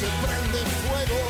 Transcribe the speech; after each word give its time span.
Se 0.00 0.08
prende 0.24 0.60
fuego. 0.84 1.20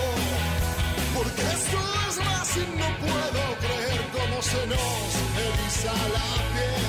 Porque 1.17 1.43
esto 1.57 1.79
es 2.09 2.57
y 2.57 2.67
no 2.81 2.89
puedo 3.05 3.43
creer 3.65 4.01
cómo 4.17 4.37
se 4.43 4.63
nos 4.73 5.11
eriza 5.47 5.95
la 6.17 6.31
piel. 6.53 6.89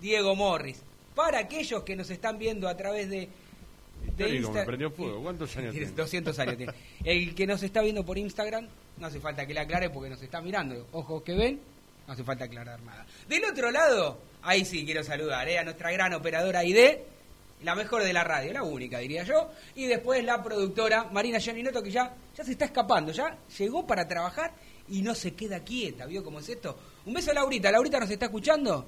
Diego 0.00 0.34
Morris. 0.36 0.82
Para 1.14 1.38
aquellos 1.38 1.82
que 1.84 1.96
nos 1.96 2.10
están 2.10 2.38
viendo 2.38 2.68
a 2.68 2.76
través 2.76 3.08
de, 3.08 3.16
de 3.18 4.10
Histórico, 4.10 4.50
me 4.52 4.60
Insta- 4.60 4.66
prendió 4.66 4.90
fuego. 4.90 5.22
¿Cuántos 5.22 5.56
años 5.56 5.72
tiene? 5.74 5.90
200 5.92 6.38
años 6.40 6.56
tiene. 6.58 6.72
El 7.04 7.34
que 7.34 7.46
nos 7.46 7.62
está 7.62 7.80
viendo 7.80 8.04
por 8.04 8.18
Instagram, 8.18 8.66
no 8.98 9.06
hace 9.06 9.20
falta 9.20 9.46
que 9.46 9.54
le 9.54 9.60
aclare 9.60 9.88
porque 9.90 10.10
nos 10.10 10.20
está 10.20 10.42
mirando. 10.42 10.86
Ojos 10.92 11.22
que 11.22 11.32
ven, 11.34 11.60
no 12.06 12.12
hace 12.12 12.24
falta 12.24 12.44
aclarar 12.44 12.82
nada. 12.82 13.06
Del 13.28 13.44
otro 13.44 13.70
lado, 13.70 14.18
ahí 14.42 14.64
sí 14.66 14.84
quiero 14.84 15.02
saludar 15.04 15.48
¿eh? 15.48 15.58
a 15.58 15.64
nuestra 15.64 15.90
gran 15.92 16.12
operadora 16.12 16.62
ID, 16.64 16.98
la 17.64 17.74
mejor 17.74 18.02
de 18.02 18.12
la 18.12 18.22
radio, 18.24 18.52
la 18.52 18.62
única 18.62 18.98
diría 18.98 19.22
yo. 19.24 19.50
Y 19.74 19.86
después 19.86 20.22
la 20.24 20.42
productora 20.42 21.04
Marina 21.10 21.38
Gianinoto 21.38 21.82
que 21.82 21.90
ya, 21.90 22.14
ya 22.36 22.44
se 22.44 22.52
está 22.52 22.66
escapando, 22.66 23.12
ya 23.12 23.36
llegó 23.58 23.86
para 23.86 24.06
trabajar 24.06 24.52
y 24.88 25.02
no 25.02 25.14
se 25.14 25.34
queda 25.34 25.60
quieta. 25.60 26.06
¿Vio 26.06 26.22
cómo 26.22 26.38
es 26.40 26.48
esto? 26.48 26.78
Un 27.06 27.14
beso 27.14 27.30
a 27.30 27.34
Laurita. 27.34 27.70
¿Laurita 27.72 27.98
nos 28.00 28.10
está 28.10 28.26
escuchando? 28.26 28.86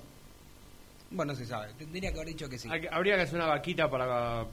Bueno, 1.10 1.32
no 1.32 1.38
se 1.38 1.46
sabe. 1.46 1.72
Tendría 1.78 2.10
que 2.12 2.16
haber 2.18 2.28
dicho 2.28 2.48
que 2.48 2.58
sí. 2.58 2.68
Hay 2.70 2.86
Habría 2.90 3.16
que 3.16 3.22
hacer 3.22 3.36
una 3.36 3.46
vaquita 3.46 3.88
para, 3.88 4.44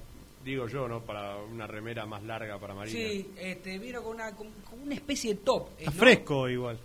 digo 0.45 0.67
yo, 0.67 0.87
¿no? 0.87 1.01
Para 1.01 1.35
una 1.37 1.65
remera 1.67 2.05
más 2.05 2.23
larga 2.23 2.59
para 2.59 2.73
Marina. 2.75 2.97
Sí, 2.97 3.31
este, 3.37 3.79
vino 3.79 4.03
con 4.03 4.15
una, 4.15 4.31
con, 4.35 4.49
con 4.69 4.81
una 4.81 4.93
especie 4.95 5.33
de 5.33 5.39
top. 5.41 5.69
eh, 5.71 5.75
Está 5.79 5.91
¿no? 5.91 5.97
fresco 5.97 6.47
igual. 6.49 6.79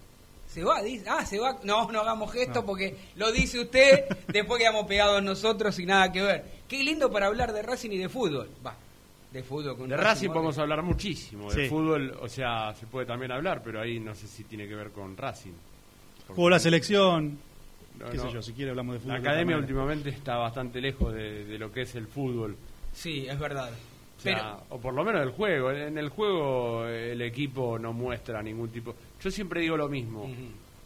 Se 0.49 0.65
va, 0.65 0.83
dice. 0.83 1.05
Ah, 1.09 1.25
se 1.25 1.39
va. 1.39 1.59
No, 1.63 1.91
no 1.93 2.01
hagamos 2.01 2.33
gesto 2.33 2.65
porque 2.65 2.97
lo 3.17 3.31
dice 3.31 3.61
usted 3.61 4.05
después 4.29 4.61
que 4.61 4.67
hemos 4.67 4.87
pegado 4.87 5.21
nosotros 5.21 5.79
y 5.79 5.87
nada 5.87 6.11
que 6.11 6.23
ver. 6.23 6.45
Qué 6.67 6.83
lindo 6.83 7.11
para 7.11 7.27
hablar 7.27 7.53
de 7.53 7.63
Racing 7.63 7.91
y 7.91 7.99
de 7.99 8.09
fútbol. 8.09 8.49
Va, 8.67 8.75
de 9.31 9.43
fútbol 9.43 9.77
con 9.77 9.89
De 9.89 9.97
Racing 9.97 10.29
podemos 10.31 10.59
hablar 10.59 10.83
muchísimo. 10.83 11.53
De 11.53 11.69
fútbol, 11.69 12.17
o 12.21 12.29
sea, 12.29 12.75
se 12.75 12.87
puede 12.87 13.07
también 13.07 13.31
hablar, 13.31 13.63
pero 13.63 13.81
ahí 13.81 14.01
no 14.01 14.15
sé 14.15 14.27
si 14.27 14.45
tiene 14.45 14.67
que 14.67 14.75
ver 14.75 14.91
con 14.91 15.17
Racing. 15.17 15.53
Jugó 16.29 16.51
la 16.51 16.59
selección. 16.59 17.39
No, 17.99 18.11
qué 18.11 18.17
no. 18.17 18.23
sé 18.23 18.33
yo, 18.33 18.43
si 18.43 18.53
quiere 18.53 18.71
hablamos 18.71 18.95
de 18.95 19.01
fútbol. 19.01 19.15
La 19.15 19.21
academia 19.21 19.57
últimamente 19.59 20.09
está 20.09 20.37
bastante 20.37 20.81
lejos 20.81 21.13
de, 21.13 21.45
de 21.45 21.59
lo 21.59 21.71
que 21.71 21.83
es 21.83 21.95
el 21.95 22.07
fútbol. 22.07 22.57
Sí, 22.93 23.27
es 23.29 23.39
verdad. 23.39 23.71
O, 24.19 24.21
sea, 24.21 24.35
Pero, 24.35 24.63
o 24.71 24.81
por 24.81 24.95
lo 24.95 25.05
menos 25.05 25.23
el 25.23 25.31
juego. 25.31 25.71
En 25.71 25.97
el 25.97 26.09
juego 26.09 26.87
eh, 26.87 27.13
el 27.13 27.23
equipo 27.23 27.79
no 27.79 27.93
muestra 27.93 28.43
ningún 28.43 28.69
tipo. 28.71 28.95
Yo 29.23 29.31
siempre 29.31 29.61
digo 29.61 29.77
lo 29.77 29.89
mismo. 29.89 30.29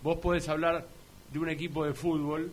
Vos 0.02 0.18
podés 0.18 0.48
hablar 0.48 0.86
de 1.32 1.38
un 1.38 1.48
equipo 1.48 1.84
de 1.86 1.94
fútbol 1.94 2.50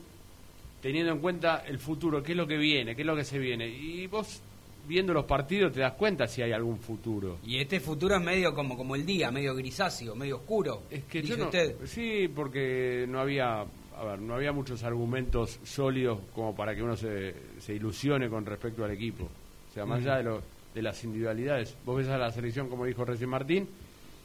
teniendo 0.81 1.11
en 1.11 1.19
cuenta 1.19 1.63
el 1.67 1.79
futuro, 1.79 2.23
qué 2.23 2.31
es 2.31 2.37
lo 2.37 2.47
que 2.47 2.57
viene, 2.57 2.95
qué 2.95 3.01
es 3.01 3.05
lo 3.05 3.15
que 3.15 3.25
se 3.25 3.37
viene. 3.39 3.67
Y 3.67 4.07
vos 4.07 4.41
viendo 4.87 5.13
los 5.13 5.25
partidos 5.25 5.73
te 5.73 5.81
das 5.81 5.93
cuenta 5.93 6.25
si 6.27 6.41
hay 6.41 6.53
algún 6.53 6.79
futuro. 6.79 7.37
y 7.45 7.57
este 7.59 7.79
futuro 7.81 8.15
es 8.15 8.21
medio 8.21 8.55
como, 8.55 8.77
como 8.77 8.95
el 8.95 9.05
día, 9.05 9.29
medio 9.29 9.53
grisáceo, 9.53 10.15
medio 10.15 10.37
oscuro. 10.37 10.83
Es 10.89 11.03
que 11.03 11.21
dice 11.21 11.33
yo 11.33 11.37
no- 11.39 11.45
usted. 11.45 11.75
sí, 11.85 12.29
porque 12.33 13.05
no 13.07 13.19
había, 13.19 13.59
a 13.61 14.03
ver, 14.05 14.19
no 14.19 14.35
había 14.35 14.53
muchos 14.53 14.81
argumentos 14.83 15.59
sólidos 15.63 16.19
como 16.33 16.55
para 16.55 16.73
que 16.73 16.81
uno 16.81 16.95
se, 16.95 17.35
se 17.59 17.73
ilusione 17.75 18.29
con 18.29 18.45
respecto 18.45 18.85
al 18.85 18.91
equipo. 18.91 19.25
O 19.25 19.73
sea, 19.73 19.85
más 19.85 19.99
allá 20.01 20.17
de, 20.17 20.23
lo- 20.23 20.41
de 20.73 20.81
las 20.81 21.03
individualidades, 21.03 21.75
vos 21.85 21.97
ves 21.97 22.07
a 22.07 22.17
la 22.17 22.31
selección 22.31 22.69
como 22.69 22.85
dijo 22.85 23.05
recién 23.05 23.29
Martín, 23.29 23.67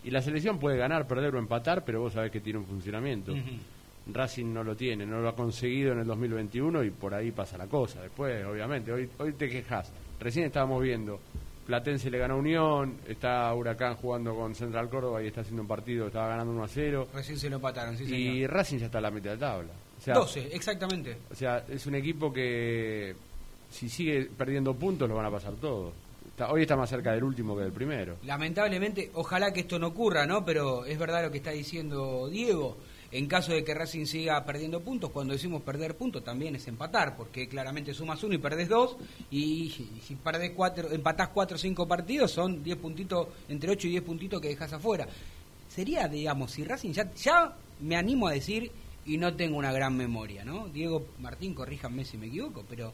y 0.05 0.11
la 0.11 0.21
selección 0.21 0.59
puede 0.59 0.77
ganar, 0.77 1.07
perder 1.07 1.35
o 1.35 1.39
empatar, 1.39 1.85
pero 1.85 2.01
vos 2.01 2.13
sabés 2.13 2.31
que 2.31 2.41
tiene 2.41 2.59
un 2.59 2.67
funcionamiento. 2.67 3.35
Racing 4.07 4.53
no 4.53 4.63
lo 4.63 4.77
tiene, 4.77 5.07
no 5.07 5.21
lo 5.21 5.31
ha 5.31 5.35
conseguido 5.35 5.93
en 5.93 6.01
el 6.01 6.07
2021 6.07 6.85
y 6.85 6.91
por 6.91 7.15
ahí 7.15 7.31
pasa 7.31 7.57
la 7.57 7.67
cosa. 7.67 8.03
Después, 8.03 8.45
obviamente, 8.45 8.93
hoy, 8.93 9.09
hoy 9.19 9.33
te 9.33 9.49
quejas. 9.49 9.91
Recién 10.21 10.45
estábamos 10.45 10.83
viendo, 10.83 11.21
Platense 11.67 12.11
le 12.11 12.19
ganó 12.19 12.37
Unión, 12.37 12.99
está 13.09 13.53
Huracán 13.55 13.97
jugando 13.97 14.35
con 14.35 14.55
Central 14.55 14.91
Córdoba 14.91 15.23
y 15.23 15.29
está 15.29 15.41
haciendo 15.41 15.63
un 15.63 15.69
partido, 15.69 16.09
estaba 16.09 16.29
ganando 16.29 16.53
1 16.53 16.65
a 16.65 16.69
0. 16.69 17.09
Recién 17.15 17.39
se 17.39 17.49
lo 17.49 17.57
empataron, 17.57 17.97
sí, 17.97 18.05
y 18.05 18.09
señor. 18.09 18.51
Racing 18.51 18.79
ya 18.79 18.87
está 18.87 18.99
a 18.99 19.01
la 19.01 19.11
mitad 19.11 19.31
de 19.31 19.37
la 19.37 19.41
tabla. 19.41 19.73
O 19.99 20.01
sea, 20.03 20.15
12, 20.15 20.55
exactamente. 20.55 21.17
o 21.31 21.35
sea, 21.35 21.65
es 21.67 21.87
un 21.87 21.95
equipo 21.95 22.31
que 22.31 23.15
si 23.71 23.89
sigue 23.89 24.29
perdiendo 24.37 24.75
puntos 24.75 25.09
lo 25.09 25.15
van 25.15 25.27
a 25.27 25.31
pasar 25.31 25.55
todos. 25.55 25.95
Hoy 26.49 26.63
está 26.63 26.77
más 26.77 26.91
cerca 26.91 27.13
del 27.13 27.23
último 27.23 27.57
que 27.57 27.63
del 27.63 27.73
primero. 27.73 28.17
Lamentablemente, 28.25 29.11
ojalá 29.15 29.53
que 29.53 29.61
esto 29.61 29.79
no 29.79 29.89
ocurra, 29.89 30.27
¿no? 30.27 30.45
Pero 30.45 30.85
es 30.85 30.99
verdad 30.99 31.23
lo 31.23 31.31
que 31.31 31.39
está 31.39 31.51
diciendo 31.51 32.29
Diego. 32.29 32.77
En 33.13 33.29
caso 33.29 33.53
de 33.53 33.63
que 33.63 33.73
Racing 33.73 34.07
siga 34.07 34.45
perdiendo 34.45 34.81
puntos, 34.81 35.13
cuando 35.13 35.35
decimos 35.35 35.63
perder 35.63 35.97
puntos 35.97 36.25
también 36.25 36.57
es 36.57 36.67
empatar, 36.67 37.17
porque 37.17 37.49
claramente 37.49 37.95
sumas 37.95 38.21
uno 38.25 38.35
y 38.35 38.39
perdés 38.39 38.69
dos, 38.69 38.97
y 39.31 39.71
si 40.03 40.17
perdés 40.17 40.51
cuatro, 40.51 40.91
empatás 40.91 41.29
cuatro 41.29 41.55
o 41.55 41.59
cinco 41.59 41.87
partidos, 41.87 42.33
son 42.33 42.65
10 42.65 42.77
puntitos, 42.79 43.29
entre 43.49 43.71
8 43.71 43.87
y 43.87 43.91
10 43.91 44.03
puntitos 44.03 44.41
que 44.41 44.49
dejas 44.49 44.73
afuera. 44.73 45.07
Sería, 45.69 46.09
digamos, 46.09 46.51
si 46.51 46.65
Racing 46.65 46.91
ya, 46.91 47.15
ya 47.15 47.55
me 47.79 47.95
animo 47.95 48.27
a 48.27 48.33
decir, 48.33 48.73
y 49.07 49.17
no 49.17 49.35
tengo 49.37 49.59
una 49.59 49.71
gran 49.71 49.97
memoria, 49.97 50.45
¿no? 50.45 50.67
Diego 50.67 51.07
Martín, 51.21 51.55
corríjanme 51.55 52.05
si 52.05 52.17
me 52.19 52.27
equivoco, 52.27 52.65
pero 52.69 52.93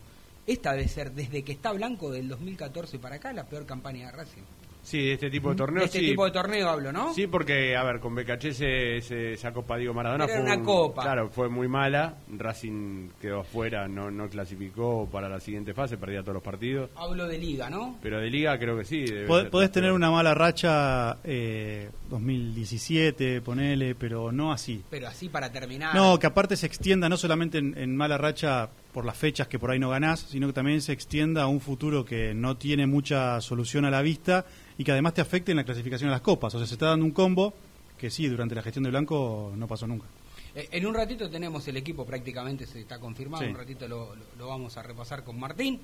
esta 0.52 0.73
debe 0.73 0.88
ser, 0.88 1.12
desde 1.12 1.43
que 1.43 1.52
está 1.52 1.73
Blanco 1.73 2.11
del 2.11 2.29
2014 2.29 2.99
para 2.99 3.17
acá, 3.17 3.32
la 3.32 3.44
peor 3.49 3.67
campaña 3.67 4.06
de 4.06 4.12
Racing. 4.12 4.43
Sí, 4.82 4.97
de 4.99 5.12
este 5.12 5.29
tipo 5.31 5.50
de 5.50 5.56
torneos. 5.56 5.82
De 5.82 5.87
este 5.88 5.99
sí. 6.00 6.06
tipo 6.06 6.25
de 6.25 6.31
torneo 6.31 6.67
hablo, 6.70 6.91
¿no? 6.91 7.12
Sí, 7.12 7.26
porque, 7.26 7.76
a 7.76 7.82
ver, 7.85 8.00
con 8.00 8.14
Becaché 8.14 8.55
se, 8.55 9.02
se- 9.02 9.35
esa 9.35 9.52
Copa 9.52 9.76
Diego 9.76 9.93
Maradona 9.93 10.25
Era 10.25 10.32
fue 10.37 10.43
una 10.43 10.56
un- 10.56 10.64
copa. 10.64 11.02
Claro, 11.02 11.29
fue 11.29 11.50
muy 11.50 11.69
mala. 11.69 12.14
Racing 12.35 13.11
quedó 13.20 13.41
afuera, 13.41 13.87
no, 13.88 14.11
no 14.11 14.31
clasificó 14.31 15.06
para 15.12 15.29
la 15.29 15.38
siguiente 15.38 15.75
fase, 15.75 15.99
perdía 15.99 16.23
todos 16.23 16.32
los 16.32 16.43
partidos. 16.43 16.88
Hablo 16.96 17.26
de 17.29 17.37
liga, 17.37 17.69
¿no? 17.69 17.99
Pero 18.03 18.20
de 18.20 18.31
liga 18.31 18.58
creo 18.58 18.79
que 18.79 18.87
sí. 18.87 19.05
debe 19.05 19.29
Pod- 19.29 19.43
ser- 19.43 19.50
Podés 19.50 19.70
tener 19.70 19.93
una 19.93 20.11
mala 20.11 20.32
racha 20.32 21.19
eh, 21.25 21.91
2017, 22.08 23.43
ponele, 23.43 23.94
pero 23.94 24.32
no 24.32 24.50
así. 24.50 24.82
Pero 24.91 25.08
así 25.08 25.29
para 25.29 25.53
terminar. 25.53 25.94
No, 25.94 26.19
que 26.19 26.26
aparte 26.26 26.56
se 26.56 26.67
extienda 26.67 27.08
no 27.08 27.19
solamente 27.19 27.58
en, 27.58 27.76
en 27.76 27.96
mala 27.96 28.17
racha 28.17 28.70
por 28.92 29.04
las 29.04 29.16
fechas 29.16 29.46
que 29.48 29.58
por 29.58 29.70
ahí 29.70 29.78
no 29.78 29.88
ganás, 29.90 30.20
sino 30.20 30.46
que 30.48 30.52
también 30.52 30.81
se 30.82 30.92
extienda 30.92 31.42
a 31.42 31.46
un 31.46 31.60
futuro 31.60 32.04
que 32.04 32.34
no 32.34 32.56
tiene 32.56 32.87
mucha 32.87 33.40
solución 33.40 33.84
a 33.84 33.90
la 33.90 34.02
vista 34.02 34.44
y 34.78 34.84
que 34.84 34.92
además 34.92 35.14
te 35.14 35.20
afecte 35.20 35.52
en 35.52 35.56
la 35.58 35.64
clasificación 35.64 36.08
a 36.08 36.12
las 36.12 36.20
copas. 36.22 36.54
O 36.54 36.58
sea, 36.58 36.66
se 36.66 36.75
está 36.75 36.87
dando 36.87 37.04
un 37.04 37.12
combo 37.12 37.54
que 37.98 38.10
sí, 38.10 38.26
durante 38.28 38.54
la 38.54 38.62
gestión 38.62 38.82
de 38.84 38.90
Blanco 38.90 39.52
no 39.56 39.69
pasó 39.69 39.87
nunca. 39.87 40.06
Eh, 40.54 40.69
en 40.72 40.87
un 40.87 40.94
ratito 40.94 41.31
tenemos 41.31 41.69
el 41.69 41.76
equipo, 41.76 42.04
prácticamente 42.04 42.66
se 42.66 42.81
está 42.81 42.98
confirmado. 42.98 43.44
Sí. 43.44 43.50
Un 43.50 43.56
ratito 43.56 43.87
lo, 43.87 44.14
lo- 44.16 44.25
lo 44.38 44.48
vamos 44.48 44.76
a 44.76 44.82
repasar 44.82 45.22
con 45.22 45.38
Martín. 45.38 45.78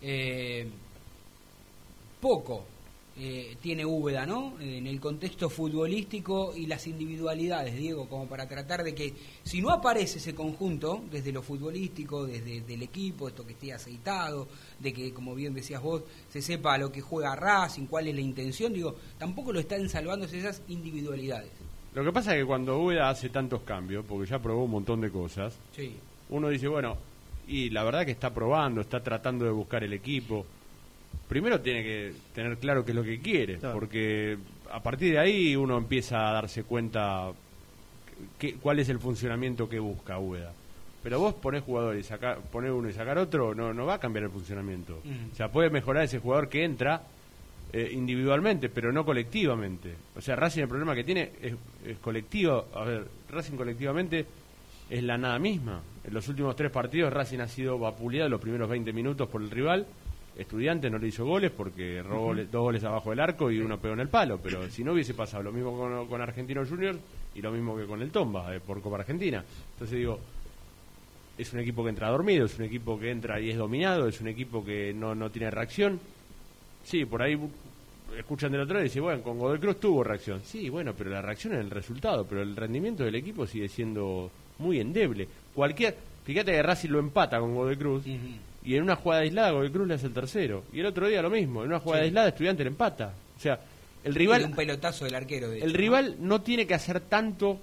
Eh, 0.00 0.66
poco 2.20 2.64
eh, 3.18 3.56
tiene 3.62 3.84
Úbeda, 3.86 4.26
¿no? 4.26 4.54
En 4.60 4.86
el 4.86 5.00
contexto 5.00 5.48
futbolístico 5.48 6.54
y 6.54 6.66
las 6.66 6.86
individualidades, 6.86 7.74
Diego, 7.76 8.08
como 8.08 8.26
para 8.26 8.46
tratar 8.48 8.82
de 8.84 8.94
que, 8.94 9.14
si 9.42 9.60
no 9.62 9.70
aparece 9.70 10.18
ese 10.18 10.34
conjunto, 10.34 11.02
desde 11.10 11.32
lo 11.32 11.42
futbolístico, 11.42 12.26
desde 12.26 12.74
el 12.74 12.82
equipo, 12.82 13.28
esto 13.28 13.46
que 13.46 13.52
esté 13.54 13.72
aceitado, 13.72 14.48
de 14.78 14.92
que, 14.92 15.12
como 15.14 15.34
bien 15.34 15.54
decías 15.54 15.82
vos, 15.82 16.02
se 16.30 16.42
sepa 16.42 16.74
a 16.74 16.78
lo 16.78 16.92
que 16.92 17.00
juega 17.00 17.34
Racing, 17.36 17.86
cuál 17.86 18.08
es 18.08 18.14
la 18.14 18.20
intención, 18.20 18.72
digo, 18.72 18.96
tampoco 19.18 19.52
lo 19.52 19.60
están 19.60 19.88
salvándose 19.88 20.38
esas 20.38 20.60
individualidades. 20.68 21.50
Lo 21.94 22.04
que 22.04 22.12
pasa 22.12 22.34
es 22.34 22.42
que 22.42 22.46
cuando 22.46 22.78
Ueda 22.82 23.08
hace 23.08 23.30
tantos 23.30 23.62
cambios, 23.62 24.04
porque 24.06 24.28
ya 24.28 24.38
probó 24.38 24.64
un 24.64 24.70
montón 24.72 25.00
de 25.00 25.10
cosas, 25.10 25.56
Sí. 25.74 25.94
uno 26.28 26.48
dice, 26.50 26.68
bueno, 26.68 26.98
y 27.48 27.70
la 27.70 27.84
verdad 27.84 28.04
que 28.04 28.10
está 28.12 28.34
probando, 28.34 28.80
está 28.82 29.02
tratando 29.02 29.44
de 29.46 29.52
buscar 29.52 29.82
el 29.84 29.92
equipo. 29.94 30.44
Primero 31.28 31.60
tiene 31.60 31.82
que 31.82 32.12
tener 32.34 32.56
claro 32.58 32.84
qué 32.84 32.92
es 32.92 32.96
lo 32.96 33.02
que 33.02 33.20
quiere, 33.20 33.56
Claro. 33.58 33.74
porque 33.78 34.38
a 34.70 34.82
partir 34.82 35.12
de 35.12 35.18
ahí 35.18 35.56
uno 35.56 35.76
empieza 35.76 36.28
a 36.28 36.32
darse 36.32 36.62
cuenta 36.64 37.32
que- 38.38 38.54
cuál 38.54 38.78
es 38.78 38.88
el 38.88 38.98
funcionamiento 38.98 39.68
que 39.68 39.78
busca 39.78 40.18
Ueda. 40.18 40.52
Pero 41.02 41.20
vos 41.20 41.34
ponés 41.34 41.62
jugadores 41.62 42.04
y 42.04 42.08
sacar, 42.08 42.40
poner 42.50 42.72
uno 42.72 42.88
y 42.88 42.92
sacar 42.92 43.16
otro, 43.18 43.54
no, 43.54 43.72
no 43.72 43.86
va 43.86 43.94
a 43.94 44.00
cambiar 44.00 44.24
el 44.24 44.30
funcionamiento. 44.30 45.00
Mm. 45.04 45.32
O 45.32 45.36
sea, 45.36 45.48
puede 45.52 45.70
mejorar 45.70 46.04
ese 46.04 46.18
jugador 46.18 46.48
que 46.48 46.64
entra 46.64 47.02
eh, 47.72 47.90
individualmente, 47.92 48.68
pero 48.68 48.92
no 48.92 49.04
colectivamente. 49.04 49.92
O 50.16 50.20
sea, 50.20 50.36
Racing 50.36 50.62
el 50.62 50.68
problema 50.68 50.94
que 50.94 51.02
tiene 51.04 51.32
es, 51.42 51.54
es 51.84 51.98
colectivo. 51.98 52.66
A 52.74 52.84
ver, 52.84 53.04
Racing 53.28 53.56
colectivamente 53.56 54.24
es 54.88 55.02
la 55.02 55.18
nada 55.18 55.38
misma. 55.40 55.82
En 56.04 56.14
los 56.14 56.26
últimos 56.28 56.54
tres 56.54 56.70
partidos 56.70 57.12
Racing 57.12 57.40
ha 57.40 57.48
sido 57.48 57.76
vapuleado 57.78 58.28
los 58.30 58.40
primeros 58.40 58.68
20 58.70 58.92
minutos 58.92 59.28
por 59.28 59.42
el 59.42 59.50
rival. 59.50 59.84
Estudiante 60.36 60.90
no 60.90 60.98
le 60.98 61.08
hizo 61.08 61.24
goles 61.24 61.50
porque 61.50 62.02
robó 62.02 62.34
dos 62.34 62.62
goles 62.62 62.84
abajo 62.84 63.10
del 63.10 63.20
arco 63.20 63.50
y 63.50 63.58
uno 63.58 63.78
pegó 63.78 63.94
en 63.94 64.00
el 64.00 64.08
palo. 64.08 64.38
Pero 64.42 64.68
si 64.70 64.84
no 64.84 64.92
hubiese 64.92 65.14
pasado 65.14 65.42
lo 65.42 65.52
mismo 65.52 65.76
con, 65.76 66.06
con 66.06 66.20
Argentino 66.20 66.66
Juniors 66.66 66.98
y 67.34 67.40
lo 67.40 67.50
mismo 67.52 67.76
que 67.76 67.86
con 67.86 68.02
el 68.02 68.10
Tomba 68.10 68.54
eh, 68.54 68.60
por 68.60 68.82
Copa 68.82 68.96
Argentina. 68.96 69.42
Entonces 69.72 69.98
digo, 69.98 70.20
es 71.38 71.52
un 71.52 71.60
equipo 71.60 71.82
que 71.82 71.90
entra 71.90 72.10
dormido, 72.10 72.46
es 72.46 72.58
un 72.58 72.64
equipo 72.64 72.98
que 72.98 73.10
entra 73.10 73.40
y 73.40 73.50
es 73.50 73.56
dominado, 73.56 74.08
es 74.08 74.20
un 74.20 74.28
equipo 74.28 74.64
que 74.64 74.92
no, 74.94 75.14
no 75.14 75.30
tiene 75.30 75.50
reacción. 75.50 75.98
Sí, 76.84 77.04
por 77.04 77.22
ahí 77.22 77.38
escuchan 78.16 78.52
del 78.52 78.62
otro 78.62 78.74
lado 78.74 78.84
y 78.84 78.88
dicen, 78.88 79.02
bueno, 79.02 79.22
con 79.22 79.38
Godoy 79.38 79.58
Cruz 79.58 79.80
tuvo 79.80 80.04
reacción. 80.04 80.40
Sí, 80.44 80.68
bueno, 80.68 80.94
pero 80.96 81.10
la 81.10 81.22
reacción 81.22 81.54
es 81.54 81.60
el 81.60 81.70
resultado, 81.70 82.26
pero 82.26 82.42
el 82.42 82.56
rendimiento 82.56 83.04
del 83.04 83.14
equipo 83.14 83.46
sigue 83.46 83.68
siendo 83.68 84.30
muy 84.58 84.80
endeble. 84.80 85.28
Cualquier, 85.54 85.96
fíjate 86.24 86.52
que 86.52 86.62
Racing 86.62 86.90
lo 86.90 86.98
empata 86.98 87.38
con 87.40 87.54
Godoy 87.54 87.76
Cruz 87.76 88.04
y 88.66 88.74
en 88.76 88.82
una 88.82 88.96
jugada 88.96 89.22
aislada 89.22 89.52
Godoy 89.52 89.70
Cruz 89.70 89.88
le 89.88 89.94
hace 89.94 90.06
el 90.08 90.12
tercero. 90.12 90.64
Y 90.72 90.80
el 90.80 90.86
otro 90.86 91.06
día 91.06 91.22
lo 91.22 91.30
mismo, 91.30 91.62
en 91.62 91.68
una 91.68 91.80
jugada 91.80 92.02
Sí. 92.02 92.06
aislada 92.08 92.28
Estudiante 92.28 92.64
le 92.64 92.68
empata. 92.68 93.14
O 93.36 93.40
sea, 93.40 93.60
el 94.04 94.14
rival 94.14 94.44
un 94.44 94.54
pelotazo 94.56 95.04
del 95.04 95.14
arquero. 95.14 95.48
De 95.48 95.60
el 95.60 95.72
rival 95.72 96.16
no 96.20 96.42
tiene 96.42 96.66
que 96.66 96.74
hacer 96.74 97.00
tanto 97.00 97.58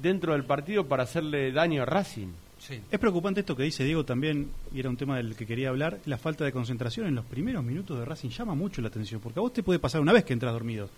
dentro 0.00 0.32
del 0.32 0.44
partido 0.44 0.86
para 0.86 1.02
hacerle 1.02 1.52
daño 1.52 1.82
a 1.82 1.86
Racing. 1.86 2.28
Sí. 2.58 2.80
Es 2.90 2.98
preocupante 2.98 3.40
esto 3.40 3.54
que 3.54 3.62
dice 3.64 3.84
Diego 3.84 4.04
también, 4.06 4.48
y 4.72 4.80
era 4.80 4.88
un 4.88 4.96
tema 4.96 5.18
del 5.18 5.36
que 5.36 5.44
quería 5.44 5.68
hablar, 5.68 5.98
la 6.06 6.16
falta 6.16 6.44
de 6.46 6.52
concentración 6.52 7.06
en 7.06 7.14
los 7.14 7.24
primeros 7.26 7.62
minutos 7.62 7.98
de 7.98 8.06
Racing 8.06 8.30
llama 8.30 8.54
mucho 8.54 8.80
la 8.80 8.88
atención, 8.88 9.20
porque 9.20 9.38
a 9.38 9.42
vos 9.42 9.52
te 9.52 9.62
puede 9.62 9.78
pasar 9.78 10.00
una 10.00 10.14
vez 10.14 10.24
que 10.24 10.32
entras 10.32 10.52
dormido. 10.54 10.88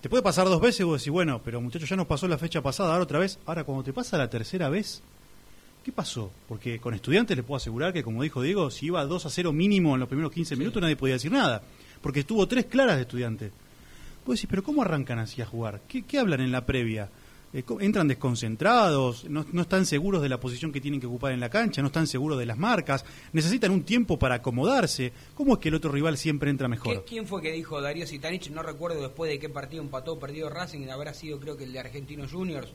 Te 0.00 0.08
puede 0.08 0.22
pasar 0.22 0.46
dos 0.46 0.60
veces 0.60 0.80
y 0.80 0.84
vos 0.84 1.00
decís, 1.00 1.10
bueno, 1.12 1.40
pero 1.44 1.60
muchachos, 1.60 1.88
ya 1.88 1.96
nos 1.96 2.06
pasó 2.06 2.28
la 2.28 2.38
fecha 2.38 2.62
pasada, 2.62 2.92
ahora 2.92 3.02
otra 3.02 3.18
vez. 3.18 3.40
Ahora, 3.46 3.64
cuando 3.64 3.82
te 3.82 3.92
pasa 3.92 4.16
la 4.18 4.30
tercera 4.30 4.68
vez, 4.68 5.02
¿qué 5.84 5.92
pasó? 5.92 6.30
Porque 6.48 6.78
con 6.78 6.94
estudiantes 6.94 7.36
les 7.36 7.44
puedo 7.46 7.56
asegurar 7.56 7.92
que, 7.92 8.02
como 8.02 8.22
dijo 8.22 8.42
Diego, 8.42 8.70
si 8.70 8.86
iba 8.86 9.04
2 9.04 9.26
a 9.26 9.30
0 9.30 9.52
mínimo 9.52 9.94
en 9.94 10.00
los 10.00 10.08
primeros 10.08 10.32
15 10.32 10.56
minutos, 10.56 10.80
nadie 10.82 10.96
podía 10.96 11.14
decir 11.14 11.32
nada. 11.32 11.62
Porque 12.02 12.20
estuvo 12.20 12.46
tres 12.48 12.66
claras 12.66 12.96
de 12.96 13.02
estudiantes. 13.02 13.52
Vos 14.26 14.36
decís, 14.36 14.48
pero 14.50 14.62
¿cómo 14.62 14.82
arrancan 14.82 15.18
así 15.18 15.40
a 15.42 15.46
jugar? 15.46 15.80
¿Qué, 15.88 16.02
qué 16.02 16.18
hablan 16.18 16.40
en 16.40 16.52
la 16.52 16.64
previa? 16.66 17.08
Eh, 17.52 17.64
¿Entran 17.80 18.06
desconcentrados? 18.06 19.24
No, 19.28 19.44
¿No 19.52 19.62
están 19.62 19.84
seguros 19.84 20.22
de 20.22 20.28
la 20.28 20.38
posición 20.38 20.70
que 20.72 20.80
tienen 20.80 21.00
que 21.00 21.06
ocupar 21.06 21.32
en 21.32 21.40
la 21.40 21.48
cancha? 21.50 21.80
¿No 21.82 21.88
están 21.88 22.06
seguros 22.06 22.38
de 22.38 22.46
las 22.46 22.56
marcas? 22.58 23.04
¿Necesitan 23.32 23.70
un 23.72 23.82
tiempo 23.82 24.18
para 24.18 24.36
acomodarse? 24.36 25.12
¿Cómo 25.34 25.54
es 25.54 25.58
que 25.60 25.68
el 25.68 25.74
otro 25.74 25.90
rival 25.90 26.16
siempre 26.16 26.50
entra 26.50 26.66
¿Qué- 26.66 26.70
mejor? 26.70 27.04
¿Quién 27.06 27.26
fue 27.26 27.42
que 27.42 27.50
dijo 27.52 27.80
Darío 27.80 28.06
Sitanich? 28.06 28.50
No 28.50 28.62
recuerdo 28.62 29.00
después 29.02 29.30
de 29.30 29.38
qué 29.40 29.48
partido 29.48 29.82
empató 29.82 30.12
o 30.12 30.18
perdió 30.20 30.48
Racing, 30.48 30.88
habrá 30.90 31.12
sido 31.12 31.40
creo 31.40 31.56
que 31.56 31.64
el 31.64 31.72
de 31.72 31.80
Argentinos 31.80 32.30
Juniors 32.32 32.68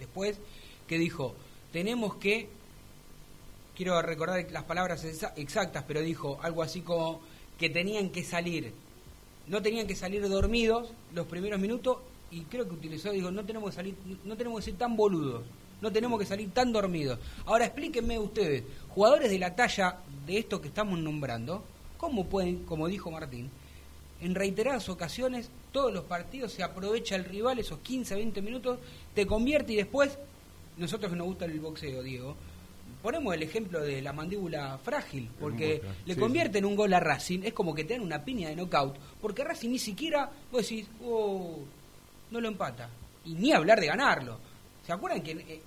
después, 0.00 0.40
que 0.88 0.98
dijo, 0.98 1.36
tenemos 1.72 2.16
que, 2.16 2.48
quiero 3.76 4.00
recordar 4.02 4.46
las 4.50 4.64
palabras 4.64 5.04
exa- 5.04 5.32
exactas, 5.36 5.84
pero 5.86 6.00
dijo 6.00 6.38
algo 6.42 6.62
así 6.62 6.80
como 6.80 7.20
que 7.58 7.68
tenían 7.70 8.10
que 8.10 8.22
salir, 8.24 8.72
no 9.46 9.62
tenían 9.62 9.86
que 9.86 9.96
salir 9.96 10.26
dormidos 10.28 10.90
los 11.14 11.26
primeros 11.26 11.58
minutos 11.60 11.98
y 12.30 12.42
creo 12.42 12.66
que 12.68 12.74
utilizó, 12.74 13.10
digo, 13.10 13.30
no 13.30 13.44
tenemos 13.44 13.70
que 13.70 13.76
salir, 13.76 13.94
no 14.24 14.36
tenemos 14.36 14.58
que 14.60 14.70
ser 14.70 14.78
tan 14.78 14.96
boludos. 14.96 15.42
No 15.80 15.92
tenemos 15.92 16.18
que 16.18 16.26
salir 16.26 16.50
tan 16.50 16.72
dormidos. 16.72 17.20
Ahora 17.46 17.66
explíquenme 17.66 18.18
ustedes, 18.18 18.64
jugadores 18.88 19.30
de 19.30 19.38
la 19.38 19.54
talla 19.54 19.98
de 20.26 20.36
esto 20.38 20.60
que 20.60 20.66
estamos 20.66 20.98
nombrando, 20.98 21.62
¿cómo 21.98 22.26
pueden, 22.26 22.64
como 22.64 22.88
dijo 22.88 23.12
Martín, 23.12 23.48
en 24.20 24.34
reiteradas 24.34 24.88
ocasiones, 24.88 25.50
todos 25.70 25.92
los 25.94 26.02
partidos 26.02 26.52
se 26.52 26.64
aprovecha 26.64 27.14
el 27.14 27.24
rival 27.24 27.60
esos 27.60 27.78
15, 27.78 28.16
20 28.16 28.42
minutos, 28.42 28.80
te 29.14 29.24
convierte 29.24 29.74
y 29.74 29.76
después, 29.76 30.18
nosotros 30.78 31.10
que 31.12 31.16
nos 31.18 31.26
gusta 31.26 31.44
el 31.44 31.58
boxeo, 31.60 32.02
Diego, 32.02 32.36
ponemos 33.02 33.34
el 33.34 33.42
ejemplo 33.42 33.80
de 33.80 34.00
la 34.02 34.12
mandíbula 34.12 34.78
frágil, 34.78 35.28
porque 35.40 35.82
le 36.06 36.14
sí, 36.14 36.20
convierte 36.20 36.58
en 36.58 36.64
un 36.64 36.74
gol 36.76 36.92
a 36.94 37.00
Racing, 37.00 37.40
es 37.44 37.52
como 37.52 37.74
que 37.74 37.84
te 37.84 37.94
dan 37.94 38.02
una 38.02 38.24
piña 38.24 38.48
de 38.48 38.56
knockout, 38.56 38.96
porque 39.20 39.44
Racing 39.44 39.70
ni 39.70 39.78
siquiera, 39.78 40.30
vos 40.50 40.62
decís, 40.62 40.86
oh, 41.04 41.58
no 42.30 42.40
lo 42.40 42.48
empata, 42.48 42.88
y 43.24 43.34
ni 43.34 43.52
hablar 43.52 43.80
de 43.80 43.86
ganarlo. 43.86 44.38
¿Se 44.86 44.92
acuerdan 44.92 45.22
que 45.22 45.32
eh, 45.32 45.60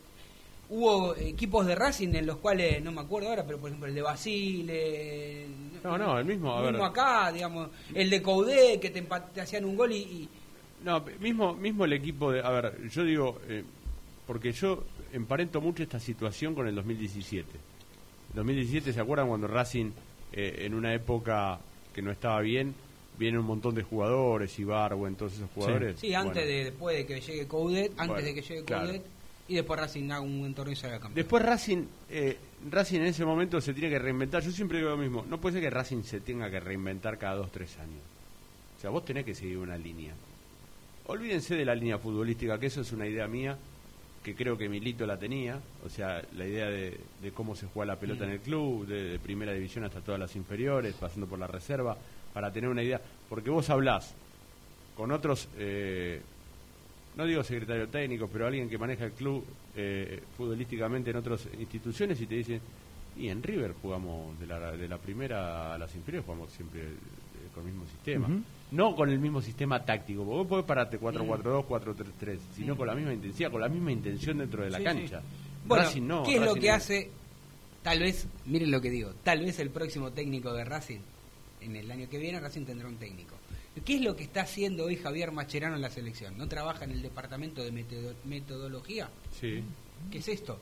hubo 0.69 1.15
equipos 1.15 1.65
de 1.67 1.75
Racing 1.75 2.13
en 2.15 2.25
los 2.25 2.37
cuales, 2.37 2.83
no 2.83 2.91
me 2.91 3.01
acuerdo 3.01 3.29
ahora, 3.29 3.45
pero 3.45 3.59
por 3.59 3.69
ejemplo 3.69 3.87
el 3.87 3.95
de 3.95 4.01
Basile, 4.01 5.45
No, 5.83 5.97
no, 5.97 6.17
el 6.17 6.25
mismo, 6.25 6.53
a 6.53 6.61
mismo 6.63 6.79
ver. 6.79 6.87
acá, 6.89 7.31
digamos, 7.31 7.69
el 7.93 8.09
de 8.09 8.21
Coudet 8.21 8.79
que 8.79 8.89
te, 8.89 9.01
te 9.33 9.41
hacían 9.41 9.65
un 9.65 9.75
gol 9.75 9.91
y, 9.91 9.97
y- 9.97 10.29
No, 10.83 11.01
mismo, 11.19 11.53
mismo 11.53 11.85
el 11.85 11.93
equipo 11.93 12.31
de... 12.31 12.41
A 12.41 12.49
ver, 12.49 12.89
yo 12.89 13.03
digo, 13.03 13.39
eh, 13.47 13.63
porque 14.25 14.51
yo 14.51 14.83
emparento 15.13 15.61
mucho 15.61 15.83
esta 15.83 15.99
situación 15.99 16.55
con 16.55 16.67
el 16.67 16.75
2017. 16.75 17.47
El 18.29 18.35
2017, 18.35 18.93
¿se 18.93 18.99
acuerdan 18.99 19.27
cuando 19.27 19.47
Racing, 19.47 19.91
eh, 20.33 20.63
en 20.65 20.73
una 20.73 20.93
época 20.93 21.59
que 21.93 22.01
no 22.01 22.11
estaba 22.11 22.39
bien, 22.41 22.73
viene 23.17 23.37
un 23.39 23.45
montón 23.45 23.75
de 23.75 23.83
jugadores, 23.83 24.57
Ibarwen, 24.57 25.15
todos 25.15 25.33
esos 25.33 25.49
jugadores? 25.53 25.99
sí, 25.99 26.13
antes 26.13 26.33
Bueno. 26.35 26.47
de 26.47 26.63
después 26.65 26.97
de 26.97 27.05
que 27.05 27.21
llegue 27.21 27.47
Coudet, 27.47 27.91
antes 27.97 28.07
Bueno, 28.07 28.23
de 28.27 28.33
que 28.35 28.41
llegue 28.41 28.63
claro. 28.63 28.85
Coudet 28.87 29.03
y 29.47 29.55
después 29.55 29.79
Racing 29.79 30.05
haga 30.11 30.21
un 30.21 30.39
buen 30.39 30.53
torneo 30.53 30.73
y 30.73 30.75
salga 30.77 30.95
campeón. 30.99 31.15
Después 31.15 31.43
Racing, 31.43 31.83
eh, 32.09 32.37
Racing 32.69 32.99
en 33.01 33.05
ese 33.07 33.25
momento 33.25 33.59
se 33.59 33.73
tiene 33.73 33.89
que 33.89 33.99
reinventar. 33.99 34.41
Yo 34.41 34.51
siempre 34.51 34.77
digo 34.77 34.91
lo 34.91 34.97
mismo, 34.97 35.25
no 35.29 35.41
puede 35.41 35.55
ser 35.55 35.63
que 35.63 35.69
Racing 35.69 36.03
se 36.03 36.21
tenga 36.21 36.49
que 36.49 36.59
reinventar 36.61 37.17
cada 37.17 37.35
dos, 37.35 37.51
tres 37.51 37.77
años. 37.79 37.99
O 38.77 38.81
sea, 38.81 38.89
vos 38.91 39.03
tenés 39.03 39.25
que 39.25 39.35
seguir 39.35 39.57
una 39.57 39.77
línea. 39.77 40.13
Olvídense 41.07 41.55
de 41.55 41.65
la 41.65 41.75
línea 41.75 41.97
futbolística, 41.97 42.57
que 42.59 42.67
eso 42.67 42.81
es 42.81 42.91
una 42.93 43.05
idea 43.07 43.27
mía, 43.27 43.57
que 44.23 44.35
creo 44.35 44.57
que 44.57 44.69
Milito 44.69 45.05
la 45.05 45.17
tenía, 45.17 45.59
o 45.83 45.89
sea, 45.89 46.21
la 46.35 46.45
idea 46.45 46.69
de, 46.69 46.97
de 47.21 47.31
cómo 47.31 47.55
se 47.55 47.65
juega 47.67 47.93
la 47.93 47.99
pelota 47.99 48.25
en 48.25 48.31
el 48.31 48.39
club, 48.39 48.85
de, 48.85 49.03
de 49.03 49.19
primera 49.19 49.51
división 49.51 49.83
hasta 49.83 50.01
todas 50.01 50.19
las 50.19 50.35
inferiores, 50.35 50.93
pasando 50.93 51.25
por 51.25 51.39
la 51.39 51.47
reserva, 51.47 51.97
para 52.33 52.51
tener 52.51 52.69
una 52.69 52.83
idea. 52.83 53.01
Porque 53.27 53.49
vos 53.49 53.69
hablás 53.69 54.13
con 54.95 55.11
otros, 55.11 55.47
eh, 55.57 56.21
no 57.17 57.25
digo 57.25 57.43
secretario 57.43 57.87
técnico, 57.87 58.29
pero 58.31 58.45
alguien 58.45 58.69
que 58.69 58.77
maneja 58.77 59.05
el 59.05 59.13
club 59.13 59.43
eh, 59.75 60.21
futbolísticamente 60.37 61.09
en 61.09 61.15
otras 61.15 61.47
instituciones 61.57 62.21
y 62.21 62.27
te 62.27 62.35
dicen, 62.35 62.61
y 63.17 63.27
en 63.29 63.41
River 63.41 63.73
jugamos 63.81 64.39
de 64.39 64.45
la, 64.45 64.71
de 64.73 64.87
la 64.87 64.97
primera 64.97 65.73
a 65.73 65.77
las 65.77 65.95
inferiores, 65.95 66.25
jugamos 66.25 66.51
siempre 66.51 66.81
eh, 66.81 66.93
con 67.55 67.65
el 67.65 67.71
mismo 67.73 67.87
sistema. 67.89 68.27
No 68.71 68.95
con 68.95 69.09
el 69.09 69.19
mismo 69.19 69.41
sistema 69.41 69.83
táctico, 69.83 70.23
porque 70.23 70.37
vos 70.37 70.47
podés 70.47 70.65
pararte 70.65 70.99
4-4-2, 70.99 71.65
4-3-3, 71.67 72.39
sino 72.55 72.77
con 72.77 72.87
la 72.87 72.95
misma 72.95 73.13
intensidad, 73.13 73.51
con 73.51 73.59
la 73.61 73.67
misma 73.69 73.91
intención 73.91 74.37
dentro 74.37 74.63
de 74.63 74.69
la 74.69 74.77
Sí, 74.77 74.83
cancha. 74.83 75.19
sí. 75.19 75.25
Bueno, 75.65 75.83
Racing 75.83 76.01
no, 76.07 76.23
¿qué 76.23 76.35
es 76.35 76.41
lo 76.41 76.55
que 76.55 76.71
hace? 76.71 77.09
Tal 77.83 77.99
vez, 77.99 78.27
miren 78.45 78.71
lo 78.71 78.79
que 78.79 78.89
digo, 78.89 79.11
tal 79.23 79.39
vez 79.39 79.59
el 79.59 79.71
próximo 79.71 80.11
técnico 80.11 80.53
de 80.53 80.63
Racing, 80.63 80.99
en 81.61 81.75
el 81.75 81.91
año 81.91 82.07
que 82.09 82.17
viene, 82.17 82.39
Racing 82.39 82.63
tendrá 82.65 82.87
un 82.87 82.95
técnico. 82.97 83.35
¿Qué 83.85 83.95
es 83.95 84.01
lo 84.01 84.15
que 84.15 84.23
está 84.23 84.41
haciendo 84.41 84.85
hoy 84.85 84.95
Javier 84.97 85.31
Macherano 85.31 85.75
en 85.75 85.81
la 85.81 85.89
selección? 85.89 86.37
¿No 86.37 86.47
trabaja 86.47 86.85
en 86.85 86.91
el 86.91 87.01
departamento 87.01 87.63
de 87.63 87.71
metodo- 87.71 88.15
metodología? 88.25 89.09
Sí. 89.39 89.63
¿Qué 90.11 90.17
es 90.19 90.27
esto? 90.27 90.59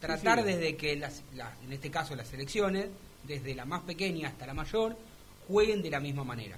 Tratar 0.00 0.40
sí. 0.40 0.44
desde 0.46 0.76
que, 0.76 0.96
las, 0.96 1.22
las- 1.34 1.52
en 1.64 1.72
este 1.72 1.90
caso, 1.90 2.14
las 2.14 2.28
selecciones, 2.28 2.88
desde 3.26 3.54
la 3.54 3.64
más 3.64 3.82
pequeña 3.82 4.28
hasta 4.28 4.46
la 4.46 4.54
mayor, 4.54 4.96
jueguen 5.48 5.82
de 5.82 5.90
la 5.90 6.00
misma 6.00 6.24
manera. 6.24 6.56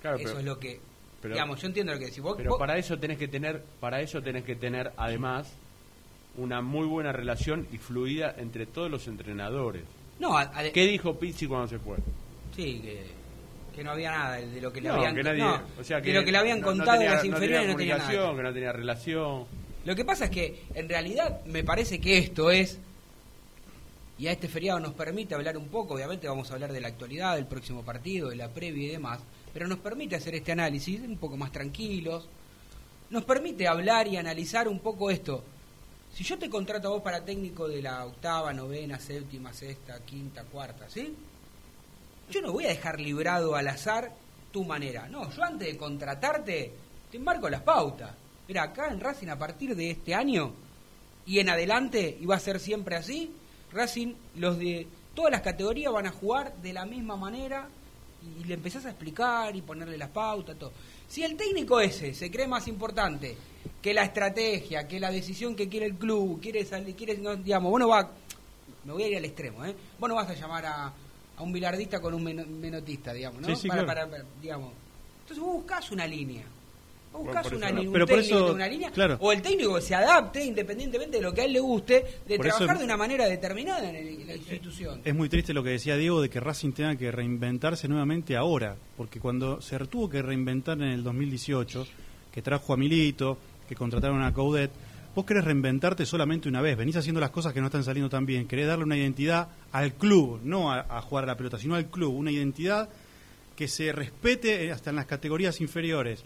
Claro, 0.00 0.16
Eso 0.16 0.26
pero- 0.28 0.38
es 0.38 0.44
lo 0.44 0.58
que... 0.58 0.80
pero- 1.22 1.34
digamos, 1.34 1.60
yo 1.60 1.66
entiendo 1.68 1.92
lo 1.92 1.98
que 1.98 2.06
decís. 2.06 2.20
Vos, 2.22 2.34
Pero 2.36 2.50
vos- 2.50 2.58
para 2.58 2.76
eso 2.78 2.98
tenés 2.98 3.18
que 3.18 3.28
tener, 3.28 3.62
para 3.80 4.00
eso 4.00 4.22
tenés 4.22 4.44
que 4.44 4.54
tener 4.56 4.92
además 4.96 5.52
una 6.36 6.60
muy 6.60 6.86
buena 6.86 7.12
relación 7.12 7.66
y 7.72 7.78
fluida 7.78 8.34
entre 8.38 8.66
todos 8.66 8.90
los 8.90 9.06
entrenadores. 9.08 9.82
no, 10.18 10.36
a- 10.36 10.42
a- 10.42 10.70
¿Qué 10.72 10.86
dijo 10.86 11.18
Pizzi 11.18 11.46
cuando 11.46 11.68
se 11.68 11.78
fue? 11.78 11.96
Sí, 12.54 12.80
que, 12.82 13.04
que 13.74 13.84
no 13.84 13.90
había 13.92 14.10
nada 14.10 14.36
de 14.36 14.60
lo 14.60 14.72
que 14.72 14.80
le 14.80 14.88
No, 14.88 14.94
habían 14.94 15.14
que 15.14 15.22
nadie, 15.22 15.38
no, 15.42 15.60
o 15.78 15.84
sea, 15.84 16.00
de 16.00 16.12
lo 16.12 16.24
que 16.24 16.32
le 16.32 16.38
habían 16.38 16.60
no- 16.60 16.66
contado 16.68 16.98
tenía- 16.98 17.14
las 17.14 17.24
inferiores 17.24 17.68
no 17.68 17.76
tenía 17.76 17.98
nada. 17.98 18.34
que 18.36 18.42
no 18.42 18.52
tenía 18.52 18.72
relación. 18.72 19.44
Lo 19.84 19.94
que 19.94 20.04
pasa 20.04 20.24
es 20.26 20.30
que 20.30 20.62
en 20.74 20.88
realidad 20.88 21.44
me 21.46 21.62
parece 21.64 22.00
que 22.00 22.18
esto 22.18 22.50
es 22.50 22.78
y 24.18 24.26
a 24.28 24.32
este 24.32 24.48
feriado 24.48 24.80
nos 24.80 24.94
permite 24.94 25.34
hablar 25.34 25.56
un 25.58 25.68
poco, 25.68 25.94
obviamente 25.94 26.26
vamos 26.26 26.50
a 26.50 26.54
hablar 26.54 26.72
de 26.72 26.80
la 26.80 26.88
actualidad, 26.88 27.36
del 27.36 27.46
próximo 27.46 27.82
partido, 27.84 28.30
de 28.30 28.36
la 28.36 28.48
previa 28.48 28.86
y 28.88 28.90
demás, 28.92 29.20
pero 29.56 29.68
nos 29.68 29.78
permite 29.78 30.16
hacer 30.16 30.34
este 30.34 30.52
análisis 30.52 31.00
un 31.00 31.16
poco 31.16 31.38
más 31.38 31.50
tranquilos, 31.50 32.28
nos 33.08 33.24
permite 33.24 33.66
hablar 33.66 34.06
y 34.06 34.18
analizar 34.18 34.68
un 34.68 34.80
poco 34.80 35.10
esto. 35.10 35.42
Si 36.12 36.22
yo 36.24 36.38
te 36.38 36.50
contrato 36.50 36.88
a 36.88 36.90
vos 36.90 37.00
para 37.00 37.24
técnico 37.24 37.66
de 37.66 37.80
la 37.80 38.04
octava, 38.04 38.52
novena, 38.52 39.00
séptima, 39.00 39.54
sexta, 39.54 39.98
quinta, 40.04 40.44
cuarta, 40.44 40.90
¿sí? 40.90 41.16
Yo 42.28 42.42
no 42.42 42.52
voy 42.52 42.66
a 42.66 42.68
dejar 42.68 43.00
librado 43.00 43.56
al 43.56 43.68
azar 43.68 44.12
tu 44.52 44.62
manera. 44.62 45.08
No, 45.08 45.30
yo 45.30 45.42
antes 45.42 45.68
de 45.68 45.78
contratarte 45.78 46.72
te 47.10 47.18
marco 47.18 47.48
las 47.48 47.62
pautas. 47.62 48.10
Mira, 48.46 48.64
acá 48.64 48.88
en 48.90 49.00
Racing 49.00 49.28
a 49.28 49.38
partir 49.38 49.74
de 49.74 49.90
este 49.90 50.14
año 50.14 50.52
y 51.24 51.38
en 51.38 51.48
adelante, 51.48 52.18
y 52.20 52.26
va 52.26 52.36
a 52.36 52.40
ser 52.40 52.60
siempre 52.60 52.94
así, 52.94 53.32
Racing, 53.72 54.16
los 54.34 54.58
de 54.58 54.86
todas 55.14 55.32
las 55.32 55.40
categorías 55.40 55.94
van 55.94 56.08
a 56.08 56.12
jugar 56.12 56.54
de 56.56 56.74
la 56.74 56.84
misma 56.84 57.16
manera 57.16 57.70
y 58.22 58.44
le 58.44 58.54
empezás 58.54 58.84
a 58.86 58.90
explicar 58.90 59.54
y 59.54 59.62
ponerle 59.62 59.96
las 59.98 60.10
pautas, 60.10 60.58
todo. 60.58 60.72
Si 61.08 61.22
el 61.22 61.36
técnico 61.36 61.80
ese 61.80 62.14
se 62.14 62.30
cree 62.30 62.46
más 62.48 62.66
importante 62.68 63.36
que 63.82 63.94
la 63.94 64.04
estrategia, 64.04 64.88
que 64.88 64.98
la 64.98 65.10
decisión 65.10 65.54
que 65.54 65.68
quiere 65.68 65.86
el 65.86 65.94
club, 65.94 66.40
quiere 66.40 66.64
salir, 66.64 66.94
quiere, 66.96 67.18
no, 67.18 67.36
digamos, 67.36 67.70
bueno 67.70 67.88
va, 67.88 68.10
me 68.84 68.92
voy 68.92 69.02
a 69.04 69.08
ir 69.08 69.16
al 69.16 69.24
extremo, 69.24 69.64
¿eh? 69.64 69.74
Vos 69.98 70.08
no 70.08 70.14
vas 70.16 70.28
a 70.30 70.34
llamar 70.34 70.66
a, 70.66 70.92
a 71.36 71.42
un 71.42 71.52
bilardista 71.52 72.00
con 72.00 72.14
un 72.14 72.22
meno- 72.24 72.46
menotista, 72.46 73.12
digamos, 73.12 73.40
¿no? 73.42 73.48
Sí, 73.48 73.56
sí, 73.56 73.68
para, 73.68 73.84
claro. 73.84 74.08
para- 74.10 74.22
para- 74.24 74.30
digamos. 74.40 74.72
Entonces 75.22 75.44
vos 75.44 75.54
buscás 75.54 75.90
una 75.92 76.06
línea. 76.06 76.44
Bueno, 77.24 77.40
eso 77.40 77.56
una, 77.56 77.70
no. 77.70 77.80
un 77.82 77.92
técnico 77.92 78.14
eso, 78.20 78.46
de 78.46 78.52
una 78.52 78.68
línea, 78.68 78.90
claro. 78.90 79.16
o 79.20 79.32
el 79.32 79.42
técnico 79.42 79.74
que 79.76 79.80
se 79.82 79.94
adapte 79.94 80.44
independientemente 80.44 81.16
de 81.18 81.22
lo 81.22 81.32
que 81.32 81.40
a 81.40 81.44
él 81.44 81.52
le 81.52 81.60
guste, 81.60 82.04
de 82.26 82.36
Por 82.36 82.46
eso- 82.46 82.56
trabajar 82.58 82.78
de 82.78 82.84
una 82.84 82.96
manera 82.96 83.26
determinada 83.26 83.88
en, 83.88 83.96
el- 83.96 84.20
en 84.22 84.26
la 84.26 84.34
institución. 84.36 85.00
Es 85.04 85.14
muy 85.14 85.28
triste 85.28 85.52
lo 85.54 85.62
que 85.62 85.70
decía 85.70 85.96
Diego 85.96 86.20
de 86.20 86.28
que 86.28 86.40
Racing 86.40 86.72
tenga 86.72 86.96
que 86.96 87.10
reinventarse 87.10 87.88
nuevamente 87.88 88.36
ahora, 88.36 88.76
porque 88.96 89.20
cuando 89.20 89.60
se 89.60 89.78
tuvo 89.86 90.08
que 90.08 90.22
reinventar 90.22 90.76
en 90.78 90.88
el 90.88 91.02
2018, 91.04 91.86
que 92.32 92.42
trajo 92.42 92.72
a 92.72 92.76
Milito, 92.76 93.38
que 93.68 93.74
contrataron 93.74 94.22
a 94.22 94.32
Coudet, 94.32 94.70
vos 95.14 95.24
querés 95.24 95.44
reinventarte 95.44 96.04
solamente 96.04 96.48
una 96.48 96.60
vez, 96.60 96.76
venís 96.76 96.96
haciendo 96.96 97.20
las 97.20 97.30
cosas 97.30 97.52
que 97.54 97.60
no 97.60 97.66
están 97.66 97.82
saliendo 97.84 98.10
tan 98.10 98.26
bien, 98.26 98.46
querés 98.46 98.66
darle 98.66 98.84
una 98.84 98.96
identidad 98.96 99.48
al 99.72 99.94
club, 99.94 100.40
no 100.44 100.70
a, 100.70 100.80
a 100.80 101.00
jugar 101.00 101.24
a 101.24 101.28
la 101.28 101.36
pelota, 101.36 101.58
sino 101.58 101.74
al 101.74 101.86
club, 101.86 102.14
una 102.14 102.30
identidad 102.30 102.88
que 103.56 103.68
se 103.68 103.90
respete 103.92 104.70
hasta 104.70 104.90
en 104.90 104.96
las 104.96 105.06
categorías 105.06 105.60
inferiores. 105.62 106.22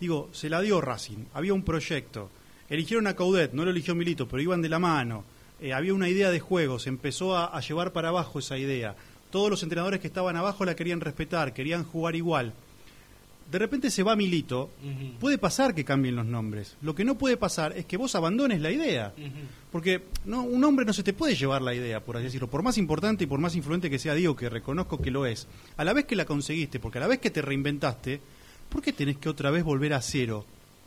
Digo, 0.00 0.28
se 0.32 0.48
la 0.48 0.60
dio 0.60 0.80
Racing, 0.80 1.24
había 1.34 1.54
un 1.54 1.62
proyecto, 1.62 2.30
eligieron 2.68 3.06
a 3.06 3.14
Coudet, 3.14 3.52
no 3.52 3.64
lo 3.64 3.70
eligió 3.70 3.94
Milito, 3.94 4.28
pero 4.28 4.42
iban 4.42 4.62
de 4.62 4.68
la 4.68 4.78
mano, 4.78 5.24
eh, 5.60 5.72
había 5.72 5.94
una 5.94 6.08
idea 6.08 6.30
de 6.30 6.40
juego, 6.40 6.78
se 6.78 6.88
empezó 6.88 7.36
a, 7.36 7.46
a 7.46 7.60
llevar 7.60 7.92
para 7.92 8.10
abajo 8.10 8.38
esa 8.38 8.58
idea. 8.58 8.94
Todos 9.30 9.50
los 9.50 9.62
entrenadores 9.62 10.00
que 10.00 10.06
estaban 10.06 10.36
abajo 10.36 10.64
la 10.64 10.76
querían 10.76 11.00
respetar, 11.00 11.52
querían 11.52 11.84
jugar 11.84 12.16
igual. 12.16 12.52
De 13.50 13.58
repente 13.58 13.90
se 13.90 14.02
va 14.02 14.14
Milito, 14.14 14.70
puede 15.20 15.38
pasar 15.38 15.74
que 15.74 15.84
cambien 15.84 16.16
los 16.16 16.26
nombres. 16.26 16.76
Lo 16.82 16.94
que 16.94 17.04
no 17.04 17.16
puede 17.16 17.38
pasar 17.38 17.72
es 17.78 17.86
que 17.86 17.96
vos 17.96 18.14
abandones 18.14 18.60
la 18.60 18.70
idea. 18.70 19.14
Porque 19.72 20.02
no, 20.26 20.42
un 20.42 20.62
hombre 20.64 20.84
no 20.84 20.92
se 20.92 21.02
te 21.02 21.14
puede 21.14 21.34
llevar 21.34 21.62
la 21.62 21.74
idea, 21.74 22.04
por 22.04 22.16
así 22.16 22.26
decirlo. 22.26 22.50
Por 22.50 22.62
más 22.62 22.76
importante 22.76 23.24
y 23.24 23.26
por 23.26 23.40
más 23.40 23.56
influente 23.56 23.88
que 23.88 23.98
sea 23.98 24.14
Diego, 24.14 24.36
que 24.36 24.50
reconozco 24.50 25.00
que 25.00 25.10
lo 25.10 25.24
es. 25.24 25.46
A 25.78 25.84
la 25.84 25.94
vez 25.94 26.04
que 26.04 26.14
la 26.14 26.26
conseguiste, 26.26 26.78
porque 26.78 26.98
a 26.98 27.00
la 27.00 27.06
vez 27.06 27.20
que 27.20 27.30
te 27.30 27.40
reinventaste, 27.40 28.20
¿por 28.68 28.82
qué 28.82 28.92
tenés 28.92 29.18
que 29.18 29.28
otra 29.28 29.50
vez 29.50 29.64
volver 29.64 29.92
a 29.94 30.00
cero? 30.00 30.44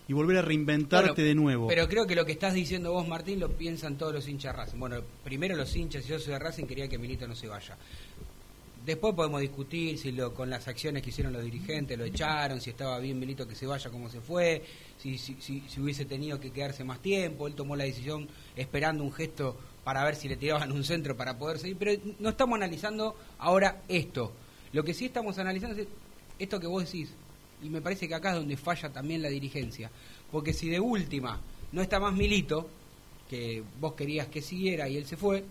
Y 0.08 0.14
volver 0.14 0.38
a 0.38 0.42
reinventarte 0.42 1.14
Bueno, 1.14 1.24
de 1.24 1.36
nuevo. 1.36 1.68
Pero 1.68 1.88
creo 1.88 2.06
que 2.06 2.16
lo 2.16 2.26
que 2.26 2.34
estás 2.34 2.54
diciendo 2.54 2.92
vos, 2.92 3.08
Martín, 3.08 3.40
lo 3.40 3.50
piensan 3.50 3.98
todos 3.98 4.14
los 4.14 4.28
hinchas 4.28 4.54
Racing. 4.54 4.78
Bueno, 4.78 4.98
primero 5.24 5.56
los 5.56 5.74
hinchas, 5.76 6.04
si 6.04 6.10
yo 6.10 6.20
soy 6.20 6.34
de 6.34 6.40
Racing, 6.40 6.66
quería 6.66 6.88
que 6.90 6.98
Milito 6.98 7.28
no 7.28 7.36
se 7.36 7.48
vaya. 7.48 7.78
Después 8.86 9.14
podemos 9.14 9.40
discutir 9.40 9.98
si 10.00 10.12
lo, 10.12 10.34
con 10.34 10.50
las 10.50 10.68
acciones 10.68 11.04
que 11.04 11.12
hicieron 11.12 11.32
los 11.32 11.44
dirigentes 11.44 11.98
lo 11.98 12.04
echaron, 12.04 12.60
si 12.60 12.72
estaba 12.72 12.98
bien 13.00 13.20
Milito 13.20 13.48
que 13.48 13.54
se 13.54 13.68
vaya 13.68 13.92
como 13.92 14.10
se 14.10 14.20
fue, 14.22 14.64
si, 14.98 15.20
si, 15.20 15.36
si, 15.40 15.62
si 15.70 15.80
hubiese 15.80 16.04
tenido 16.06 16.40
que 16.40 16.52
quedarse 16.52 16.84
más 16.84 17.00
tiempo. 17.00 17.48
Él 17.48 17.54
tomó 17.54 17.76
la 17.76 17.84
decisión 17.84 18.28
esperando 18.56 19.04
un 19.04 19.14
gesto 19.14 19.56
para 19.84 20.04
ver 20.04 20.16
si 20.16 20.28
le 20.28 20.36
tiraban 20.36 20.72
un 20.72 20.84
centro 20.84 21.16
para 21.16 21.38
poder 21.38 21.60
seguir. 21.60 21.78
Pero 21.78 22.02
no 22.20 22.30
estamos 22.30 22.58
analizando 22.58 23.16
ahora 23.38 23.84
esto. 23.88 24.32
Lo 24.74 24.84
que 24.84 24.94
sí 24.94 25.06
estamos 25.06 25.38
analizando 25.38 25.80
es 25.80 25.88
esto 26.40 26.60
que 26.60 26.68
vos 26.68 26.84
decís. 26.84 27.14
Y 27.64 27.70
me 27.70 27.82
parece 27.82 28.08
que 28.08 28.16
acá 28.16 28.30
es 28.32 28.36
donde 28.36 28.58
falla 28.58 28.90
también 28.92 29.22
la 29.22 29.30
dirigencia. 29.30 29.90
Porque 30.32 30.54
si 30.54 30.70
de 30.70 30.80
última 30.80 31.40
no 31.72 31.82
está 31.82 32.00
más 32.00 32.14
Milito, 32.14 32.70
que 33.30 33.64
vos 33.80 33.94
querías 33.94 34.28
que 34.28 34.42
siguiera 34.42 34.90
y 34.90 34.98
él 34.98 35.06
se 35.06 35.16
fue, 35.18 35.44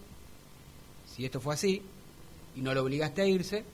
si 1.06 1.24
esto 1.24 1.40
fue 1.40 1.54
así, 1.54 1.82
y 2.56 2.60
no 2.60 2.74
lo 2.74 2.82
obligaste 2.82 3.22
a 3.22 3.26
irse, 3.26 3.64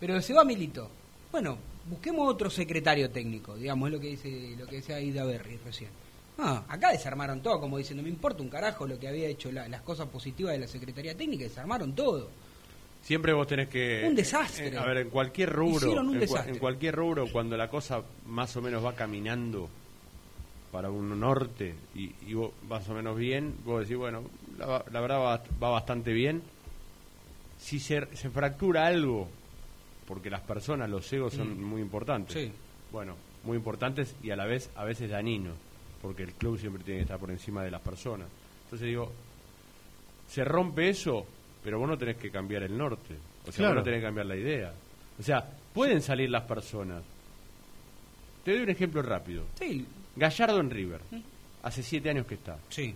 pero 0.00 0.20
se 0.20 0.32
va 0.34 0.44
Milito. 0.44 0.90
Bueno, 1.30 1.58
busquemos 1.88 2.28
otro 2.28 2.50
secretario 2.50 3.10
técnico, 3.10 3.56
digamos, 3.56 3.88
es 3.88 3.92
lo 3.94 4.00
que 4.00 4.08
dice 4.08 4.54
lo 4.58 4.66
que 4.66 4.76
decía 4.76 5.00
Ida 5.00 5.24
Berry 5.24 5.58
recién. 5.64 5.90
Ah, 6.38 6.64
acá 6.68 6.92
desarmaron 6.92 7.40
todo, 7.40 7.60
como 7.60 7.78
diciendo, 7.78 8.02
me 8.02 8.08
importa 8.10 8.42
un 8.42 8.48
carajo 8.50 8.86
lo 8.86 8.98
que 8.98 9.08
había 9.08 9.28
hecho 9.28 9.50
la- 9.52 9.68
las 9.68 9.80
cosas 9.82 10.08
positivas 10.08 10.52
de 10.52 10.58
la 10.60 10.68
Secretaría 10.68 11.16
Técnica, 11.16 11.44
desarmaron 11.44 11.94
todo. 11.94 12.30
Siempre 13.06 13.32
vos 13.32 13.46
tenés 13.46 13.68
que... 13.68 14.04
Un 14.04 14.16
desastre. 14.16 14.66
eh, 14.66 14.76
a 14.78 14.84
ver, 14.84 14.96
en 14.98 15.10
cualquier 15.10 15.52
rubro, 15.52 15.76
Hicieron 15.86 16.08
un 16.08 16.20
en, 16.20 16.28
en 16.48 16.58
cualquier 16.58 16.96
rubro, 16.96 17.26
cuando 17.30 17.56
la 17.56 17.68
cosa 17.70 18.02
más 18.26 18.56
o 18.56 18.60
menos 18.62 18.84
va 18.84 18.94
caminando 18.96 19.68
para 20.72 20.90
un 20.90 21.18
norte 21.20 21.72
y, 21.94 22.10
y 22.26 22.34
vos 22.34 22.50
más 22.68 22.88
o 22.88 22.94
menos 22.94 23.16
bien, 23.16 23.54
vos 23.64 23.82
decís, 23.82 23.96
bueno, 23.96 24.24
la, 24.58 24.84
la 24.90 25.00
verdad 25.00 25.18
va, 25.20 25.44
va 25.62 25.70
bastante 25.70 26.12
bien. 26.12 26.42
Si 27.58 27.78
se, 27.78 28.06
se 28.16 28.28
fractura 28.28 28.86
algo, 28.88 29.28
porque 30.08 30.28
las 30.28 30.40
personas, 30.42 30.90
los 30.90 31.10
egos 31.12 31.32
son 31.34 31.60
Mm. 31.60 31.64
muy 31.64 31.80
importantes. 31.80 32.34
Sí. 32.34 32.50
Bueno, 32.90 33.14
muy 33.44 33.56
importantes 33.56 34.16
y 34.22 34.30
a 34.32 34.36
la 34.36 34.46
vez 34.46 34.68
a 34.74 34.84
veces 34.84 35.10
dañinos, 35.10 35.54
porque 36.02 36.24
el 36.24 36.32
club 36.32 36.58
siempre 36.58 36.82
tiene 36.82 36.98
que 36.98 37.02
estar 37.04 37.20
por 37.20 37.30
encima 37.30 37.62
de 37.62 37.70
las 37.70 37.80
personas. 37.82 38.26
Entonces 38.64 38.88
digo, 38.88 39.12
se 40.28 40.44
rompe 40.44 40.88
eso, 40.88 41.24
pero 41.66 41.80
vos 41.80 41.88
no 41.88 41.98
tenés 41.98 42.16
que 42.16 42.30
cambiar 42.30 42.62
el 42.62 42.78
norte. 42.78 43.16
O 43.42 43.46
sea, 43.50 43.54
Claro. 43.56 43.70
vos 43.74 43.78
no 43.80 43.82
tenés 43.82 43.98
que 43.98 44.06
cambiar 44.06 44.26
la 44.26 44.36
idea. 44.36 44.72
O 45.18 45.22
sea, 45.24 45.44
pueden 45.74 46.00
salir 46.00 46.30
las 46.30 46.44
personas. 46.44 47.02
Te 48.44 48.52
doy 48.52 48.62
un 48.62 48.70
ejemplo 48.70 49.02
rápido. 49.02 49.42
Sí, 49.58 49.84
Gallardo 50.14 50.60
en 50.60 50.70
River. 50.70 51.00
Hace 51.64 51.82
siete 51.82 52.08
años 52.10 52.24
que 52.26 52.34
está. 52.34 52.58
sí. 52.68 52.94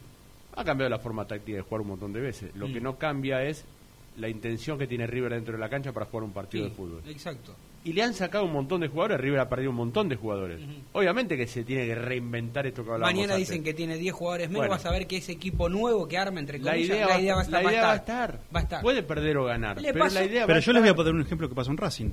Ha 0.54 0.64
cambiado 0.64 0.90
la 0.90 0.98
forma 0.98 1.24
táctica 1.26 1.56
de 1.58 1.62
jugar 1.62 1.80
un 1.82 1.88
montón 1.88 2.12
de 2.12 2.20
veces. 2.20 2.54
Lo 2.56 2.66
Mm. 2.68 2.72
que 2.72 2.80
no 2.80 2.96
cambia 2.98 3.42
es 3.44 3.64
la 4.18 4.28
intención 4.28 4.76
que 4.78 4.86
tiene 4.88 5.06
River 5.06 5.32
dentro 5.34 5.54
de 5.54 5.58
la 5.60 5.68
cancha 5.68 5.92
para 5.92 6.06
jugar 6.06 6.24
un 6.24 6.32
partido 6.32 6.64
sí, 6.64 6.70
de 6.70 6.76
fútbol. 6.76 7.02
Exacto. 7.06 7.54
Y 7.82 7.92
le 7.94 8.02
han 8.02 8.12
sacado 8.12 8.44
un 8.44 8.52
montón 8.52 8.82
de 8.82 8.88
jugadores, 8.88 9.20
River 9.20 9.40
ha 9.40 9.48
perdido 9.48 9.70
un 9.70 9.76
montón 9.76 10.08
de 10.10 10.16
jugadores. 10.16 10.60
Obviamente 10.92 11.36
que 11.36 11.46
se 11.46 11.64
tiene 11.64 11.86
que 11.86 11.94
reinventar 11.94 12.66
esto 12.66 12.84
que 12.84 12.90
hablábamos 12.90 13.14
Mañana 13.16 13.34
antes. 13.34 13.48
dicen 13.48 13.64
que 13.64 13.72
tiene 13.72 13.96
10 13.96 14.12
jugadores 14.14 14.48
menos, 14.48 14.60
Bueno. 14.60 14.70
vas 14.72 14.84
a 14.86 14.90
ver 14.90 15.06
que 15.06 15.16
ese 15.16 15.32
equipo 15.32 15.68
nuevo 15.70 16.06
que 16.06 16.18
arma, 16.18 16.40
entre 16.40 16.58
la 16.58 16.72
comillas, 16.72 16.96
idea, 16.96 17.06
la 17.08 17.20
idea 17.20 17.34
va 17.34 17.40
a 17.40 17.44
estar. 17.44 17.62
la 17.64 17.70
idea 17.72 17.82
va 17.86 17.92
a 17.92 17.96
estar. 17.96 18.40
Va 18.54 18.60
a 18.60 18.62
estar. 18.64 18.82
Puede 18.82 19.02
perder 19.02 19.38
o 19.38 19.44
ganar, 19.44 19.80
Le 19.80 19.92
pero 19.94 20.04
pasó- 20.04 20.14
la 20.16 20.24
idea 20.26 20.46
Pero 20.46 20.58
va 20.58 20.64
yo 20.64 20.72
les 20.74 20.82
voy 20.82 20.90
a 20.90 20.94
poner 20.94 21.14
un 21.14 21.22
ejemplo 21.22 21.48
que 21.48 21.54
pasó 21.54 21.70
en 21.70 21.76
Racing. 21.78 22.10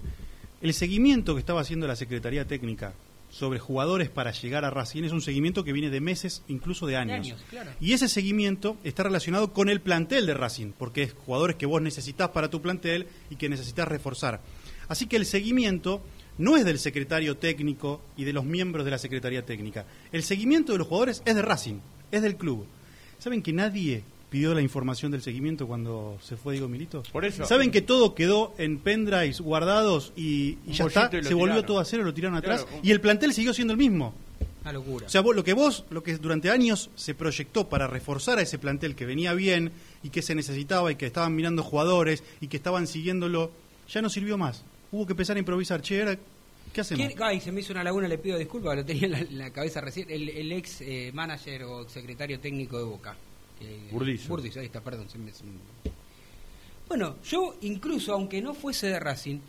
El 0.61 0.73
seguimiento 0.73 1.33
que 1.35 1.39
estaba 1.39 1.59
haciendo 1.61 1.85
la 1.85 1.95
Secretaría 1.97 2.45
Técnica 2.45 2.93
sobre 3.29 3.59
jugadores 3.59 4.09
para 4.09 4.31
llegar 4.31 4.63
a 4.63 4.69
Racing 4.69 5.03
es 5.03 5.11
un 5.11 5.21
seguimiento 5.21 5.65
que 5.65 5.73
viene 5.73 5.89
de 5.89 5.99
meses, 5.99 6.43
incluso 6.47 6.87
de 6.87 6.95
años. 6.95 7.25
años, 7.27 7.43
claro. 7.49 7.71
Y 7.81 7.91
ese 7.91 8.07
seguimiento 8.07 8.77
está 8.85 9.03
relacionado 9.03 9.51
con 9.51 9.67
el 9.67 9.81
plantel 9.81 10.25
de 10.25 10.33
Racing, 10.33 10.71
porque 10.71 11.03
es 11.03 11.13
jugadores 11.13 11.57
que 11.57 11.65
vos 11.65 11.81
necesitas 11.81 12.29
para 12.29 12.49
tu 12.49 12.61
plantel 12.61 13.07
y 13.29 13.35
que 13.35 13.49
necesitas 13.49 13.85
reforzar. 13.87 14.39
Así 14.89 15.07
que 15.07 15.17
el 15.17 15.25
seguimiento 15.25 16.01
no 16.37 16.55
es 16.57 16.65
del 16.65 16.79
secretario 16.79 17.37
técnico 17.37 18.01
y 18.15 18.23
de 18.23 18.33
los 18.33 18.45
miembros 18.45 18.85
de 18.85 18.91
la 18.91 18.97
Secretaría 18.97 19.45
Técnica. 19.45 19.85
El 20.11 20.23
seguimiento 20.23 20.71
de 20.71 20.77
los 20.79 20.87
jugadores 20.87 21.21
es 21.25 21.35
de 21.35 21.41
Racing, 21.41 21.79
es 22.11 22.21
del 22.21 22.35
club. 22.37 22.65
¿Saben 23.19 23.41
que 23.41 23.51
nadie 23.53 24.03
pidió 24.29 24.53
la 24.53 24.61
información 24.61 25.11
del 25.11 25.21
seguimiento 25.21 25.65
cuando 25.67 26.17
se 26.21 26.37
fue 26.37 26.53
Diego 26.53 26.67
Milito? 26.67 27.01
Por 27.11 27.25
eso- 27.25 27.45
¿Saben 27.45 27.71
que 27.71 27.81
todo 27.81 28.13
quedó 28.13 28.53
en 28.57 28.77
pendrives 28.77 29.41
guardados 29.41 30.13
y, 30.15 30.57
ya 30.67 30.85
está? 30.85 31.09
y 31.11 31.23
Se 31.23 31.33
volvió 31.33 31.55
tiraron. 31.55 31.65
todo 31.65 31.79
a 31.79 31.85
cero, 31.85 32.03
lo 32.03 32.13
tiraron 32.13 32.37
atrás 32.37 32.63
Claro, 32.65 32.79
y 32.83 32.91
el 32.91 33.01
plantel 33.01 33.33
siguió 33.33 33.53
siendo 33.53 33.73
el 33.73 33.79
mismo. 33.79 34.13
Una 34.61 34.73
locura. 34.73 35.07
O 35.07 35.09
sea, 35.09 35.21
vos- 35.21 35.35
lo 35.35 35.43
que 35.45 35.53
vos, 35.53 35.85
lo 35.89 36.03
que 36.03 36.17
durante 36.17 36.51
años 36.51 36.89
se 36.95 37.15
proyectó 37.15 37.67
para 37.69 37.87
reforzar 37.87 38.37
a 38.37 38.41
ese 38.41 38.59
plantel 38.59 38.95
que 38.95 39.05
venía 39.05 39.33
bien 39.33 39.71
y 40.03 40.09
que 40.09 40.21
se 40.21 40.35
necesitaba 40.35 40.91
y 40.91 40.95
que 40.97 41.05
estaban 41.07 41.33
mirando 41.35 41.63
jugadores 41.63 42.21
y 42.41 42.47
que 42.47 42.57
estaban 42.57 42.85
siguiéndolo, 42.85 43.49
ya 43.89 44.01
no 44.01 44.09
sirvió 44.09 44.37
más. 44.37 44.63
Hubo 44.91 45.05
que 45.05 45.13
empezar 45.13 45.35
a 45.35 45.39
improvisar. 45.39 45.81
Che, 45.81 45.99
ahora, 46.01 46.17
¿qué 46.73 46.81
hacemos? 46.81 47.05
¿Quién- 47.07 47.21
Ay, 47.23 47.39
se 47.41 47.51
me 47.51 47.61
hizo 47.61 47.73
una 47.73 47.83
laguna, 47.83 48.07
le 48.07 48.17
pido 48.17 48.37
disculpas, 48.37 48.75
lo 48.75 48.85
tenía 48.85 49.05
en 49.05 49.11
la, 49.11 49.19
en 49.19 49.37
la 49.37 49.49
cabeza 49.51 49.81
recién. 49.81 50.09
El, 50.09 50.29
el 50.29 50.51
ex 50.53 50.81
eh, 50.81 51.11
manager 51.13 51.63
o 51.63 51.87
secretario 51.89 52.39
técnico 52.39 52.77
de 52.77 52.83
Boca. 52.85 53.15
Eh, 53.61 53.89
Burdizo. 53.91 54.29
Burdizo, 54.29 54.59
ahí 54.59 54.67
está, 54.67 54.81
perdón. 54.81 55.09
se 55.09 55.17
me- 55.17 55.31
se 55.31 55.43
me- 55.43 55.51
Bueno, 56.87 57.17
yo 57.23 57.55
incluso, 57.61 58.13
aunque 58.13 58.41
no 58.41 58.53
fuese 58.53 58.87
de 58.87 58.99
Racing, 58.99 59.39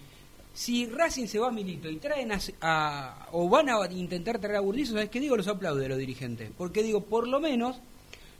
si 0.55 0.87
Racing 0.87 1.27
se 1.27 1.39
va 1.39 1.49
a 1.49 1.53
Milito 1.53 1.89
y 1.89 1.97
traen 1.99 2.33
a, 2.33 2.39
a- 2.61 3.29
o 3.33 3.49
van 3.49 3.69
a 3.69 3.87
intentar 3.93 4.41
traer 4.41 4.57
a 4.57 4.61
Burdizo, 4.61 4.95
¿sabes 4.95 5.09
qué 5.09 5.21
digo? 5.21 5.37
Los 5.37 5.47
aplaudo 5.47 5.79
de 5.81 5.89
los 5.89 5.99
dirigentes. 5.99 6.51
Porque 6.59 6.83
digo, 6.83 7.03
por 7.05 7.29
lo 7.29 7.39
menos 7.39 7.77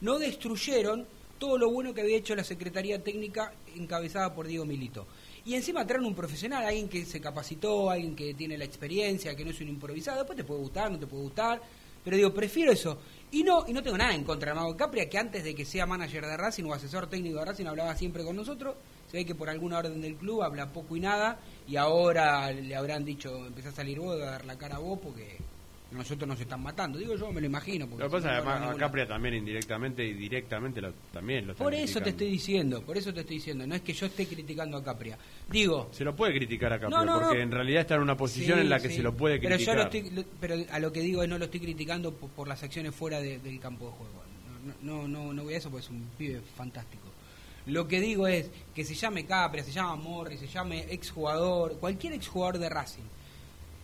no 0.01 0.19
destruyeron 0.19 1.05
todo 1.37 1.57
lo 1.57 1.71
bueno 1.71 1.93
que 1.93 2.01
había 2.01 2.17
hecho 2.17 2.35
la 2.35 2.43
Secretaría 2.43 3.01
Técnica 3.01 3.53
encabezada 3.77 4.33
por 4.35 4.47
Diego 4.47 4.65
Milito. 4.65 5.07
Y 5.45 5.55
encima 5.55 5.85
traen 5.85 6.05
un 6.05 6.15
profesional, 6.15 6.65
alguien 6.65 6.89
que 6.89 7.05
se 7.05 7.21
capacitó, 7.21 7.89
alguien 7.89 8.15
que 8.15 8.33
tiene 8.33 8.57
la 8.57 8.65
experiencia, 8.65 9.35
que 9.35 9.45
no 9.45 9.51
es 9.51 9.61
un 9.61 9.69
improvisado. 9.69 10.19
Después 10.19 10.37
te 10.37 10.43
puede 10.43 10.61
gustar, 10.61 10.91
no 10.91 10.99
te 10.99 11.07
puede 11.07 11.23
gustar. 11.23 11.61
Pero 12.03 12.17
digo, 12.17 12.33
prefiero 12.33 12.71
eso. 12.71 12.97
Y 13.31 13.43
no 13.43 13.65
y 13.67 13.73
no 13.73 13.83
tengo 13.83 13.97
nada 13.97 14.15
en 14.15 14.23
contra 14.23 14.51
de 14.51 14.55
Mago 14.55 14.75
Capria, 14.75 15.09
que 15.09 15.17
antes 15.17 15.43
de 15.43 15.53
que 15.53 15.65
sea 15.65 15.85
manager 15.85 16.25
de 16.25 16.37
Racing 16.37 16.63
o 16.63 16.73
asesor 16.73 17.07
técnico 17.07 17.39
de 17.39 17.45
Racing 17.45 17.65
hablaba 17.65 17.95
siempre 17.95 18.23
con 18.23 18.35
nosotros. 18.35 18.75
Se 19.09 19.17
ve 19.17 19.25
que 19.25 19.35
por 19.35 19.49
alguna 19.49 19.79
orden 19.79 20.01
del 20.01 20.15
club 20.15 20.43
habla 20.43 20.71
poco 20.71 20.95
y 20.95 20.99
nada. 20.99 21.39
Y 21.67 21.75
ahora 21.75 22.51
le 22.51 22.75
habrán 22.75 23.05
dicho, 23.05 23.45
empezá 23.45 23.69
a 23.69 23.73
salir 23.73 23.99
vos, 23.99 24.19
a 24.21 24.25
dar 24.25 24.45
la 24.45 24.57
cara 24.57 24.77
a 24.77 24.79
vos, 24.79 24.99
porque 25.01 25.37
nosotros 25.91 26.27
nos 26.27 26.39
están 26.39 26.61
matando. 26.61 26.97
Digo 26.99 27.15
yo, 27.15 27.31
me 27.31 27.41
lo 27.41 27.47
imagino. 27.47 27.87
porque 27.87 28.03
Lo 28.03 28.09
que 28.09 28.17
pasa 28.17 28.37
es 28.37 28.43
que 28.43 28.49
a 28.49 28.75
Capria 28.75 29.07
también 29.07 29.35
indirectamente 29.35 30.03
y 30.05 30.13
directamente 30.13 30.79
lo- 30.81 30.93
también 31.11 31.45
lo 31.47 31.53
están 31.53 31.65
Por 31.65 31.73
eso 31.73 31.99
te 32.01 32.11
estoy 32.11 32.29
diciendo, 32.29 32.81
por 32.83 32.97
eso 32.97 33.13
te 33.13 33.21
estoy 33.21 33.37
diciendo. 33.37 33.65
No 33.65 33.75
es 33.75 33.81
que 33.81 33.93
yo 33.93 34.05
esté 34.05 34.27
criticando 34.27 34.77
a 34.77 34.83
Capria. 34.83 35.17
Digo, 35.49 35.89
Se 35.91 36.03
lo 36.03 36.15
puede 36.15 36.33
criticar 36.33 36.71
a 36.73 36.79
Capria 36.79 36.97
No, 36.99 37.05
no, 37.05 37.19
porque 37.19 37.37
no. 37.37 37.43
en 37.43 37.51
realidad 37.51 37.81
está 37.81 37.95
en 37.95 38.01
una 38.01 38.15
posición 38.15 38.57
Sí, 38.59 38.61
en 38.63 38.69
la 38.69 38.79
que 38.79 38.89
sí. 38.89 38.95
se 38.97 39.01
lo 39.03 39.15
puede 39.15 39.39
pero 39.39 39.55
criticar. 39.55 39.75
yo 39.75 39.81
lo 39.83 39.89
estoy, 39.89 40.09
lo- 40.11 40.23
pero 40.39 40.55
a 40.71 40.79
lo 40.79 40.91
que 40.91 41.01
digo 41.01 41.23
es 41.23 41.29
no 41.29 41.37
lo 41.37 41.45
estoy 41.45 41.59
criticando 41.59 42.13
por, 42.13 42.29
por 42.29 42.47
las 42.47 42.61
acciones 42.63 42.93
fuera 42.93 43.19
de- 43.19 43.39
del 43.39 43.59
campo 43.59 43.85
de 43.85 43.91
juego. 43.91 44.23
No, 44.83 45.01
no, 45.03 45.07
no, 45.07 45.33
no 45.33 45.43
voy 45.43 45.53
a 45.53 45.57
eso 45.57 45.69
porque 45.71 45.85
es 45.85 45.89
un 45.89 46.07
pibe 46.17 46.41
fantástico. 46.55 47.03
Lo 47.65 47.87
que 47.87 47.99
digo 47.99 48.27
es 48.27 48.49
que 48.73 48.83
se 48.83 48.93
llame 48.95 49.25
Capria, 49.25 49.63
se 49.63 49.71
llama 49.71 49.95
Morris, 49.95 50.39
se 50.39 50.47
llame 50.47 50.85
exjugador, 50.91 51.77
cualquier 51.79 52.13
exjugador 52.13 52.57
de 52.57 52.69
Racing. 52.69 53.03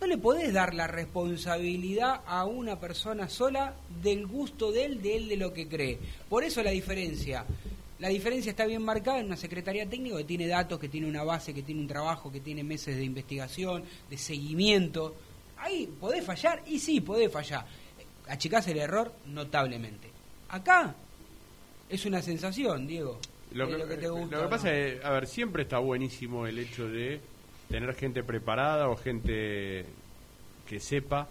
No 0.00 0.06
le 0.06 0.18
podés 0.18 0.52
dar 0.52 0.74
la 0.74 0.86
responsabilidad 0.86 2.20
a 2.26 2.44
una 2.44 2.78
persona 2.78 3.28
sola 3.28 3.74
del 4.02 4.26
gusto 4.26 4.70
de 4.70 4.84
él, 4.84 5.02
de 5.02 5.16
él, 5.16 5.28
de 5.28 5.36
lo 5.38 5.54
que 5.54 5.68
cree. 5.68 5.98
Por 6.28 6.44
eso 6.44 6.62
la 6.62 6.70
diferencia. 6.70 7.44
La 7.98 8.08
diferencia 8.08 8.50
está 8.50 8.66
bien 8.66 8.82
marcada 8.82 9.20
en 9.20 9.26
una 9.26 9.36
secretaría 9.38 9.88
técnica 9.88 10.18
que 10.18 10.24
tiene 10.24 10.46
datos, 10.46 10.78
que 10.78 10.90
tiene 10.90 11.08
una 11.08 11.24
base, 11.24 11.54
que 11.54 11.62
tiene 11.62 11.80
un 11.80 11.88
trabajo, 11.88 12.30
que 12.30 12.40
tiene 12.40 12.62
meses 12.62 12.96
de 12.96 13.04
investigación, 13.04 13.84
de 14.10 14.18
seguimiento. 14.18 15.14
Ahí 15.56 15.88
podés 15.98 16.22
fallar 16.22 16.62
y 16.66 16.78
sí, 16.78 17.00
podés 17.00 17.32
fallar. 17.32 17.64
Achicás 18.28 18.68
el 18.68 18.76
error 18.76 19.14
notablemente. 19.24 20.10
Acá 20.50 20.94
es 21.88 22.04
una 22.04 22.20
sensación, 22.20 22.86
Diego. 22.86 23.18
Lo 23.52 23.66
que, 23.66 23.78
lo 23.78 23.88
que 23.88 23.96
te 23.96 24.08
lo 24.08 24.16
gusta 24.16 24.36
que 24.36 24.42
o 24.42 24.44
no. 24.44 24.50
pasa 24.50 24.74
es, 24.74 25.02
a 25.02 25.10
ver, 25.10 25.26
siempre 25.26 25.62
está 25.62 25.78
buenísimo 25.78 26.46
el 26.46 26.58
hecho 26.58 26.86
de 26.86 27.20
tener 27.68 27.94
gente 27.94 28.22
preparada 28.22 28.88
o 28.88 28.96
gente 28.96 29.84
que 30.66 30.80
sepa, 30.80 31.28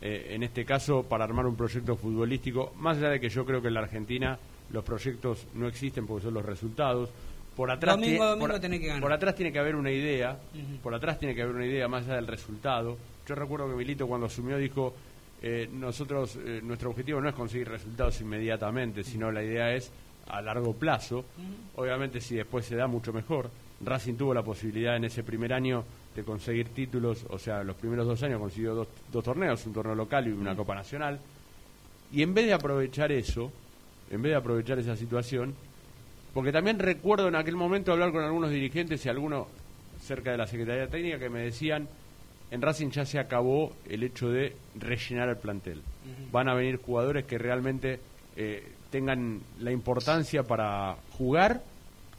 eh, 0.00 0.28
en 0.30 0.42
este 0.42 0.64
caso, 0.64 1.02
para 1.04 1.24
armar 1.24 1.46
un 1.46 1.56
proyecto 1.56 1.96
futbolístico, 1.96 2.72
más 2.76 2.98
allá 2.98 3.10
de 3.10 3.20
que 3.20 3.28
yo 3.28 3.44
creo 3.44 3.62
que 3.62 3.68
en 3.68 3.74
la 3.74 3.80
Argentina 3.80 4.38
los 4.70 4.84
proyectos 4.84 5.46
no 5.54 5.68
existen 5.68 6.06
porque 6.06 6.24
son 6.24 6.34
los 6.34 6.44
resultados. 6.44 7.10
Por 7.54 7.70
atrás, 7.70 7.94
Domingo 7.94 8.16
tiene, 8.16 8.30
domingo 8.30 8.48
por, 8.48 8.60
tenés 8.60 8.80
que 8.80 8.86
ganar. 8.86 9.02
por 9.02 9.12
atrás 9.12 9.34
tiene 9.34 9.50
que 9.50 9.58
haber 9.58 9.76
una 9.76 9.90
idea, 9.90 10.38
por 10.82 10.94
atrás 10.94 11.18
tiene 11.18 11.34
que 11.34 11.42
haber 11.42 11.54
una 11.54 11.66
idea 11.66 11.88
más 11.88 12.04
allá 12.04 12.16
del 12.16 12.26
resultado. 12.26 12.98
Yo 13.26 13.34
recuerdo 13.34 13.68
que 13.68 13.74
Milito 13.74 14.06
cuando 14.06 14.26
asumió 14.26 14.58
dijo, 14.58 14.94
eh, 15.40 15.68
nosotros, 15.72 16.36
eh, 16.44 16.60
nuestro 16.62 16.90
objetivo 16.90 17.20
no 17.20 17.30
es 17.30 17.34
conseguir 17.34 17.68
resultados 17.68 18.20
inmediatamente, 18.20 19.02
sino 19.04 19.32
la 19.32 19.42
idea 19.42 19.74
es 19.74 19.90
a 20.28 20.42
largo 20.42 20.74
plazo. 20.74 21.24
Obviamente 21.76 22.20
si 22.20 22.36
después 22.36 22.66
se 22.66 22.76
da 22.76 22.86
mucho 22.86 23.12
mejor. 23.12 23.50
Racing 23.84 24.14
tuvo 24.14 24.32
la 24.32 24.42
posibilidad 24.42 24.96
en 24.96 25.04
ese 25.04 25.22
primer 25.22 25.52
año 25.52 25.84
de 26.14 26.24
conseguir 26.24 26.68
títulos, 26.70 27.26
o 27.28 27.38
sea, 27.38 27.62
los 27.62 27.76
primeros 27.76 28.06
dos 28.06 28.22
años 28.22 28.40
consiguió 28.40 28.74
dos, 28.74 28.88
dos 29.12 29.24
torneos, 29.24 29.66
un 29.66 29.74
torneo 29.74 29.94
local 29.94 30.26
y 30.26 30.32
una 30.32 30.56
Copa 30.56 30.74
Nacional. 30.74 31.20
Y 32.12 32.22
en 32.22 32.32
vez 32.32 32.46
de 32.46 32.54
aprovechar 32.54 33.12
eso, 33.12 33.52
en 34.10 34.22
vez 34.22 34.30
de 34.30 34.36
aprovechar 34.36 34.78
esa 34.78 34.96
situación, 34.96 35.54
porque 36.32 36.52
también 36.52 36.78
recuerdo 36.78 37.28
en 37.28 37.34
aquel 37.34 37.56
momento 37.56 37.92
hablar 37.92 38.12
con 38.12 38.22
algunos 38.22 38.50
dirigentes 38.50 39.04
y 39.04 39.08
algunos 39.08 39.46
cerca 40.00 40.30
de 40.30 40.38
la 40.38 40.46
Secretaría 40.46 40.88
Técnica 40.88 41.18
que 41.18 41.28
me 41.28 41.40
decían, 41.40 41.88
en 42.50 42.62
Racing 42.62 42.90
ya 42.90 43.04
se 43.04 43.18
acabó 43.18 43.72
el 43.88 44.02
hecho 44.02 44.30
de 44.30 44.54
rellenar 44.78 45.28
el 45.28 45.36
plantel. 45.36 45.82
Van 46.30 46.48
a 46.48 46.54
venir 46.54 46.76
jugadores 46.76 47.24
que 47.24 47.38
realmente 47.38 47.98
eh, 48.36 48.62
tengan 48.90 49.40
la 49.60 49.72
importancia 49.72 50.44
para 50.44 50.96
jugar 51.18 51.62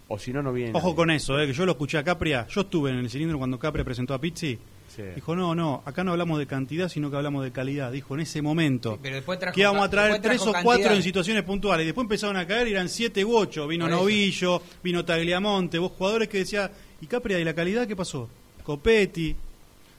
o 0.10 0.17
si 0.17 0.32
no, 0.32 0.41
no 0.41 0.54
vienen. 0.54 0.76
Ojo 0.76 0.96
con 0.96 1.12
eso, 1.12 1.39
eh, 1.39 1.48
que 1.48 1.54
yo 1.54 1.65
lo 1.65 1.74
escuché 1.74 1.98
a 1.98 2.04
Capria. 2.04 2.48
Yo 2.48 2.62
estuve 2.62 2.91
en 2.91 2.98
el 2.98 3.10
cilindro 3.10 3.38
cuando 3.38 3.60
Capria 3.60 3.84
presentó 3.84 4.13
a 4.13 4.22
Pizzi. 4.22 4.58
Sí. 4.88 5.04
Dijo, 5.15 5.36
no, 5.36 5.54
no, 5.54 5.84
acá 5.86 6.04
no 6.04 6.12
hablamos 6.12 6.39
de 6.39 6.48
cantidad, 6.48 6.89
sino 6.89 7.12
que 7.12 7.17
hablamos 7.17 7.43
de 7.43 7.52
calidad. 7.52 7.91
Dijo, 7.91 8.15
en 8.15 8.22
ese 8.22 8.41
momento. 8.41 8.93
Sí, 8.93 9.00
pero 9.04 9.15
después 9.15 9.38
trajo 9.38 9.54
que 9.54 9.62
íbamos 9.62 9.86
a 9.86 9.89
traer 9.89 10.22
tres 10.22 10.41
o 10.41 10.54
cuatro 10.63 10.93
en 10.93 11.04
situaciones 11.04 11.43
puntuales. 11.43 11.84
Y 11.84 11.88
después 11.88 12.06
empezaron 12.06 12.38
a 12.38 12.48
caer 12.48 12.67
y 12.70 12.72
eran 12.72 12.89
siete 12.89 13.24
u 13.24 13.36
ocho. 13.36 13.67
Vino 13.67 13.86
Por 13.86 13.91
eso. 13.91 14.02
Novillo, 14.02 14.62
vino 14.84 15.06
Tagliamonte, 15.06 15.78
vos 15.78 15.91
jugadores 15.91 16.30
que 16.30 16.39
decía, 16.39 16.72
¿y 17.02 17.06
Capria 17.06 17.39
y 17.39 17.43
la 17.43 17.54
calidad 17.54 17.86
qué 17.86 17.96
pasó? 17.96 18.30
Copetti. 18.63 19.36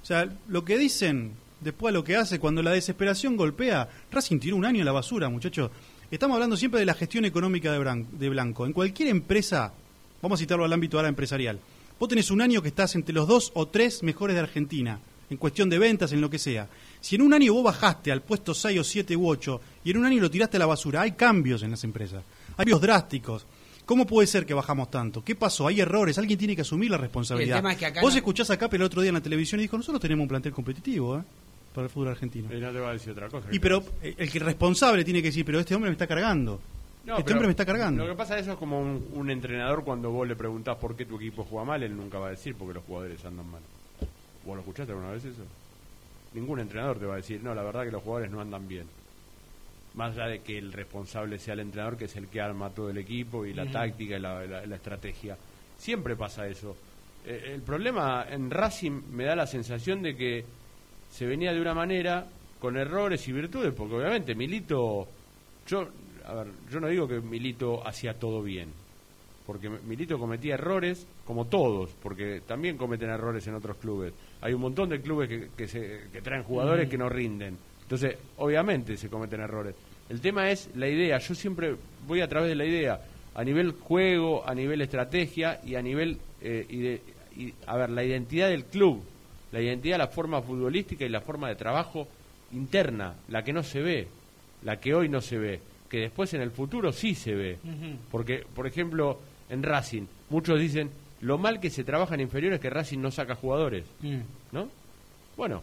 O 0.03 0.05
sea, 0.05 0.29
lo 0.49 0.65
que 0.65 0.79
dicen, 0.79 1.33
después 1.61 1.93
lo 1.93 2.03
que 2.03 2.17
hace, 2.17 2.41
cuando 2.41 2.63
la 2.63 2.73
desesperación 2.73 3.37
golpea, 3.37 3.89
Racing 4.11 4.39
tiró 4.39 4.57
un 4.57 4.65
año 4.65 4.83
a 4.83 4.85
la 4.87 4.93
basura, 4.93 5.29
muchachos. 5.29 5.71
Estamos 6.11 6.37
hablando 6.37 6.57
siempre 6.57 6.81
de 6.81 6.87
la 6.87 6.95
gestión 6.95 7.27
económica 7.27 7.71
de 7.71 8.29
Blanco. 8.31 8.65
En 8.65 8.73
cualquier 8.73 9.11
empresa, 9.11 9.75
vamos 10.23 10.39
a 10.39 10.43
citarlo 10.43 10.65
al 10.65 10.73
ámbito 10.73 10.97
ahora 10.97 11.09
empresarial, 11.09 11.59
vos 11.99 12.09
tenés 12.09 12.31
un 12.31 12.41
año 12.41 12.63
que 12.63 12.69
estás 12.69 12.95
entre 12.95 13.15
los 13.15 13.27
dos 13.29 13.51
o 13.55 13.67
tres 13.69 14.03
mejores 14.03 14.35
de 14.37 14.41
Argentina, 14.43 15.01
en 15.31 15.37
cuestión 15.37 15.69
de 15.69 15.79
ventas, 15.79 16.13
en 16.13 16.21
lo 16.21 16.31
que 16.31 16.39
sea. 16.39 16.69
Si 17.01 17.17
en 17.17 17.23
un 17.23 17.35
año 17.35 17.53
vos 17.53 17.65
bajaste 17.65 18.11
al 18.11 18.23
puesto 18.23 18.55
6 18.55 18.81
o 18.81 18.85
7 18.85 19.15
u 19.17 19.29
8 19.29 19.61
y 19.85 19.91
en 19.91 19.99
un 19.99 20.07
año 20.07 20.21
lo 20.23 20.31
tiraste 20.31 20.57
a 20.57 20.61
la 20.61 20.67
basura, 20.67 21.03
hay 21.03 21.13
cambios 21.13 21.63
en 21.63 21.71
las 21.73 21.85
empresas, 21.85 22.23
hay 22.51 22.57
cambios 22.57 22.81
drásticos. 22.81 23.47
¿Cómo 23.85 24.07
puede 24.07 24.27
ser 24.27 24.45
que 24.45 24.53
bajamos 24.53 24.91
tanto? 24.91 25.25
¿Qué 25.25 25.35
pasó? 25.35 25.67
Hay 25.67 25.81
errores, 25.81 26.19
alguien 26.19 26.39
tiene 26.39 26.55
que 26.55 26.61
asumir 26.63 26.91
la 26.91 26.99
responsabilidad. 26.99 27.57
Y 27.57 27.59
el 27.59 27.63
tema 27.63 27.73
es 27.73 27.79
que 27.79 27.87
acá 27.87 28.01
Vos 28.03 28.13
no- 28.13 28.19
escuchás 28.19 28.51
a 28.51 28.59
Capel 28.59 28.83
el 28.83 28.87
otro 28.87 29.01
día 29.01 29.09
en 29.09 29.15
la 29.15 29.23
televisión 29.23 29.61
y 29.61 29.63
dijo, 29.63 29.77
nosotros 29.79 30.01
tenemos 30.01 30.25
un 30.25 30.29
plantel 30.29 30.53
competitivo 30.53 31.19
¿eh? 31.19 31.23
para 31.75 31.87
el 31.87 31.91
fútbol 31.91 32.09
argentino. 32.09 32.51
Eh, 32.53 32.61
no 32.61 32.71
te 32.71 32.81
va 32.81 32.91
a 32.91 32.93
decir 32.93 33.13
otra 33.13 33.29
cosa. 33.31 33.49
Y 33.51 33.59
pero 33.59 33.83
eh, 34.03 34.15
el 34.19 34.31
que 34.31 34.39
responsable 34.41 35.05
tiene 35.05 35.23
que 35.23 35.29
decir, 35.29 35.45
pero 35.45 35.59
este 35.61 35.75
hombre 35.75 35.89
me 35.91 35.95
está 35.95 36.07
cargando. 36.07 36.61
No, 37.05 37.13
este 37.15 37.25
pero 37.25 37.37
hombre 37.37 37.47
me 37.49 37.53
está 37.53 37.65
cargando. 37.65 38.05
Lo 38.05 38.11
que 38.13 38.17
pasa 38.17 38.39
eso 38.39 38.53
es 38.53 38.59
como 38.59 38.81
un, 38.81 39.09
un 39.15 39.31
entrenador 39.31 39.83
cuando 39.85 40.11
vos 40.11 40.29
le 40.29 40.37
preguntás 40.37 40.77
por 40.77 40.95
qué 40.97 41.07
tu 41.07 41.17
equipo 41.17 41.45
juega 41.45 41.65
mal, 41.65 41.83
él 41.83 41.97
nunca 41.97 42.19
va 42.19 42.27
a 42.29 42.31
decir 42.31 42.55
porque 42.55 42.75
los 42.75 42.85
jugadores 42.85 43.25
andan 43.25 43.51
mal. 43.51 43.63
¿Vos 44.45 44.55
lo 44.55 44.61
escuchaste 44.61 44.93
alguna 44.93 45.13
vez 45.13 45.25
eso? 45.25 45.43
Ningún 46.35 46.61
entrenador 46.61 46.99
te 46.99 47.07
va 47.07 47.15
a 47.15 47.17
decir, 47.19 47.43
no, 47.43 47.55
la 47.55 47.63
verdad 47.63 47.85
que 47.85 47.91
los 47.91 48.03
jugadores 48.03 48.31
no 48.31 48.41
andan 48.41 48.69
bien. 48.69 48.87
Más 49.95 50.13
allá 50.13 50.27
de 50.29 50.41
que 50.41 50.59
el 50.59 50.73
responsable 50.73 51.39
sea 51.39 51.55
el 51.55 51.61
entrenador, 51.61 51.97
que 51.97 52.05
es 52.05 52.17
el 52.17 52.29
que 52.29 52.41
arma 52.41 52.71
todo 52.71 52.91
el 52.91 52.99
equipo 52.99 53.47
y 53.47 53.55
la 53.55 53.65
táctica 53.73 54.17
y 54.17 54.21
la, 54.21 54.45
la- 54.47 54.67
la 54.67 54.77
estrategia. 54.77 55.37
Siempre 55.79 56.15
pasa 56.17 56.47
eso. 56.47 56.77
eh, 57.25 57.53
el 57.55 57.63
problema 57.63 58.27
en 58.29 58.51
Racing 58.51 59.01
me 59.13 59.25
da 59.25 59.35
la 59.35 59.47
sensación 59.47 60.03
de 60.03 60.15
que 60.15 60.45
se 61.11 61.27
venía 61.27 61.53
de 61.53 61.61
una 61.61 61.75
manera 61.75 62.27
con 62.61 62.77
errores 62.77 63.27
y 63.29 63.33
virtudes, 63.33 63.73
porque 63.73 63.95
obviamente 63.95 64.35
Milito, 64.35 65.09
yo, 65.67 65.89
a 66.29 66.35
ver, 66.35 66.49
yo 66.71 66.79
no 66.79 66.89
digo 66.89 67.09
que 67.09 67.21
Milito 67.21 67.87
hacía 67.87 68.13
todo 68.13 68.43
bien, 68.43 68.69
porque 69.47 69.71
Milito 69.71 70.19
cometía 70.19 70.55
errores 70.55 71.07
como 71.25 71.47
todos, 71.47 71.91
porque 72.03 72.43
también 72.47 72.77
cometen 72.77 73.09
errores 73.09 73.47
en 73.47 73.55
otros 73.55 73.79
clubes. 73.79 74.13
Hay 74.43 74.53
un 74.53 74.61
montón 74.61 74.91
de 74.91 75.01
clubes 75.01 75.29
que, 75.29 75.49
que, 75.57 75.67
se, 75.67 76.11
que 76.13 76.21
traen 76.21 76.43
jugadores 76.43 76.89
que 76.89 76.99
no 76.99 77.09
rinden. 77.09 77.57
Entonces, 77.83 78.19
obviamente 78.37 78.99
se 78.99 79.09
cometen 79.09 79.41
errores. 79.41 79.75
El 80.11 80.21
tema 80.21 80.51
es 80.51 80.69
la 80.77 80.87
idea. 80.87 81.19
Yo 81.19 81.35
siempre 81.35 81.75
voy 82.07 82.21
a 82.21 82.29
través 82.29 82.51
de 82.51 82.57
la 82.57 82.67
idea, 82.67 83.01
a 83.35 83.43
nivel 83.43 83.73
juego, 83.73 84.47
a 84.47 84.55
nivel 84.55 84.83
estrategia 84.83 85.61
y 85.65 85.77
a 85.77 85.83
nivel, 85.83 86.19
eh, 86.43 86.67
y 86.69 86.79
de, 86.79 87.01
y, 87.39 87.55
a 87.67 87.77
ver, 87.79 87.89
la 87.89 88.05
identidad 88.05 88.51
del 88.51 88.67
club, 88.67 89.03
la 89.51 89.63
identidad, 89.63 89.97
la 89.97 90.09
forma 90.09 90.43
futbolística 90.43 91.07
y 91.07 91.09
la 91.09 91.23
forma 91.23 91.49
de 91.49 91.57
trabajo 91.57 92.07
interna, 92.53 93.15
la 93.29 93.43
que 93.43 93.55
no 93.55 93.63
se 93.63 93.81
ve, 93.81 94.09
la 94.63 94.79
que 94.79 94.95
hoy 94.95 95.09
no 95.09 95.23
se 95.23 95.39
ve, 95.39 95.61
que 95.89 95.99
después 96.01 96.33
en 96.35 96.43
el 96.43 96.51
futuro 96.51 96.93
sí 96.93 97.15
se 97.15 97.35
ve. 97.35 97.59
Porque, 98.11 98.45
por 98.55 98.67
ejemplo, 98.67 99.19
en 99.49 99.63
Racing, 99.63 100.03
muchos 100.31 100.59
dicen, 100.61 100.91
lo 101.23 101.39
mal 101.39 101.61
que 101.61 101.71
se 101.71 101.85
trabaja 101.85 102.15
en 102.15 102.21
inferiores 102.23 102.57
es 102.59 102.63
que 102.63 102.71
Racing 102.71 102.99
no 103.01 103.11
saca 103.11 103.35
jugadores, 103.35 103.85
Mm. 104.01 104.19
¿no? 104.53 104.69
Bueno, 105.37 105.63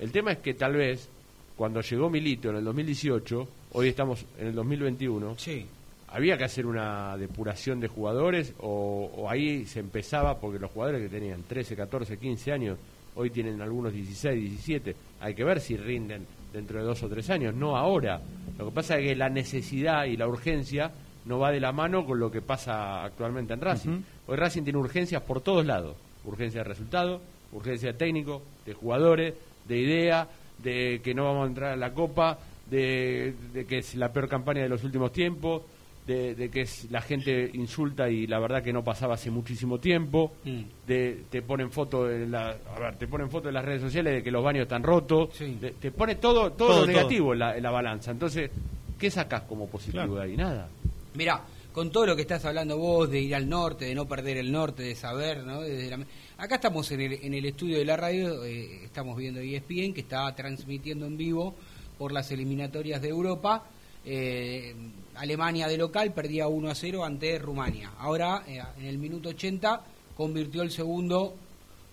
el 0.00 0.10
tema 0.12 0.32
es 0.32 0.38
que 0.38 0.54
tal 0.54 0.74
vez 0.76 1.08
cuando 1.56 1.80
llegó 1.80 2.08
Milito 2.10 2.50
en 2.50 2.56
el 2.56 2.64
2018, 2.64 3.48
hoy 3.72 3.88
estamos 3.88 4.24
en 4.38 4.48
el 4.48 4.54
2021, 4.54 5.36
Sí. 5.38 5.66
había 6.08 6.36
que 6.38 6.44
hacer 6.44 6.66
una 6.66 7.16
depuración 7.16 7.80
de 7.80 7.88
jugadores 7.88 8.54
o, 8.58 9.10
o 9.16 9.28
ahí 9.30 9.64
se 9.66 9.80
empezaba 9.80 10.38
porque 10.40 10.58
los 10.58 10.70
jugadores 10.70 11.02
que 11.02 11.08
tenían 11.08 11.42
13, 11.42 11.74
14, 11.76 12.18
15 12.18 12.52
años, 12.52 12.78
hoy 13.14 13.30
tienen 13.30 13.60
algunos 13.62 13.92
16, 13.92 14.38
17, 14.50 14.94
hay 15.20 15.34
que 15.34 15.44
ver 15.44 15.60
si 15.60 15.76
rinden 15.76 16.26
dentro 16.56 16.78
de 16.78 16.86
dos 16.86 17.02
o 17.02 17.08
tres 17.08 17.28
años, 17.28 17.54
no 17.54 17.76
ahora. 17.76 18.18
Lo 18.58 18.66
que 18.66 18.70
pasa 18.72 18.98
es 18.98 19.04
que 19.04 19.14
la 19.14 19.28
necesidad 19.28 20.06
y 20.06 20.16
la 20.16 20.26
urgencia 20.26 20.90
no 21.26 21.38
va 21.38 21.52
de 21.52 21.60
la 21.60 21.70
mano 21.70 22.06
con 22.06 22.18
lo 22.18 22.30
que 22.30 22.40
pasa 22.40 23.04
actualmente 23.04 23.52
en 23.52 23.60
Racing. 23.60 24.00
Hoy 24.26 24.36
Racing 24.36 24.62
tiene 24.62 24.78
urgencias 24.78 25.22
por 25.22 25.42
todos 25.42 25.66
lados, 25.66 25.96
urgencia 26.24 26.62
de 26.62 26.64
resultado, 26.64 27.20
urgencia 27.52 27.92
de 27.92 27.98
técnico, 27.98 28.42
de 28.64 28.72
jugadores, 28.72 29.34
de 29.68 29.78
idea, 29.78 30.28
de 30.62 31.02
que 31.04 31.14
no 31.14 31.24
vamos 31.24 31.44
a 31.44 31.48
entrar 31.48 31.72
a 31.72 31.76
la 31.76 31.92
Copa, 31.92 32.38
de, 32.70 33.34
de 33.52 33.66
que 33.66 33.78
es 33.78 33.94
la 33.94 34.10
peor 34.10 34.28
campaña 34.28 34.62
de 34.62 34.70
los 34.70 34.82
últimos 34.82 35.12
tiempos, 35.12 35.62
de, 36.06 36.34
de 36.34 36.48
que 36.50 36.60
es, 36.62 36.90
la 36.90 37.00
gente 37.00 37.50
insulta 37.54 38.08
y 38.08 38.26
la 38.26 38.38
verdad 38.38 38.62
que 38.62 38.72
no 38.72 38.84
pasaba 38.84 39.14
hace 39.14 39.30
muchísimo 39.30 39.78
tiempo, 39.78 40.32
Mm. 40.44 40.60
de 40.86 41.24
te 41.30 41.42
ponen 41.42 41.70
fotos 41.72 42.10
en 42.12 42.30
la, 42.30 42.56
a 42.74 42.78
ver, 42.80 42.96
te 42.96 43.06
ponen 43.08 43.28
fotos 43.30 43.48
en 43.48 43.54
las 43.54 43.64
redes 43.64 43.82
sociales 43.82 44.14
de 44.14 44.22
que 44.22 44.30
los 44.30 44.44
baños 44.44 44.62
están 44.62 44.82
rotos, 44.82 45.30
Sí. 45.34 45.56
de- 45.60 45.72
te 45.72 45.90
pone 45.90 46.14
todo 46.16 46.52
todo, 46.52 46.68
Todo, 46.68 46.80
lo 46.82 46.86
negativo 46.86 47.32
en 47.32 47.38
la, 47.40 47.56
en 47.56 47.62
la 47.62 47.70
balanza. 47.70 48.10
Entonces, 48.12 48.50
¿qué 48.98 49.10
sacás 49.10 49.42
como 49.42 49.66
positivo 49.68 50.04
Claro. 50.04 50.14
de 50.16 50.22
ahí? 50.22 50.36
Nada. 50.36 50.68
Mirá, 51.14 51.42
con 51.72 51.90
todo 51.90 52.06
lo 52.06 52.14
que 52.16 52.22
estás 52.22 52.44
hablando 52.44 52.78
vos 52.78 53.10
de 53.10 53.20
ir 53.20 53.34
al 53.34 53.48
norte, 53.48 53.84
de 53.86 53.94
no 53.94 54.06
perder 54.06 54.36
el 54.38 54.50
norte, 54.52 54.82
de 54.84 54.94
saber, 54.94 55.44
¿no? 55.44 55.60
Desde 55.62 55.90
la- 55.96 56.06
Acá 56.38 56.56
estamos 56.56 56.90
en 56.92 57.00
el, 57.00 57.12
en 57.14 57.32
el 57.34 57.46
estudio 57.46 57.78
de 57.78 57.84
la 57.86 57.96
radio, 57.96 58.44
eh, 58.44 58.84
estamos 58.84 59.16
viendo 59.16 59.40
ESPN 59.40 59.92
que 59.94 60.02
está 60.02 60.34
transmitiendo 60.36 61.06
en 61.06 61.16
vivo 61.16 61.54
por 61.98 62.12
las 62.12 62.30
eliminatorias 62.30 63.00
de 63.02 63.08
Europa. 63.08 63.64
Eh, 64.04 64.74
Alemania 65.16 65.68
de 65.68 65.76
local 65.78 66.12
perdía 66.12 66.48
1 66.48 66.70
a 66.70 66.74
0 66.74 67.04
ante 67.04 67.38
Rumania. 67.38 67.92
Ahora, 67.98 68.42
eh, 68.46 68.60
en 68.78 68.86
el 68.86 68.98
minuto 68.98 69.30
80, 69.30 69.80
convirtió 70.16 70.62
el 70.62 70.70
segundo 70.70 71.34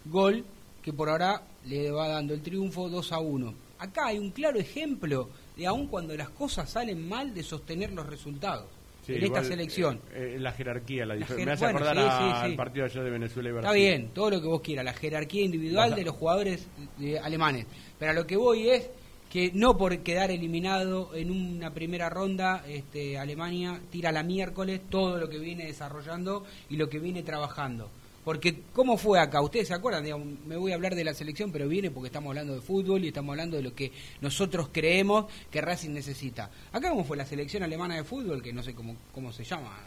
gol 0.05 0.43
que 0.81 0.93
por 0.93 1.09
ahora 1.09 1.41
le 1.65 1.91
va 1.91 2.07
dando 2.07 2.33
el 2.33 2.41
triunfo 2.41 2.89
2 2.89 3.11
a 3.13 3.19
1. 3.19 3.53
Acá 3.79 4.07
hay 4.07 4.17
un 4.19 4.31
claro 4.31 4.59
ejemplo 4.59 5.29
de 5.55 5.67
aun 5.67 5.87
cuando 5.87 6.15
las 6.15 6.29
cosas 6.29 6.69
salen 6.69 7.07
mal 7.07 7.33
de 7.33 7.43
sostener 7.43 7.91
los 7.93 8.05
resultados. 8.07 8.65
Sí, 9.05 9.15
en 9.15 9.23
esta 9.25 9.43
selección. 9.43 9.99
eh, 10.13 10.35
eh, 10.37 10.39
la 10.39 10.53
jerarquía, 10.53 11.05
la, 11.05 11.15
La 11.15 11.25
difer- 11.25 11.35
jer- 11.39 11.45
Me 11.45 11.51
hace 11.51 11.65
bueno, 11.65 11.79
acordar 11.79 11.95
sí, 11.97 12.01
sí, 12.25 12.39
sí. 12.39 12.45
al 12.51 12.55
partido 12.55 12.85
ayer 12.85 13.03
de 13.03 13.09
Venezuela 13.09 13.49
y 13.49 13.51
Brasil. 13.51 13.67
Está 13.67 13.75
bien, 13.77 14.07
todo 14.13 14.29
lo 14.29 14.41
que 14.41 14.47
vos 14.47 14.61
quieras, 14.61 14.85
la 14.85 14.93
jerarquía 14.93 15.41
individual 15.43 15.89
Baja. 15.89 15.99
de 15.99 16.05
los 16.05 16.15
jugadores 16.15 16.67
eh, 17.01 17.19
alemanes. 17.19 17.65
Pero 17.99 18.11
a 18.11 18.13
lo 18.13 18.25
que 18.25 18.37
voy 18.37 18.69
es 18.69 18.89
que 19.33 19.49
no 19.51 19.75
por 19.79 19.97
quedar 20.03 20.29
eliminado 20.29 21.15
en 21.15 21.31
una 21.31 21.73
primera 21.73 22.07
ronda, 22.07 22.63
este, 22.67 23.17
Alemania 23.17 23.81
tira 23.89 24.11
la 24.11 24.21
miércoles 24.21 24.81
todo 24.91 25.17
lo 25.17 25.27
que 25.27 25.39
viene 25.39 25.65
desarrollando 25.65 26.45
y 26.69 26.77
lo 26.77 26.87
que 26.87 26.99
viene 26.99 27.23
trabajando. 27.23 27.89
Porque, 28.23 28.61
¿cómo 28.73 28.95
fue 28.95 29.19
acá? 29.19 29.41
Ustedes 29.41 29.69
se 29.69 29.73
acuerdan, 29.73 30.03
Digamos, 30.03 30.27
me 30.45 30.55
voy 30.55 30.71
a 30.71 30.75
hablar 30.75 30.93
de 30.93 31.03
la 31.03 31.15
selección, 31.15 31.51
pero 31.51 31.67
viene 31.67 31.89
porque 31.89 32.09
estamos 32.09 32.29
hablando 32.29 32.53
de 32.53 32.61
fútbol 32.61 33.03
y 33.03 33.07
estamos 33.07 33.33
hablando 33.33 33.57
de 33.57 33.63
lo 33.63 33.73
que 33.73 33.91
nosotros 34.21 34.69
creemos 34.71 35.25
que 35.49 35.61
Racing 35.61 35.93
necesita. 35.93 36.51
Acá, 36.71 36.91
¿cómo 36.91 37.03
fue 37.03 37.17
la 37.17 37.25
selección 37.25 37.63
alemana 37.63 37.95
de 37.95 38.03
fútbol? 38.03 38.39
Que 38.39 38.53
no 38.53 38.61
sé 38.61 38.75
cómo, 38.75 38.95
cómo 39.15 39.33
se 39.33 39.43
llama. 39.43 39.79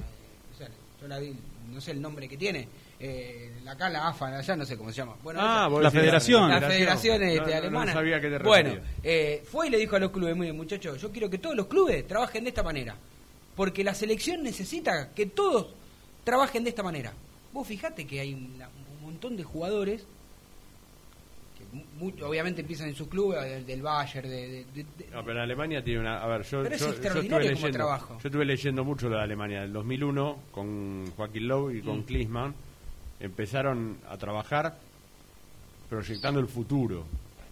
o 0.53 0.59
sea, 0.59 0.69
yo 1.01 1.07
la 1.07 1.21
vi, 1.21 1.33
no 1.73 1.81
sé 1.81 1.93
el 1.93 2.03
nombre 2.03 2.29
que 2.29 2.37
tiene. 2.37 2.67
Eh, 2.99 3.53
acá 3.69 3.91
la 3.91 4.09
AFA, 4.09 4.39
allá 4.39 4.57
no 4.57 4.65
sé 4.65 4.77
cómo 4.77 4.91
se 4.91 4.97
llama. 4.97 5.17
Bueno, 5.23 5.41
Ah, 5.43 5.69
La 5.81 5.91
federación. 5.91 6.49
la 6.49 6.61
federación 6.61 7.21
No, 7.21 7.27
este, 7.27 7.41
no, 7.41 7.51
no 7.51 7.57
alemana. 7.57 7.93
sabía 7.93 8.17
a 8.17 8.21
qué 8.21 8.31
te 8.31 8.39
bueno, 8.39 8.75
eh, 9.03 9.43
fue 9.45 9.67
y 9.67 9.71
le 9.71 9.79
dijo 9.79 9.97
a 9.97 9.99
los 9.99 10.11
clubes, 10.11 10.35
muy 10.35 10.47
bien, 10.47 10.57
muchachos, 10.57 11.01
yo 11.01 11.11
quiero 11.13 11.29
que 11.29 11.39
todos 11.39 11.55
los 11.57 11.67
clubes 11.67 12.07
trabajen 12.07 12.45
de 12.45 12.51
esta 12.51 12.63
manera. 12.63 12.97
Porque 13.55 13.83
la 13.85 13.95
selección 13.95 14.43
necesita 14.43 15.11
que 15.15 15.27
todos 15.27 15.75
trabajen 16.25 16.65
de 16.65 16.71
esta 16.71 16.83
manera. 16.83 17.13
Vos 17.53 17.67
fijate 17.67 18.07
que 18.07 18.21
hay 18.21 18.33
un, 18.35 18.61
un 18.97 19.03
montón 19.03 19.37
de 19.37 19.45
jugadores 19.45 20.07
que 21.59 22.25
obviamente 22.25 22.61
empiezan 22.61 22.89
en 22.89 22.95
sus 22.95 23.09
clubes, 23.09 23.43
del, 23.43 23.67
del 23.67 23.83
Bayern, 23.83 24.29
de, 24.29 24.37
de- 24.49 24.65
de- 24.75 24.87
de- 24.99 25.11
No, 25.13 25.25
pero 25.25 25.43
Alemania 25.43 25.83
tiene 25.83 26.01
una. 26.01 26.23
A 26.23 26.27
ver, 26.27 26.43
yo, 26.43 26.63
Pero 26.63 26.75
es 26.75 26.81
yo- 26.81 26.87
yo 26.89 26.93
extraordinario 26.93 27.37
estuve 27.51 27.55
como 27.55 27.67
leyendo, 27.67 27.77
trabajo. 27.79 28.19
Yo 28.23 28.29
estuve 28.29 28.45
leyendo 28.45 28.85
mucho 28.85 29.09
lo 29.09 29.17
de 29.17 29.23
Alemania. 29.23 29.61
Del 29.63 29.73
2001, 29.73 30.39
con 30.53 31.11
Joaquín 31.17 31.49
Lowe 31.49 31.71
y 31.77 31.81
con 31.83 31.99
Mm. 32.01 32.03
Klinsmann, 32.05 32.55
empezaron 33.21 33.99
a 34.09 34.17
trabajar 34.17 34.79
proyectando 35.89 36.41
el 36.41 36.47
futuro. 36.49 37.05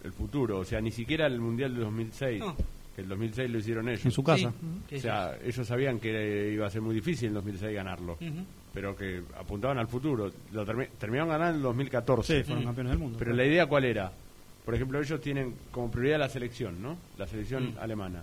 El 0.03 0.13
futuro. 0.13 0.59
O 0.59 0.65
sea, 0.65 0.81
ni 0.81 0.91
siquiera 0.91 1.27
el 1.27 1.41
Mundial 1.41 1.73
del 1.75 1.85
2006. 1.85 2.41
No. 2.41 2.57
Que 2.95 3.01
el 3.03 3.09
2006 3.09 3.51
lo 3.51 3.59
hicieron 3.59 3.89
ellos. 3.89 4.05
En 4.05 4.11
su 4.13 4.23
casa. 4.23 4.53
Sí, 4.89 4.97
O 4.97 5.01
sea, 5.01 5.37
ellos 5.43 5.67
sabían 5.67 5.99
que 5.99 6.53
iba 6.53 6.67
a 6.67 6.71
ser 6.71 6.81
muy 6.81 6.95
difícil 6.95 7.29
en 7.29 7.35
2006 7.35 7.75
ganarlo. 7.75 8.13
Ujú. 8.15 8.45
Pero 8.73 8.95
que 8.97 9.23
apuntaban 9.39 9.79
al 9.79 9.89
futuro. 9.89 10.31
Lo 10.53 10.67
termi- 10.67 10.89
terminaron 10.99 11.31
ganando 11.31 11.51
en 11.51 11.57
el 11.57 11.63
2014. 11.63 12.39
Sí, 12.39 12.45
fueron 12.45 12.65
campeones 12.65 12.91
del 12.93 12.99
mundo. 12.99 13.19
Pero 13.19 13.33
la 13.33 13.45
idea 13.45 13.67
cuál 13.67 13.85
era? 13.85 14.13
Por 14.65 14.75
ejemplo, 14.75 15.01
ellos 15.01 15.21
tienen 15.21 15.55
como 15.71 15.91
prioridad 15.91 16.19
la 16.21 16.29
selección, 16.29 16.81
¿no? 16.83 16.97
La 17.19 17.27
selección 17.27 17.75
Mm. 17.75 17.79
alemana. 17.81 18.23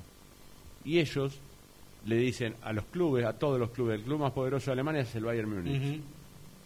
Y 0.86 1.00
ellos 1.00 1.40
le 2.06 2.16
dicen 2.16 2.56
a 2.64 2.74
los 2.74 2.86
clubes, 2.86 3.26
a 3.26 3.34
todos 3.34 3.60
los 3.60 3.72
clubes, 3.72 4.00
el 4.00 4.06
club 4.06 4.20
más 4.22 4.32
poderoso 4.32 4.68
de 4.68 4.74
Alemania 4.74 5.02
es 5.02 5.14
el 5.16 5.24
Bayern 5.26 5.54
Múnich. 5.54 6.02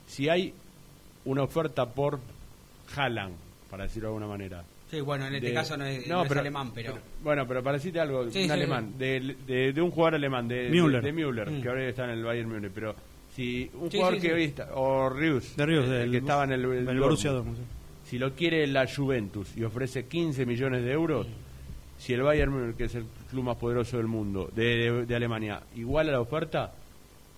Si 0.07 0.29
hay 0.29 0.53
una 1.25 1.43
oferta 1.43 1.85
por 1.85 2.19
Haaland, 2.95 3.35
para 3.69 3.83
decirlo 3.83 4.09
de 4.09 4.15
alguna 4.15 4.27
manera. 4.27 4.63
Sí, 4.89 5.01
bueno, 5.01 5.25
en 5.25 5.35
este 5.35 5.47
de- 5.47 5.53
caso 5.53 5.75
no 5.75 5.85
es, 5.85 6.07
no 6.07 6.23
es 6.23 6.31
alemán, 6.31 6.71
pero... 6.73 6.97
Bueno, 7.23 7.47
pero 7.47 7.63
para 7.63 7.77
decirte 7.77 7.99
algo, 7.99 8.29
Sí, 8.29 8.39
un 8.41 8.45
sí, 8.45 8.49
alemán, 8.51 8.93
de, 8.97 9.35
de- 9.47 9.73
de 9.73 9.81
un 9.81 9.89
jugador 9.91 10.15
alemán, 10.15 10.47
de 10.47 10.69
Müller. 10.69 11.01
de, 11.01 11.11
de 11.11 11.13
Müller, 11.13 11.49
Mm. 11.51 11.61
que 11.61 11.69
ahora 11.69 11.87
está 11.89 12.03
en 12.05 12.11
el 12.11 12.23
Bayern 12.23 12.49
Múnich, 12.49 12.71
pero 12.73 12.95
si 13.35 13.69
un 13.73 13.89
Sí, 13.89 13.97
jugador 13.97 14.15
sí, 14.15 14.21
que 14.21 14.27
sí. 14.27 14.33
hoy 14.33 14.43
está, 14.43 14.69
o 14.75 15.09
Rius, 15.09 15.55
De 15.57 15.65
Ríos, 15.65 15.85
el 15.85 15.91
del, 15.91 16.11
que 16.11 16.17
estaba 16.17 16.43
en 16.43 16.51
el, 16.51 16.65
el 16.65 16.87
el 16.87 16.99
Borussia 16.99 17.31
Dortmund, 17.31 17.57
si 18.05 18.19
lo 18.19 18.33
quiere 18.35 18.65
la 18.67 18.85
Juventus 18.87 19.57
y 19.57 19.63
ofrece 19.63 20.05
15 20.05 20.45
millones 20.45 20.83
de 20.83 20.91
euros, 20.91 21.25
si 21.97 22.13
el 22.13 22.21
Bayern 22.21 22.51
Múnich, 22.53 22.77
que 22.77 22.83
es 22.85 22.93
el 22.95 23.05
club 23.31 23.43
más 23.45 23.57
poderoso 23.57 23.97
del 23.97 24.05
mundo, 24.07 24.51
de, 24.55 24.63
de- 24.91 25.05
de 25.07 25.15
Alemania, 25.15 25.63
iguala 25.75 26.11
la 26.11 26.21
oferta, 26.21 26.71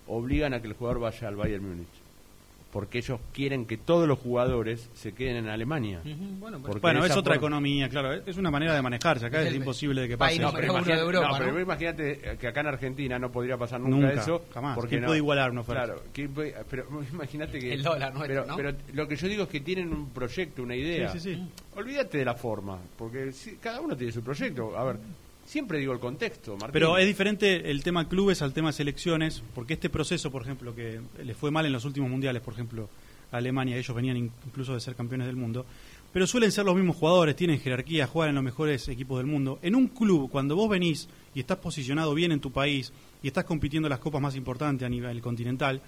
obligan 0.06 0.52
a 0.52 0.60
que 0.60 0.68
el 0.68 0.74
jugador 0.74 1.00
vaya 1.00 1.26
al 1.28 1.36
Bayern 1.36 1.66
Múnich. 1.66 1.88
Porque 2.70 2.98
ellos 2.98 3.18
quieren 3.32 3.64
que 3.64 3.78
todos 3.78 4.06
los 4.06 4.18
jugadores 4.18 4.90
se 4.92 5.12
queden 5.14 5.36
en 5.36 5.48
Alemania. 5.48 6.02
Bueno, 6.38 6.60
pues- 6.60 6.80
Bueno, 6.82 7.02
es 7.02 7.16
otra 7.16 7.34
economía, 7.36 7.88
claro. 7.88 8.12
Es 8.12 8.36
una 8.36 8.50
manera 8.50 8.74
de 8.74 8.82
manejarse. 8.82 9.24
Acá 9.24 9.40
Es 9.40 9.54
imposible 9.54 10.02
de 10.02 10.08
que 10.08 10.18
pase. 10.18 10.38
No, 10.38 10.52
pero 10.52 10.66
imagínate- 10.74 10.94
de 10.96 11.00
Europa, 11.06 11.28
no, 11.30 11.38
pero 11.38 11.60
imagínate 11.60 12.36
que 12.38 12.46
acá 12.46 12.60
en 12.60 12.66
Argentina 12.66 13.18
no 13.18 13.32
podría 13.32 13.56
pasar 13.56 13.80
nunca, 13.80 14.08
Nunca, 14.08 14.20
eso. 14.20 14.44
jamás. 14.52 14.74
Porque 14.74 14.90
¿Quién 14.90 15.00
no- 15.00 15.06
puede 15.06 15.18
igualar 15.18 15.50
una 15.50 15.62
oferta? 15.62 15.84
Claro, 15.86 16.02
¿quién 16.12 16.34
puede- 16.34 16.54
pero 16.68 16.86
imagínate 17.12 17.58
que. 17.58 17.72
El 17.72 17.82
dólar 17.82 18.12
nuestro, 18.12 18.42
pero, 18.44 18.46
¿no? 18.46 18.56
pero 18.56 18.72
lo 18.92 19.08
que 19.08 19.16
yo 19.16 19.28
digo 19.28 19.42
es 19.44 19.48
que 19.48 19.60
tienen 19.60 19.90
un 19.90 20.10
proyecto, 20.10 20.62
una 20.62 20.76
idea. 20.76 21.08
Sí, 21.10 21.20
sí, 21.20 21.34
sí. 21.36 21.48
Olvídate 21.74 22.18
de 22.18 22.24
la 22.26 22.34
forma, 22.34 22.78
porque 22.98 23.32
si- 23.32 23.56
cada 23.56 23.80
uno 23.80 23.96
tiene 23.96 24.12
su 24.12 24.22
proyecto. 24.22 24.76
A 24.76 24.84
ver, 24.84 24.96
siempre 25.48 25.78
digo 25.78 25.92
el 25.92 25.98
contexto, 25.98 26.52
Martín. 26.52 26.72
Pero 26.72 26.98
es 26.98 27.06
diferente 27.06 27.70
el 27.70 27.82
tema 27.82 28.08
clubes 28.08 28.42
al 28.42 28.52
tema 28.52 28.70
selecciones, 28.72 29.42
porque 29.54 29.74
este 29.74 29.88
proceso, 29.90 30.30
por 30.30 30.42
ejemplo, 30.42 30.74
que 30.74 31.00
les 31.24 31.36
fue 31.36 31.50
mal 31.50 31.64
en 31.66 31.72
los 31.72 31.84
últimos 31.84 32.10
mundiales, 32.10 32.42
por 32.42 32.54
ejemplo, 32.54 32.88
Alemania, 33.30 33.76
ellos 33.76 33.94
venían 33.96 34.16
in- 34.16 34.32
incluso 34.46 34.74
de 34.74 34.80
ser 34.80 34.94
campeones 34.94 35.26
del 35.26 35.36
mundo, 35.36 35.66
pero 36.12 36.26
suelen 36.26 36.50
ser 36.52 36.64
los 36.64 36.74
mismos 36.74 36.96
jugadores, 36.96 37.36
tienen 37.36 37.60
jerarquía, 37.60 38.06
juegan 38.06 38.30
en 38.30 38.34
los 38.36 38.44
mejores 38.44 38.88
equipos 38.88 39.18
del 39.18 39.26
mundo. 39.26 39.58
En 39.62 39.74
un 39.74 39.88
club, 39.88 40.30
cuando 40.30 40.56
vos 40.56 40.68
venís 40.68 41.08
y 41.34 41.40
estás 41.40 41.58
posicionado 41.58 42.14
bien 42.14 42.32
en 42.32 42.40
tu 42.40 42.50
país 42.50 42.92
y 43.22 43.26
estás 43.28 43.44
compitiendo 43.44 43.88
las 43.88 43.98
copas 43.98 44.20
más 44.22 44.34
importantes 44.36 44.86
a 44.86 44.88
nivel 44.88 45.20
continental, 45.20 45.82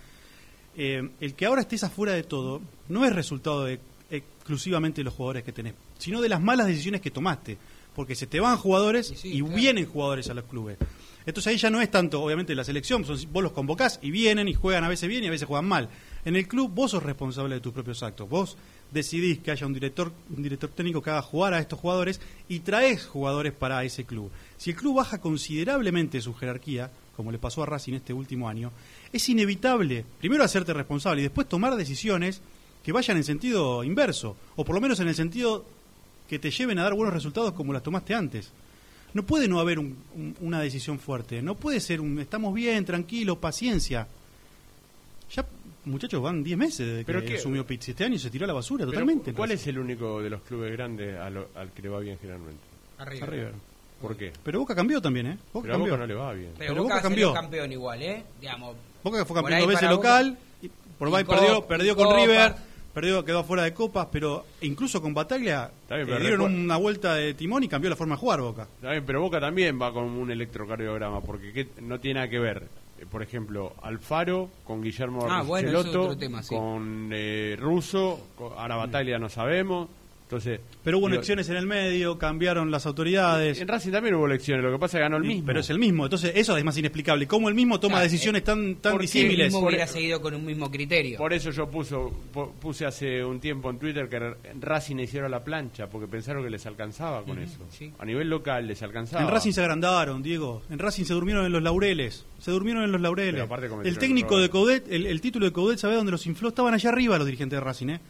eh, 0.77 1.09
el 1.21 1.35
que 1.35 1.47
ahora 1.47 1.63
estés 1.63 1.83
afuera 1.85 2.13
de 2.13 2.23
todo 2.23 2.61
no 2.89 3.05
es 3.05 3.13
resultado 3.15 3.65
de 3.65 3.81
exclusivamente 4.11 5.01
de 5.01 5.05
los 5.05 5.15
jugadores 5.15 5.43
que 5.45 5.53
tenés, 5.53 5.75
sino 5.99 6.21
de 6.21 6.29
las 6.29 6.41
malas 6.43 6.67
decisiones 6.67 7.01
que 7.01 7.11
tomaste, 7.11 7.57
porque 7.95 8.15
se 8.15 8.27
te 8.27 8.41
van 8.41 8.57
jugadores 8.57 9.11
Y 9.11 9.17
sí, 9.17 9.29
y 9.35 9.41
claro. 9.41 9.55
vienen 9.55 9.87
jugadores 9.87 10.29
a 10.31 10.35
los 10.35 10.45
clubes. 10.45 10.79
Entonces 11.27 11.51
ahí 11.53 11.59
ya 11.59 11.69
no 11.71 11.83
es 11.83 11.91
tanto, 11.91 12.23
obviamente, 12.23 12.55
la 12.55 12.65
selección, 12.65 13.05
son- 13.05 13.19
vos 13.33 13.43
los 13.43 13.53
convocás 13.53 13.99
y 14.03 14.11
vienen 14.11 14.49
y 14.49 14.55
juegan 14.55 14.85
a 14.85 14.89
veces 14.89 15.09
bien 15.09 15.23
y 15.23 15.27
a 15.27 15.31
veces 15.31 15.47
juegan 15.47 15.67
mal. 15.67 15.89
En 16.25 16.35
el 16.37 16.49
club 16.49 16.71
vos 16.75 16.91
sos 16.93 17.03
responsable 17.03 17.57
de 17.57 17.61
tus 17.61 17.73
propios 17.75 18.03
actos, 18.03 18.29
vos 18.29 18.57
decidís 18.91 19.39
que 19.39 19.51
haya 19.51 19.67
un 19.67 19.73
director, 19.75 20.13
un 20.35 20.43
director 20.43 20.71
técnico 20.71 21.03
que 21.03 21.11
haga 21.11 21.23
jugar 21.23 21.53
a 21.55 21.59
estos 21.61 21.79
jugadores 21.79 22.21
y 22.49 22.61
traes 22.61 23.07
jugadores 23.07 23.53
para 23.53 23.85
ese 23.85 24.05
club. 24.05 24.31
Si 24.57 24.71
el 24.71 24.77
club 24.77 24.97
baja 24.97 25.21
considerablemente 25.21 26.21
su 26.21 26.35
jerarquía, 26.35 26.91
como 27.17 27.31
le 27.33 27.39
pasó 27.39 27.63
a 27.63 27.67
Racing 27.67 27.95
este 27.95 28.13
último 28.15 28.49
año, 28.49 28.73
es 29.13 29.29
inevitable, 29.29 30.05
primero 30.19 30.43
hacerte 30.43 30.73
responsable 30.73 31.21
y 31.21 31.25
después 31.25 31.49
tomar 31.49 31.77
decisiones 31.77 32.41
que 32.83 32.93
vayan 32.93 33.19
en 33.19 33.25
sentido 33.25 33.85
inverso, 33.85 34.37
o 34.57 34.65
por 34.65 34.75
lo 34.75 34.81
menos 34.81 35.01
en 35.01 35.09
el 35.09 35.15
sentido 35.15 35.67
que 36.31 36.39
te 36.39 36.53
lleven 36.53 36.79
a 36.79 36.85
dar 36.85 36.95
buenos 36.95 37.13
resultados 37.13 37.53
como 37.55 37.73
las 37.73 37.83
tomaste 37.83 38.15
antes. 38.15 38.53
No 39.15 39.25
puede 39.25 39.49
no 39.49 39.59
haber 39.59 39.81
un- 39.81 39.97
un- 40.15 40.37
una 40.43 40.61
decisión 40.61 41.01
fuerte, 41.01 41.43
no 41.43 41.57
puede 41.57 41.81
ser 41.81 42.01
un 42.01 42.21
estamos 42.21 42.55
bien, 42.55 42.85
tranquilo, 42.85 43.41
paciencia. 43.41 44.07
Ya, 45.35 45.45
muchachos, 45.87 46.23
van 46.23 46.45
10 46.45 46.57
meses 46.57 46.87
desde 46.87 47.05
¿Pero 47.05 47.21
que 47.21 47.27
qué? 47.27 47.35
asumió 47.39 47.67
Pizzi. 47.67 47.91
Este 47.91 48.05
año 48.05 48.17
se 48.17 48.31
tiró 48.31 48.45
a 48.45 48.47
la 48.47 48.53
basura 48.55 48.83
Pero, 48.85 48.93
totalmente. 48.93 49.33
¿Cuál 49.33 49.51
es 49.51 49.67
el 49.67 49.81
único 49.81 50.23
de 50.23 50.31
los 50.31 50.41
clubes 50.43 50.71
grandes 50.71 51.17
al 51.19 51.47
que 51.75 51.83
le 51.83 51.89
va 51.89 51.99
bien 51.99 52.17
generalmente? 52.21 52.61
Arriba. 52.99 53.27
River. 53.27 53.53
¿Por 54.01 54.17
qué? 54.17 54.33
Pero 54.45 54.61
Boca 54.61 54.75
cambió 54.77 55.03
también, 55.03 55.27
¿eh? 55.27 55.39
Boca 55.53 55.65
Pero 55.65 55.75
a 55.75 55.79
cambió. 55.79 55.93
Boca 55.95 56.01
no 56.01 56.07
le 56.07 56.15
va 56.15 56.33
bien. 56.33 56.53
Pero, 56.57 56.73
Pero 56.75 56.83
Boca, 56.85 56.95
Boca 56.95 57.03
cambió. 57.03 57.33
campeón 57.35 57.73
igual, 57.73 58.03
¿eh? 58.03 58.23
Digamos, 58.41 58.77
Boca 59.03 59.25
fue 59.25 59.35
campeón 59.35 59.59
dos 59.61 59.69
veces 59.69 59.91
local, 59.91 60.39
y 60.63 60.71
por 60.97 61.09
y 61.09 61.15
ahí 61.17 61.25
perdió, 61.25 61.67
perdió 61.67 61.97
con. 61.97 62.17
River, 62.17 62.55
perdió, 62.93 63.25
quedó 63.25 63.45
fuera 63.45 63.63
de 63.65 63.73
copas, 63.75 64.09
pero 64.11 64.45
incluso 64.63 65.01
con 65.01 65.15
Bataglia 65.15 65.71
bien, 65.89 66.01
le 66.01 66.07
pero 66.07 66.21
dieron 66.21 66.55
una 66.55 66.77
vuelta 66.77 67.15
de 67.15 67.35
timón 67.35 67.63
y 67.65 67.69
cambió 67.69 67.91
la 67.91 67.97
forma 67.97 68.15
de 68.17 68.21
jugar 68.21 68.41
Boca. 68.41 68.67
Está 68.77 68.91
bien, 68.93 69.05
pero 69.07 69.21
Boca 69.23 69.41
también 69.41 69.81
va 69.81 69.93
con 69.93 70.05
un 70.05 70.31
electrocardiograma, 70.31 71.21
porque 71.21 71.53
¿qué- 71.53 71.69
no 71.83 71.99
tiene 72.01 72.21
nada 72.21 72.29
que 72.31 72.39
ver. 72.39 72.69
Eh, 72.99 73.07
Por 73.11 73.23
ejemplo, 73.23 73.73
Alfaro 73.83 74.51
con 74.65 74.83
Guillermo 74.83 75.27
Ah, 75.29 75.43
bueno, 75.43 75.69
eso 75.71 75.79
es 75.79 75.85
Cheloto, 75.87 76.03
otro 76.03 76.19
tema, 76.19 76.43
sí. 76.43 76.55
con 76.55 77.11
eh, 77.13 77.57
Russo, 77.59 78.29
con, 78.37 78.53
ahora 78.59 78.77
Bataglia 78.77 79.19
no 79.19 79.29
sabemos. 79.29 79.89
Entonces, 80.31 80.61
Pero 80.85 80.99
hubo 80.99 81.07
digo, 81.09 81.17
elecciones 81.17 81.49
en 81.49 81.57
el 81.57 81.67
medio, 81.67 82.17
cambiaron 82.17 82.71
las 82.71 82.87
autoridades. 82.87 83.61
En 83.61 83.67
Racing 83.67 83.91
también 83.91 84.15
hubo 84.15 84.27
elecciones, 84.27 84.65
lo 84.65 84.71
que 84.71 84.79
pasa 84.79 84.97
es 84.97 85.01
que 85.01 85.03
ganó 85.03 85.17
el 85.17 85.25
mismo. 85.25 85.45
Pero 85.45 85.59
es 85.59 85.71
el 85.71 85.81
mismo, 85.81 86.05
entonces 86.05 86.31
eso 86.37 86.57
es 86.57 86.63
más 86.65 86.79
inexplicable. 86.79 87.27
¿Cómo 87.27 87.49
el 87.49 87.57
mismo 87.57 87.81
toma 87.81 87.95
Claro, 87.97 88.05
decisiones 88.05 88.43
eh, 88.43 88.45
tan, 88.45 88.77
tan 88.77 88.93
porque 88.93 89.07
el 89.07 89.13
disímiles? 89.13 89.47
mismo 89.49 89.59
Por- 89.61 89.71
hubiera 89.71 89.89
seguido 89.89 90.21
con 90.21 90.33
un 90.37 90.47
mismo 90.47 90.71
criterio. 90.71 91.19
Por 91.19 91.33
eso 91.33 91.51
yo 91.51 91.69
puso, 91.69 92.13
pu- 92.33 92.53
puse 92.61 92.87
hace 92.87 93.25
un 93.25 93.41
tiempo 93.41 93.71
en 93.71 93.81
Twitter 93.81 94.09
que 94.09 94.21
Racing 94.61 95.01
hicieron 95.01 95.33
la 95.33 95.43
plancha, 95.43 95.89
porque 95.89 96.07
pensaron 96.07 96.45
que 96.45 96.51
les 96.51 96.65
alcanzaba 96.65 97.25
con 97.25 97.41
eso. 97.41 97.59
sí. 97.71 97.93
A 97.99 98.05
nivel 98.05 98.31
local 98.31 98.69
les 98.69 98.81
alcanzaba. 98.85 99.25
En 99.25 99.29
Racing 99.31 99.51
se 99.51 99.63
agrandaron, 99.63 100.23
Diego. 100.23 100.63
En 100.71 100.79
Racing 100.79 101.03
se 101.07 101.13
durmieron 101.15 101.45
en 101.45 101.51
los 101.51 101.63
laureles. 101.63 102.25
Se 102.39 102.53
durmieron 102.53 102.85
en 102.85 102.93
los 102.93 103.01
laureles. 103.01 103.33
Pero 103.35 103.45
aparte 103.47 103.67
cometieron 103.69 103.93
El 103.95 103.99
técnico 103.99 104.39
de 104.39 104.49
Coudet, 104.49 104.87
el, 104.93 105.07
el 105.07 105.21
título 105.21 105.45
de 105.47 105.53
Coudet, 105.53 105.79
¿sabe 105.81 105.97
dónde 105.97 106.13
los 106.13 106.25
infló? 106.27 106.51
Estaban 106.51 106.73
allá 106.73 106.91
arriba 106.91 107.19
los 107.19 107.27
dirigentes 107.27 107.57
de 107.57 107.61
Racing, 107.65 107.89
¿eh? 107.89 108.01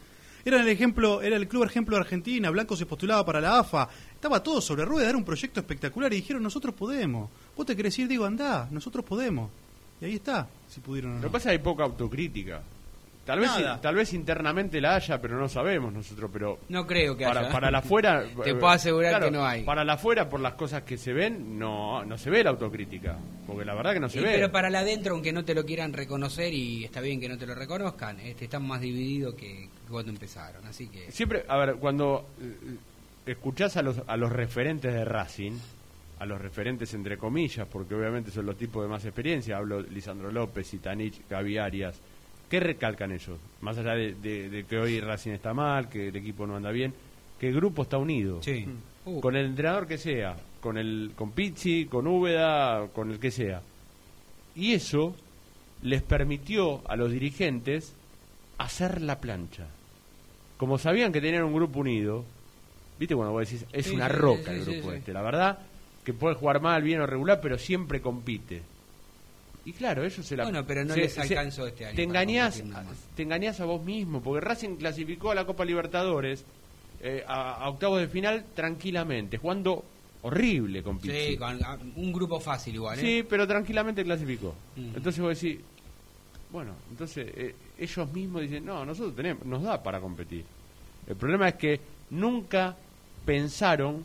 Era 0.43 0.61
el 0.61 0.67
ejemplo, 0.67 1.21
era 1.21 1.35
el 1.35 1.47
club 1.47 1.63
ejemplo 1.63 1.95
de 1.95 2.01
Argentina, 2.01 2.49
Blanco 2.49 2.75
se 2.75 2.85
postulaba 2.85 3.25
para 3.25 3.39
la 3.41 3.59
AFA, 3.59 3.87
estaba 4.13 4.41
todo 4.41 4.59
sobre 4.61 4.85
ruedas, 4.85 5.09
era 5.09 5.17
un 5.17 5.23
proyecto 5.25 5.59
espectacular 5.59 6.11
y 6.13 6.17
dijeron, 6.17 6.41
nosotros 6.41 6.73
podemos. 6.75 7.29
Vos 7.55 7.65
te 7.65 7.75
querés 7.75 7.97
ir, 7.99 8.07
digo, 8.07 8.25
andá, 8.25 8.67
nosotros 8.71 9.05
podemos. 9.05 9.49
Y 10.01 10.05
ahí 10.05 10.15
está, 10.15 10.47
si 10.67 10.79
pudieron 10.79 11.11
Lo 11.11 11.17
no. 11.17 11.23
que 11.23 11.29
pasa 11.29 11.37
es 11.37 11.43
que 11.43 11.59
hay 11.59 11.63
poca 11.63 11.83
autocrítica. 11.83 12.61
Tal 13.25 13.39
vez, 13.39 13.49
Nada. 13.51 13.79
tal 13.79 13.93
vez 13.93 14.13
internamente 14.13 14.81
la 14.81 14.95
haya, 14.95 15.21
pero 15.21 15.37
no 15.39 15.47
sabemos 15.47 15.93
nosotros. 15.93 16.29
Pero 16.33 16.59
No 16.69 16.87
creo 16.87 17.15
que 17.15 17.23
para, 17.23 17.41
haya. 17.41 17.51
para 17.51 17.69
la 17.69 17.77
afuera. 17.77 18.23
Te 18.43 18.49
eh, 18.49 18.55
puedo 18.55 18.69
asegurar 18.69 19.11
claro, 19.11 19.25
que 19.25 19.31
no 19.31 19.45
hay. 19.45 19.63
Para 19.63 19.83
la 19.85 19.93
afuera, 19.93 20.27
por 20.27 20.39
las 20.39 20.53
cosas 20.53 20.81
que 20.83 20.97
se 20.97 21.13
ven, 21.13 21.59
no, 21.59 22.03
no 22.03 22.17
se 22.17 22.31
ve 22.31 22.43
la 22.43 22.49
autocrítica. 22.49 23.17
Porque 23.45 23.63
la 23.63 23.75
verdad 23.75 23.93
que 23.93 23.99
no 23.99 24.09
se 24.09 24.21
ve. 24.21 24.31
pero 24.33 24.51
para 24.51 24.69
la 24.71 24.79
adentro, 24.79 25.13
aunque 25.13 25.31
no 25.31 25.45
te 25.45 25.53
lo 25.53 25.63
quieran 25.65 25.93
reconocer, 25.93 26.51
y 26.53 26.83
está 26.83 26.99
bien 26.99 27.21
que 27.21 27.29
no 27.29 27.37
te 27.37 27.45
lo 27.45 27.53
reconozcan, 27.53 28.19
este, 28.21 28.45
están 28.45 28.65
más 28.67 28.81
divididos 28.81 29.35
que 29.35 29.69
cuando 29.87 30.11
empezaron. 30.11 30.65
Así 30.65 30.87
que. 30.87 31.11
Siempre, 31.11 31.45
a 31.47 31.57
ver, 31.57 31.75
cuando 31.75 32.25
eh, 32.41 32.77
escuchás 33.27 33.77
a 33.77 33.83
los, 33.83 34.01
a 34.07 34.17
los 34.17 34.31
referentes 34.31 34.91
de 34.91 35.05
Racing, 35.05 35.53
a 36.19 36.25
los 36.25 36.41
referentes 36.41 36.93
entre 36.95 37.17
comillas, 37.17 37.67
porque 37.67 37.95
obviamente 37.95 38.31
son 38.31 38.45
los 38.47 38.57
tipos 38.57 38.83
de 38.83 38.89
más 38.89 39.05
experiencia, 39.05 39.57
hablo 39.57 39.81
Lisandro 39.81 40.31
López, 40.31 40.73
Itanich, 40.73 41.21
Gaby 41.29 41.57
Arias, 41.57 41.99
¿qué 42.51 42.59
recalcan 42.59 43.11
ellos? 43.11 43.39
Más 43.61 43.75
allá 43.79 43.95
de, 43.95 44.13
de- 44.13 44.49
de 44.49 44.63
que 44.65 44.77
hoy 44.77 44.99
Racing 44.99 45.31
está 45.31 45.53
mal, 45.55 45.89
que 45.89 46.09
el 46.09 46.15
equipo 46.15 46.45
no 46.45 46.55
anda 46.57 46.69
bien, 46.71 46.93
que 47.39 47.47
el 47.47 47.55
grupo 47.55 47.81
está 47.81 47.97
unido. 47.97 48.43
Sí. 48.43 48.67
Uh, 49.05 49.19
Con 49.21 49.35
el 49.35 49.47
entrenador 49.47 49.87
que 49.87 49.97
sea, 49.97 50.35
con 50.59 50.77
el 50.77 51.13
con 51.15 51.31
Pizzi, 51.31 51.85
con 51.85 52.05
Úbeda, 52.05 52.87
con 52.93 53.09
el 53.09 53.19
que 53.19 53.31
sea. 53.31 53.61
Y 54.55 54.73
eso 54.73 55.15
les 55.81 56.03
permitió 56.03 56.81
a 56.87 56.95
los 56.95 57.11
dirigentes 57.11 57.95
hacer 58.59 59.01
la 59.01 59.19
plancha. 59.19 59.65
Como 60.57 60.77
sabían 60.77 61.11
que 61.11 61.21
tenían 61.21 61.43
un 61.45 61.53
grupo 61.55 61.79
unido, 61.79 62.23
¿viste 62.99 63.15
cuando 63.15 63.31
vos 63.33 63.49
decís, 63.49 63.65
es 63.73 63.87
Sí, 63.87 63.95
una 63.95 64.07
roca 64.07 64.51
sí, 64.51 64.59
el 64.59 64.65
sí, 64.65 64.71
grupo 64.73 64.91
sí. 64.91 64.97
este? 64.97 65.13
La 65.13 65.23
verdad 65.23 65.57
que 66.03 66.13
puede 66.13 66.35
jugar 66.35 66.61
mal, 66.61 66.83
bien 66.83 66.99
o 67.01 67.07
regular, 67.07 67.39
pero 67.41 67.57
siempre 67.57 68.01
compite. 68.01 68.61
Y 69.65 69.73
claro, 69.73 70.03
ellos 70.03 70.25
se 70.25 70.35
la... 70.35 70.43
Bueno, 70.43 70.65
pero 70.65 70.83
no 70.83 70.95
les 70.95 71.17
alcanzó 71.17 71.67
este 71.67 71.85
año 71.85 71.95
Te 71.95 72.03
engañás, 72.03 72.63
te 73.15 73.23
engañás 73.23 73.59
a 73.59 73.65
vos 73.65 73.83
mismo, 73.83 74.21
porque 74.21 74.45
Racing 74.45 74.77
clasificó 74.77 75.31
a 75.31 75.35
la 75.35 75.45
Copa 75.45 75.63
Libertadores 75.65 76.43
eh, 77.01 77.23
a, 77.27 77.63
a 77.63 77.69
octavos 77.69 77.99
de 77.99 78.07
final 78.07 78.45
tranquilamente, 78.55 79.37
jugando 79.37 79.85
horrible 80.23 80.83
con 80.83 80.99
Pizzi. 80.99 81.31
sí, 81.31 81.37
con 81.37 81.59
ah, 81.63 81.77
un 81.95 82.13
grupo 82.13 82.39
fácil 82.39 82.75
igual, 82.75 82.99
¿eh? 82.99 83.01
Sí, 83.01 83.25
pero 83.27 83.47
tranquilamente 83.47 84.03
clasificó. 84.03 84.55
Mm. 84.75 84.95
Entonces 84.95 85.19
vos 85.19 85.39
decís, 85.39 85.59
bueno, 86.51 86.75
entonces 86.89 87.27
eh, 87.35 87.55
ellos 87.77 88.11
mismos 88.11 88.41
dicen, 88.43 88.65
no, 88.65 88.85
nosotros 88.85 89.15
tenemos, 89.15 89.45
nos 89.45 89.63
da 89.63 89.81
para 89.81 89.99
competir. 89.99 90.43
El 91.07 91.15
problema 91.15 91.49
es 91.49 91.55
que 91.55 91.79
nunca 92.11 92.75
pensaron 93.25 94.03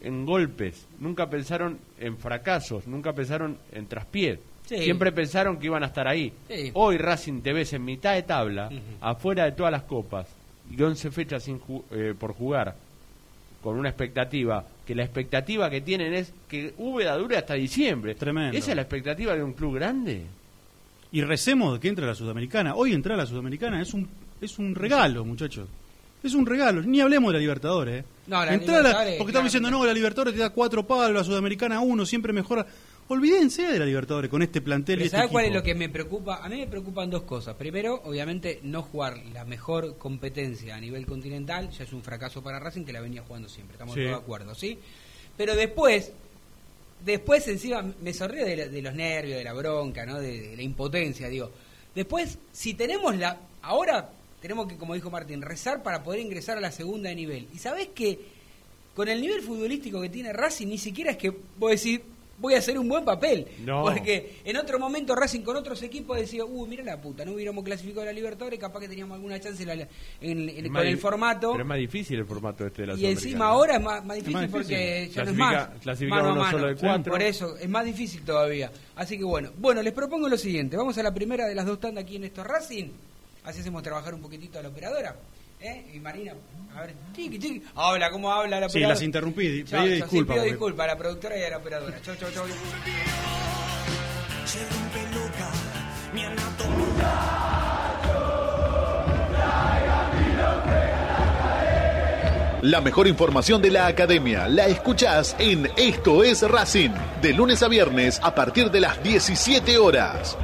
en 0.00 0.24
golpes, 0.24 0.86
nunca 0.98 1.28
pensaron 1.28 1.78
en 1.98 2.16
fracasos, 2.16 2.86
nunca 2.86 3.12
pensaron 3.12 3.58
en 3.72 3.86
traspiés. 3.86 4.38
Sí. 4.70 4.84
Siempre 4.84 5.10
pensaron 5.10 5.58
que 5.58 5.66
iban 5.66 5.82
a 5.82 5.86
estar 5.86 6.06
ahí. 6.06 6.32
Sí. 6.48 6.70
Hoy 6.74 6.96
Racing 6.96 7.40
te 7.42 7.52
ves 7.52 7.72
en 7.72 7.84
mitad 7.84 8.14
de 8.14 8.22
tabla, 8.22 8.70
afuera 9.00 9.44
de 9.44 9.52
todas 9.52 9.72
las 9.72 9.82
copas, 9.82 10.28
y 10.70 10.80
11 10.80 11.10
fechas 11.10 11.42
sin 11.42 11.60
ju- 11.60 11.82
eh, 11.90 12.14
por 12.16 12.32
jugar, 12.34 12.76
con 13.62 13.76
una 13.76 13.88
expectativa, 13.88 14.64
que 14.86 14.94
la 14.94 15.02
expectativa 15.02 15.68
que 15.68 15.80
tienen 15.80 16.14
es 16.14 16.32
que 16.48 16.72
Úbeda 16.78 17.16
dure 17.16 17.36
hasta 17.36 17.54
diciembre. 17.54 18.14
Tremendo. 18.14 18.56
¿Esa 18.56 18.70
es 18.70 18.76
la 18.76 18.82
expectativa 18.82 19.34
de 19.34 19.42
un 19.42 19.54
club 19.54 19.74
grande? 19.74 20.22
Y 21.10 21.20
recemos 21.22 21.74
de 21.74 21.80
que 21.80 21.88
entre 21.88 22.04
a 22.04 22.08
la 22.08 22.14
Sudamericana. 22.14 22.76
Hoy 22.76 22.92
entrar 22.92 23.18
a 23.18 23.22
la 23.24 23.26
Sudamericana 23.26 23.82
es 23.82 23.92
un, 23.92 24.08
es 24.40 24.56
un 24.60 24.76
regalo, 24.76 25.24
muchachos. 25.24 25.68
Es 26.22 26.34
un 26.34 26.46
regalo. 26.46 26.82
Ni 26.82 27.00
hablemos 27.00 27.30
de 27.32 27.38
la 27.38 27.40
Libertadores. 27.40 28.02
¿eh? 28.02 28.06
No, 28.28 28.44
la 28.44 28.54
Entrar 28.54 28.76
a 28.76 28.80
Libertadores, 28.82 29.14
porque 29.18 29.30
estamos 29.32 29.46
diciendo, 29.52 29.70
no, 29.70 29.84
la 29.84 29.92
Libertadores 29.92 30.34
te 30.34 30.40
da 30.40 30.50
cuatro 30.50 30.86
palos, 30.86 31.16
la 31.16 31.24
Sudamericana 31.24 31.80
uno, 31.80 32.06
siempre 32.06 32.32
mejora. 32.32 32.64
Olvídense 33.12 33.62
de 33.64 33.76
la 33.76 33.84
Libertadores 33.86 34.30
con 34.30 34.40
este 34.40 34.60
plantel 34.60 35.00
y 35.00 35.06
este 35.06 35.16
¿sabes 35.16 35.32
cuál 35.32 35.46
es 35.46 35.52
lo 35.52 35.64
que 35.64 35.74
me 35.74 35.88
preocupa? 35.88 36.36
A 36.44 36.48
mí 36.48 36.58
me 36.58 36.68
preocupan 36.68 37.10
dos 37.10 37.22
cosas. 37.22 37.56
Primero, 37.56 38.00
obviamente, 38.04 38.60
no 38.62 38.82
jugar 38.82 39.18
la 39.34 39.44
mejor 39.44 39.98
competencia 39.98 40.76
a 40.76 40.80
nivel 40.80 41.06
continental 41.06 41.70
ya 41.70 41.82
es 41.82 41.92
un 41.92 42.04
fracaso 42.04 42.40
para 42.40 42.60
Racing 42.60 42.84
que 42.84 42.92
la 42.92 43.00
venía 43.00 43.22
jugando 43.26 43.48
siempre. 43.48 43.74
Estamos 43.74 43.94
Sí. 43.96 44.02
todos 44.02 44.12
de 44.12 44.22
acuerdo, 44.22 44.54
¿sí? 44.54 44.78
Pero 45.36 45.56
después, 45.56 46.12
después 47.04 47.48
encima 47.48 47.82
me 48.00 48.14
sonrío 48.14 48.46
de 48.46 48.80
los 48.80 48.94
nervios, 48.94 49.38
de 49.38 49.44
la 49.44 49.54
bronca, 49.54 50.06
¿no? 50.06 50.20
De, 50.20 50.40
de 50.50 50.56
la 50.56 50.62
impotencia, 50.62 51.28
digo. 51.28 51.50
Después, 51.96 52.38
si 52.52 52.74
tenemos 52.74 53.16
la... 53.16 53.40
Ahora 53.62 54.08
tenemos 54.40 54.68
que, 54.68 54.76
como 54.76 54.94
dijo 54.94 55.10
Martín, 55.10 55.42
rezar 55.42 55.82
para 55.82 56.04
poder 56.04 56.20
ingresar 56.20 56.58
a 56.58 56.60
la 56.60 56.70
segunda 56.70 57.08
de 57.08 57.16
nivel. 57.16 57.48
Y 57.52 57.58
sabés 57.58 57.88
que 57.88 58.20
con 58.94 59.08
el 59.08 59.20
nivel 59.20 59.42
futbolístico 59.42 60.00
que 60.00 60.10
tiene 60.10 60.32
Racing, 60.32 60.68
ni 60.68 60.78
siquiera 60.78 61.10
es 61.10 61.16
que 61.16 61.30
vos 61.58 61.72
decís, 61.72 62.00
voy 62.40 62.54
a 62.54 62.58
hacer 62.58 62.78
un 62.78 62.88
buen 62.88 63.04
papel. 63.04 63.46
No. 63.64 63.82
Porque 63.84 64.40
en 64.44 64.56
otro 64.56 64.78
momento 64.78 65.14
Racing 65.14 65.42
con 65.42 65.56
otros 65.56 65.82
equipos 65.82 66.18
decía, 66.18 66.44
uh, 66.44 66.66
mira 66.66 66.82
la 66.82 67.00
puta, 67.00 67.24
no 67.24 67.32
hubiéramos 67.32 67.62
clasificado 67.64 68.02
a 68.02 68.06
la 68.06 68.12
Libertadores, 68.12 68.58
capaz 68.58 68.80
que 68.80 68.88
teníamos 68.88 69.14
alguna 69.16 69.38
chance 69.38 69.62
en 69.62 70.48
en- 70.48 70.72
con 70.72 70.86
el 70.86 70.98
formato. 70.98 71.52
Pero 71.52 71.62
es 71.64 71.68
más 71.68 71.78
difícil 71.78 72.18
el 72.18 72.26
formato 72.26 72.66
este 72.66 72.82
de 72.82 72.88
la 72.88 72.94
Y 72.94 73.06
encima 73.06 73.46
ahora 73.46 73.76
es 73.76 73.82
más, 73.82 74.04
más 74.04 74.16
difícil, 74.16 74.34
más 74.34 74.42
difícil. 74.42 74.62
porque 74.76 75.10
ya 75.14 75.24
no 75.24 75.30
es 75.30 75.36
más 75.36 75.68
clasifica 75.80 76.16
mano 76.16 76.28
a 76.28 76.32
uno 76.32 76.40
mano. 76.42 76.58
solo 76.58 76.66
de 76.68 76.76
cuatro. 76.76 77.12
Por 77.12 77.22
eso 77.22 77.56
es 77.58 77.68
más 77.68 77.84
difícil 77.84 78.22
todavía. 78.22 78.70
Así 78.96 79.18
que 79.18 79.24
bueno, 79.24 79.50
bueno, 79.58 79.82
les 79.82 79.92
propongo 79.92 80.28
lo 80.28 80.38
siguiente. 80.38 80.76
Vamos 80.76 80.96
a 80.98 81.02
la 81.02 81.12
primera 81.12 81.46
de 81.46 81.54
las 81.54 81.66
dos 81.66 81.78
tandas 81.80 82.04
aquí 82.04 82.16
en 82.16 82.24
estos 82.24 82.46
Racing. 82.46 82.88
Así 83.44 83.60
hacemos 83.60 83.82
trabajar 83.82 84.14
un 84.14 84.20
poquito 84.20 84.58
a 84.58 84.62
la 84.62 84.68
operadora. 84.68 85.16
¿Eh? 85.60 85.84
Y 85.94 86.00
Marina, 86.00 86.32
a 86.74 86.80
ver, 86.80 86.94
mm. 86.94 87.12
tiki, 87.12 87.38
tiki. 87.38 87.62
Habla, 87.74 88.10
¿cómo 88.10 88.32
habla 88.32 88.60
la 88.60 88.68
Sí, 88.68 88.80
las 88.80 89.02
interrumpí, 89.02 89.64
chau, 89.64 89.82
pedí 89.82 89.94
disculpas. 89.96 90.36
Sí, 90.36 90.40
pido 90.40 90.44
disculpas 90.44 90.84
a 90.84 90.86
la 90.88 90.98
productora 90.98 91.38
y 91.38 91.42
a 91.42 91.50
la 91.50 91.58
operadora. 91.58 92.00
Chau, 92.00 92.16
chau, 92.16 92.30
chau. 92.32 92.44
La 102.62 102.80
mejor 102.82 103.06
información 103.06 103.62
de 103.62 103.70
la 103.70 103.86
academia 103.86 104.46
la 104.46 104.66
escuchás 104.66 105.34
en 105.38 105.70
Esto 105.76 106.24
es 106.24 106.42
Racing, 106.42 106.90
de 107.22 107.32
lunes 107.32 107.62
a 107.62 107.68
viernes 107.68 108.20
a 108.22 108.34
partir 108.34 108.70
de 108.70 108.80
las 108.80 109.02
17 109.02 109.78
horas. 109.78 110.36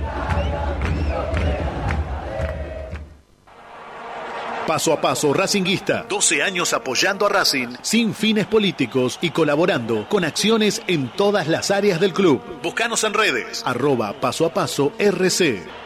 Paso 4.66 4.92
a 4.92 5.00
paso 5.00 5.32
Racinguista. 5.32 6.06
12 6.08 6.42
años 6.42 6.72
apoyando 6.72 7.24
a 7.24 7.28
Racing 7.28 7.76
sin 7.82 8.12
fines 8.12 8.46
políticos 8.46 9.16
y 9.22 9.30
colaborando 9.30 10.08
con 10.08 10.24
acciones 10.24 10.82
en 10.88 11.08
todas 11.08 11.46
las 11.46 11.70
áreas 11.70 12.00
del 12.00 12.12
club. 12.12 12.42
Búscanos 12.64 13.04
en 13.04 13.14
redes. 13.14 13.62
Arroba 13.64 14.12
paso 14.20 14.44
a 14.44 14.52
paso 14.52 14.92
RC. 14.98 15.85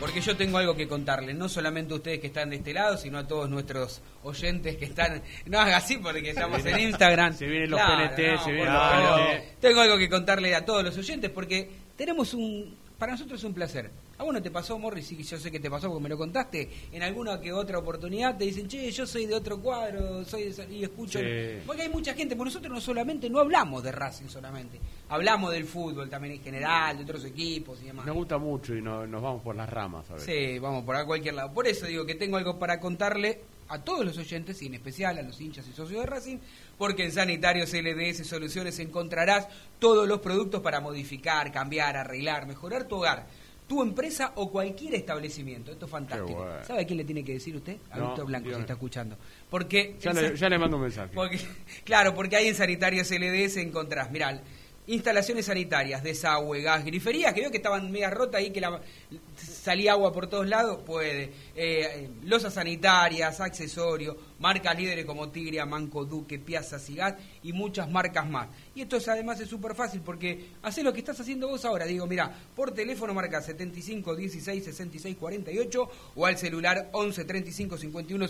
Porque 0.00 0.22
yo 0.22 0.34
tengo 0.34 0.56
algo 0.56 0.74
que 0.74 0.88
contarles, 0.88 1.36
no 1.36 1.50
solamente 1.50 1.92
a 1.92 1.96
ustedes 1.96 2.20
que 2.20 2.28
están 2.28 2.48
de 2.48 2.56
este 2.56 2.72
lado, 2.72 2.96
sino 2.96 3.18
a 3.18 3.26
todos 3.26 3.50
nuestros 3.50 4.00
oyentes 4.22 4.78
que 4.78 4.86
están. 4.86 5.22
No 5.44 5.60
haga 5.60 5.76
así 5.76 5.98
porque 5.98 6.30
estamos 6.30 6.64
en 6.64 6.80
Instagram. 6.80 7.34
Se 7.36 7.44
vienen 7.44 7.68
los 7.68 7.78
Claro, 7.78 8.08
PNT, 8.16 8.32
no, 8.32 8.44
se 8.44 8.52
vienen 8.52 8.72
los. 8.72 8.90
PNT. 8.90 9.60
Tengo 9.60 9.80
algo 9.82 9.98
que 9.98 10.08
contarle 10.08 10.54
a 10.54 10.64
todos 10.64 10.82
los 10.82 10.96
oyentes 10.96 11.30
porque 11.30 11.68
tenemos 11.94 12.32
un. 12.32 12.74
Para 12.98 13.12
nosotros 13.12 13.38
es 13.38 13.44
un 13.44 13.52
placer. 13.52 13.90
¿A 14.22 14.24
vos 14.24 14.34
no 14.34 14.40
te 14.40 14.52
pasó, 14.52 14.78
Morris? 14.78 15.04
Sí, 15.08 15.20
yo 15.24 15.36
sé 15.36 15.50
que 15.50 15.58
te 15.58 15.68
pasó 15.68 15.88
porque 15.88 16.04
me 16.04 16.08
lo 16.08 16.16
contaste. 16.16 16.70
En 16.92 17.02
alguna 17.02 17.40
que 17.40 17.52
otra 17.52 17.78
oportunidad 17.78 18.38
te 18.38 18.44
dicen, 18.44 18.68
che, 18.68 18.88
yo 18.92 19.04
soy 19.04 19.26
de 19.26 19.34
otro 19.34 19.58
cuadro, 19.60 20.24
soy 20.24 20.44
de 20.44 20.50
esa-", 20.50 20.64
y 20.66 20.84
escucho. 20.84 21.18
Sí. 21.18 21.24
Porque 21.66 21.82
hay 21.82 21.88
mucha 21.88 22.14
gente, 22.14 22.36
porque 22.36 22.50
nosotros 22.50 22.72
no 22.72 22.80
solamente, 22.80 23.28
no 23.28 23.40
hablamos 23.40 23.82
de 23.82 23.90
Racing 23.90 24.28
solamente. 24.28 24.78
Hablamos 25.08 25.50
del 25.50 25.64
fútbol 25.64 26.08
también 26.08 26.34
en 26.34 26.40
general, 26.40 26.98
de 26.98 27.02
otros 27.02 27.24
equipos 27.24 27.80
y 27.82 27.86
demás. 27.86 28.06
Nos 28.06 28.14
gusta 28.14 28.38
mucho 28.38 28.76
y 28.76 28.80
no- 28.80 29.08
nos 29.08 29.20
vamos 29.20 29.42
por 29.42 29.56
las 29.56 29.68
ramas 29.68 30.08
a. 30.08 30.20
Sí, 30.20 30.56
vamos 30.60 30.84
por 30.84 30.94
a 30.94 31.04
cualquier 31.04 31.34
lado. 31.34 31.52
Por 31.52 31.66
eso 31.66 31.86
digo 31.86 32.06
que 32.06 32.14
tengo 32.14 32.36
algo 32.36 32.60
para 32.60 32.78
contarle 32.78 33.40
a 33.70 33.82
todos 33.82 34.04
los 34.04 34.18
oyentes 34.18 34.62
y 34.62 34.66
en 34.66 34.74
especial 34.74 35.18
a 35.18 35.22
los 35.22 35.40
hinchas 35.40 35.66
y 35.66 35.72
socios 35.72 35.98
de 36.00 36.06
Racing, 36.06 36.38
porque 36.78 37.04
en 37.04 37.10
Sanitarios 37.10 37.72
LDS 37.72 38.22
Soluciones 38.24 38.78
encontrarás 38.78 39.48
todos 39.80 40.06
los 40.06 40.20
productos 40.20 40.60
para 40.60 40.78
modificar, 40.80 41.50
cambiar, 41.50 41.96
arreglar, 41.96 42.46
mejorar 42.46 42.84
tu 42.84 42.96
hogar, 42.98 43.26
tu 43.72 43.80
empresa 43.82 44.32
o 44.34 44.50
cualquier 44.50 44.96
establecimiento. 44.96 45.72
Esto 45.72 45.86
es 45.86 45.90
fantástico. 45.90 46.40
Bueno. 46.44 46.62
¿Sabe 46.62 46.82
a 46.82 46.86
quién 46.86 46.98
le 46.98 47.04
tiene 47.04 47.24
que 47.24 47.32
decir 47.32 47.56
usted? 47.56 47.78
A 47.90 47.96
No, 47.96 48.08
Víctor 48.08 48.26
Blanco, 48.26 48.42
si 48.44 48.48
dígame. 48.48 48.60
está 48.64 48.72
escuchando. 48.74 49.16
Porque 49.48 49.96
Ya 49.98 50.12
le, 50.12 50.20
San- 50.28 50.34
ya 50.36 50.48
le 50.50 50.58
mando 50.58 50.76
un 50.76 50.82
mensaje. 50.82 51.14
porque, 51.14 51.38
claro, 51.84 52.14
porque 52.14 52.36
ahí 52.36 52.48
en 52.48 52.54
Sanitarios 52.54 53.10
LDS 53.10 53.56
encontrás, 53.56 54.10
mirá, 54.10 54.42
instalaciones 54.86 55.46
sanitarias, 55.46 56.02
desagüe, 56.02 56.60
gas, 56.60 56.84
griferías, 56.84 57.32
que 57.32 57.40
veo 57.40 57.50
que 57.50 57.56
estaban 57.56 57.90
mega 57.90 58.10
rotas 58.10 58.40
ahí, 58.40 58.50
que 58.50 58.60
la, 58.60 58.78
salía 59.36 59.92
agua 59.92 60.12
por 60.12 60.26
todos 60.26 60.46
lados, 60.46 60.82
puede. 60.84 61.22
Eh, 61.22 61.30
eh, 61.56 62.10
losas 62.24 62.52
sanitarias, 62.52 63.40
accesorios, 63.40 64.16
marcas 64.42 64.76
líderes 64.76 65.06
como 65.06 65.30
Tigre, 65.30 65.64
Manco, 65.64 66.04
Duque, 66.04 66.38
Piazza, 66.38 66.78
Sigat 66.78 67.18
y 67.44 67.52
muchas 67.52 67.88
marcas 67.88 68.28
más. 68.28 68.48
Y 68.74 68.82
esto 68.82 68.96
es, 68.96 69.06
además 69.06 69.40
es 69.40 69.48
súper 69.48 69.74
fácil 69.76 70.00
porque 70.04 70.48
haces 70.62 70.82
lo 70.82 70.92
que 70.92 70.98
estás 70.98 71.18
haciendo 71.20 71.48
vos 71.48 71.64
ahora. 71.64 71.86
Digo, 71.86 72.06
mira, 72.06 72.34
por 72.56 72.72
teléfono 72.72 73.14
marca 73.14 73.40
75 73.40 74.16
16 74.16 74.64
66 74.64 75.16
48 75.16 75.90
o 76.16 76.26
al 76.26 76.36
celular 76.36 76.90
11 76.92 77.24
35 77.24 77.78
51 77.78 78.26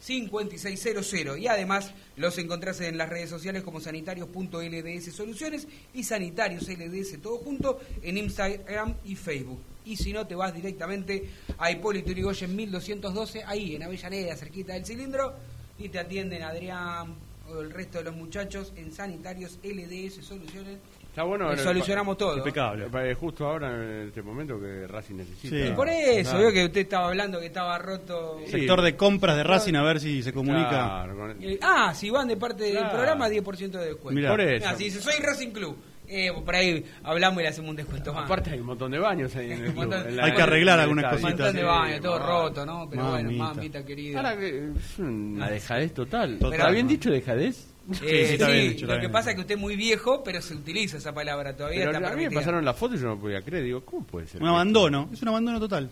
5600 0.00 1.38
y 1.38 1.48
además 1.48 1.94
los 2.16 2.36
encontrás 2.36 2.80
en 2.82 2.98
las 2.98 3.08
redes 3.08 3.30
sociales 3.30 3.62
como 3.62 3.80
sanitarios.lds 3.80 5.14
soluciones 5.14 5.66
y 5.94 6.04
sanitarios 6.04 6.68
LDS 6.68 7.22
todo 7.22 7.38
junto 7.38 7.80
en 8.02 8.18
Instagram 8.18 8.96
y 9.04 9.16
Facebook. 9.16 9.60
Y 9.86 9.96
si 9.96 10.12
no 10.12 10.26
te 10.26 10.34
vas 10.34 10.54
directamente 10.54 11.30
a 11.58 11.70
Hipólito 11.70 12.10
Yrigoyen 12.10 12.54
1212 12.54 13.44
ahí 13.44 13.76
en 13.76 13.82
Avellaneda 13.82 14.36
cerquita 14.36 14.72
del 14.74 14.84
cilindro 14.84 15.34
y 15.78 15.88
te 15.88 15.98
atienden 15.98 16.42
Adrián 16.42 17.14
o 17.50 17.60
el 17.60 17.70
resto 17.70 17.98
de 17.98 18.04
los 18.04 18.16
muchachos 18.16 18.72
en 18.76 18.92
Sanitarios 18.92 19.58
LDS 19.62 20.24
Soluciones. 20.24 20.78
Está 21.10 21.22
bueno. 21.22 21.56
Solucionamos 21.56 22.16
todo. 22.18 22.38
Impecable. 22.38 22.86
eh, 22.92 23.14
Justo 23.14 23.46
ahora 23.46 23.72
en 23.72 24.08
este 24.08 24.20
momento 24.22 24.58
que 24.58 24.86
Racing 24.88 25.14
necesita. 25.16 25.54
Sí. 25.56 25.62
Y 25.70 25.72
por 25.72 25.88
eso, 25.88 26.30
Claro. 26.30 26.38
veo 26.46 26.52
que 26.52 26.64
usted 26.64 26.80
estaba 26.80 27.06
hablando 27.08 27.38
que 27.38 27.46
estaba 27.46 27.78
roto. 27.78 28.40
Sí. 28.46 28.50
Sector 28.52 28.82
de 28.82 28.96
compras 28.96 29.36
de 29.36 29.44
Racing, 29.44 29.74
a 29.74 29.82
ver 29.84 30.00
si 30.00 30.22
se 30.24 30.32
comunica. 30.32 30.68
Claro, 30.70 31.16
con- 31.16 31.36
Eh, 31.42 31.58
Ah, 31.62 31.92
si 31.94 32.10
van 32.10 32.26
de 32.26 32.36
parte 32.36 32.64
del 32.64 32.88
programa, 32.90 33.28
10% 33.28 33.78
de 33.78 33.86
descuento. 33.86 34.12
Mirá. 34.18 34.30
Por 34.30 34.40
eso. 34.40 34.66
Ah, 34.68 34.74
si 34.76 34.84
dice, 34.84 35.00
soy 35.00 35.14
Racing 35.22 35.50
Club, 35.52 35.76
eh, 36.08 36.30
por 36.44 36.54
ahí 36.54 36.84
hablamos 37.02 37.40
y 37.40 37.42
le 37.42 37.48
hacemos 37.48 37.70
un 37.70 37.76
descuento 37.76 38.12
más. 38.12 38.24
Aparte 38.24 38.50
hay 38.50 38.60
un 38.60 38.66
montón 38.66 38.90
de 38.92 38.98
baños 38.98 39.34
ahí 39.36 39.52
en 39.52 39.60
el 39.64 39.68
Un 39.68 39.72
club. 39.74 39.76
montón- 39.84 40.08
en 40.08 40.16
la- 40.16 40.24
Hay 40.24 40.32
que 40.34 40.42
arreglar 40.42 40.80
algunas 40.80 41.04
estadio. 41.04 41.24
un 41.26 41.30
montón 41.32 41.56
de 41.56 41.62
baños, 41.64 42.00
todo 42.00 42.18
mamá. 42.18 42.26
roto, 42.26 42.66
¿no? 42.66 42.88
Pero 42.90 43.02
bueno, 43.10 43.24
Mamita. 43.30 43.44
mamita 43.44 43.84
querida. 43.84 44.18
Ahora 44.18 44.36
que 44.38 44.48
es 44.76 44.98
una 44.98 45.50
dejadez 45.50 45.94
total. 45.94 46.38
Total. 46.38 46.52
¿Está 46.60 46.70
bien 46.70 46.88
dicho 46.88 47.10
dejadez? 47.10 47.66
Eh, 47.90 47.94
Sí, 47.94 47.98
sí, 48.00 48.06
está 48.32 48.46
sí, 48.46 48.52
bien 48.52 48.68
dicho, 48.70 48.86
lo 48.86 48.92
está 48.92 48.94
que 48.94 49.00
bien 49.00 49.12
pasa 49.12 49.30
es 49.30 49.34
que 49.34 49.40
usted 49.42 49.54
es 49.56 49.60
muy 49.60 49.76
viejo, 49.76 50.22
pero 50.24 50.40
se 50.40 50.54
utiliza 50.54 50.96
esa 50.96 51.12
palabra 51.12 51.54
todavía. 51.54 51.80
Pero 51.84 51.98
está 51.98 52.12
a 52.12 52.16
mí 52.16 52.24
me 52.24 52.30
pasaron 52.30 52.64
la 52.64 52.72
foto 52.72 52.94
y 52.94 52.98
yo 52.98 53.06
no 53.08 53.18
podía 53.18 53.42
creer. 53.42 53.62
Digo, 53.64 53.84
¿cómo 53.84 54.04
puede 54.06 54.26
ser? 54.26 54.40
Un 54.42 54.48
abandono, 54.48 55.10
es 55.12 55.20
un 55.20 55.28
abandono 55.28 55.60
total. 55.60 55.90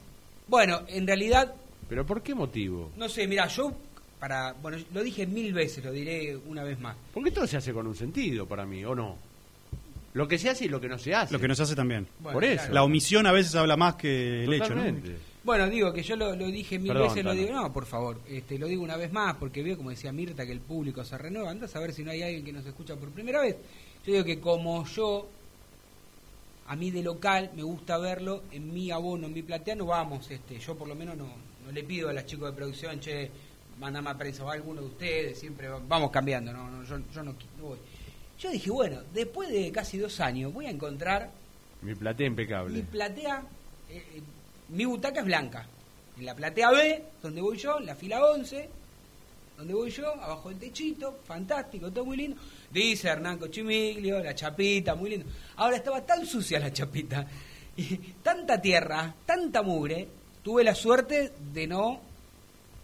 Bueno, 0.48 0.82
en 0.88 1.06
realidad, 1.06 1.52
¿Pero 1.90 2.06
por 2.06 2.22
qué 2.22 2.34
motivo? 2.34 2.90
no 2.96 3.08
sé, 3.10 3.26
mira, 3.26 3.46
yo, 3.48 3.72
para, 4.18 4.54
bueno, 4.62 4.78
lo 4.94 5.02
dije 5.02 5.26
mil 5.26 5.52
veces, 5.52 5.84
lo 5.84 5.92
diré 5.92 6.34
una 6.46 6.62
vez 6.64 6.80
más. 6.80 6.96
Porque 7.12 7.30
todo 7.30 7.46
se 7.46 7.58
hace 7.58 7.74
con 7.74 7.86
un 7.86 7.94
sentido 7.94 8.46
para 8.46 8.64
mí, 8.64 8.82
¿o 8.86 8.94
no? 8.94 9.16
Lo 10.14 10.28
que 10.28 10.38
se 10.38 10.50
hace 10.50 10.66
y 10.66 10.68
lo 10.68 10.80
que 10.80 10.88
no 10.88 10.98
se 10.98 11.14
hace. 11.14 11.32
Lo 11.32 11.40
que 11.40 11.48
nos 11.48 11.58
hace 11.60 11.74
también. 11.74 12.06
Bueno, 12.18 12.34
Por 12.34 12.44
eso. 12.44 12.56
claro. 12.56 12.74
La 12.74 12.82
omisión 12.84 13.26
a 13.26 13.32
veces 13.32 13.54
habla 13.54 13.76
más 13.76 13.94
que 13.96 14.44
el 14.44 14.52
hecho, 14.52 14.74
¿no? 14.74 14.84
Bueno, 15.44 15.68
digo 15.68 15.92
que 15.92 16.02
yo 16.04 16.14
lo, 16.14 16.36
lo 16.36 16.46
dije 16.46 16.78
mil 16.78 16.92
Perdón, 16.92 17.08
veces, 17.08 17.24
lo 17.24 17.32
digo, 17.34 17.52
no, 17.52 17.72
por 17.72 17.84
favor, 17.86 18.20
este, 18.28 18.58
lo 18.58 18.68
digo 18.68 18.82
una 18.84 18.96
vez 18.96 19.10
más, 19.12 19.34
porque 19.36 19.62
veo, 19.62 19.76
como 19.76 19.90
decía 19.90 20.12
Mirta, 20.12 20.46
que 20.46 20.52
el 20.52 20.60
público 20.60 21.02
se 21.04 21.18
renueva. 21.18 21.50
Andás 21.50 21.74
a 21.74 21.80
ver 21.80 21.92
si 21.92 22.04
no 22.04 22.10
hay 22.12 22.22
alguien 22.22 22.44
que 22.44 22.52
nos 22.52 22.64
escucha 22.64 22.94
por 22.94 23.08
primera 23.10 23.40
vez. 23.40 23.56
Yo 24.06 24.12
digo 24.12 24.24
que 24.24 24.38
como 24.38 24.84
yo, 24.86 25.26
a 26.68 26.76
mí 26.76 26.90
de 26.90 27.02
local, 27.02 27.50
me 27.56 27.62
gusta 27.62 27.98
verlo, 27.98 28.44
en 28.52 28.72
mi 28.72 28.90
abono, 28.90 29.26
en 29.26 29.32
mi 29.34 29.42
platea, 29.42 29.74
no 29.74 29.86
vamos, 29.86 30.30
este, 30.30 30.58
yo 30.58 30.76
por 30.76 30.86
lo 30.88 30.94
menos 30.94 31.16
no, 31.16 31.26
no 31.66 31.72
le 31.72 31.82
pido 31.82 32.08
a 32.08 32.12
las 32.12 32.24
chicos 32.26 32.50
de 32.50 32.56
producción, 32.56 33.00
che, 33.00 33.28
mandame 33.80 34.10
a 34.10 34.16
prensa 34.18 34.44
o 34.44 34.50
a 34.50 34.54
alguno 34.54 34.80
de 34.80 34.86
ustedes, 34.86 35.38
siempre 35.40 35.68
va- 35.68 35.80
vamos 35.88 36.10
cambiando, 36.12 36.52
no, 36.52 36.70
no, 36.70 36.84
yo, 36.84 36.98
yo 37.12 37.22
no, 37.24 37.32
no 37.58 37.64
voy. 37.64 37.78
Yo 38.38 38.50
dije, 38.50 38.70
bueno, 38.70 39.00
después 39.14 39.48
de 39.50 39.70
casi 39.70 39.98
dos 39.98 40.18
años 40.20 40.52
voy 40.52 40.66
a 40.66 40.70
encontrar 40.70 41.30
Mi 41.80 41.94
platea 41.94 42.26
impecable. 42.26 42.74
mi 42.74 42.82
platea, 42.82 43.42
eh, 43.88 44.04
eh, 44.16 44.22
mi 44.70 44.84
butaca 44.84 45.20
es 45.20 45.26
blanca. 45.26 45.66
En 46.18 46.26
la 46.26 46.34
platea 46.34 46.70
B, 46.70 47.04
donde 47.22 47.40
voy 47.40 47.56
yo, 47.56 47.78
en 47.78 47.86
la 47.86 47.94
fila 47.94 48.24
11, 48.24 48.68
donde 49.56 49.74
voy 49.74 49.90
yo, 49.90 50.08
abajo 50.20 50.48
del 50.48 50.58
techito, 50.58 51.20
fantástico, 51.24 51.90
todo 51.90 52.04
muy 52.04 52.16
lindo. 52.16 52.36
Dice 52.70 53.08
Hernán 53.08 53.38
Cochimiglio, 53.38 54.22
la 54.22 54.34
chapita, 54.34 54.94
muy 54.94 55.10
lindo. 55.10 55.26
Ahora 55.56 55.76
estaba 55.76 56.04
tan 56.04 56.26
sucia 56.26 56.58
la 56.58 56.72
chapita, 56.72 57.26
y 57.76 57.96
tanta 58.22 58.60
tierra, 58.60 59.14
tanta 59.24 59.62
mugre, 59.62 60.08
tuve 60.42 60.64
la 60.64 60.74
suerte 60.74 61.32
de 61.52 61.66
no, 61.66 62.00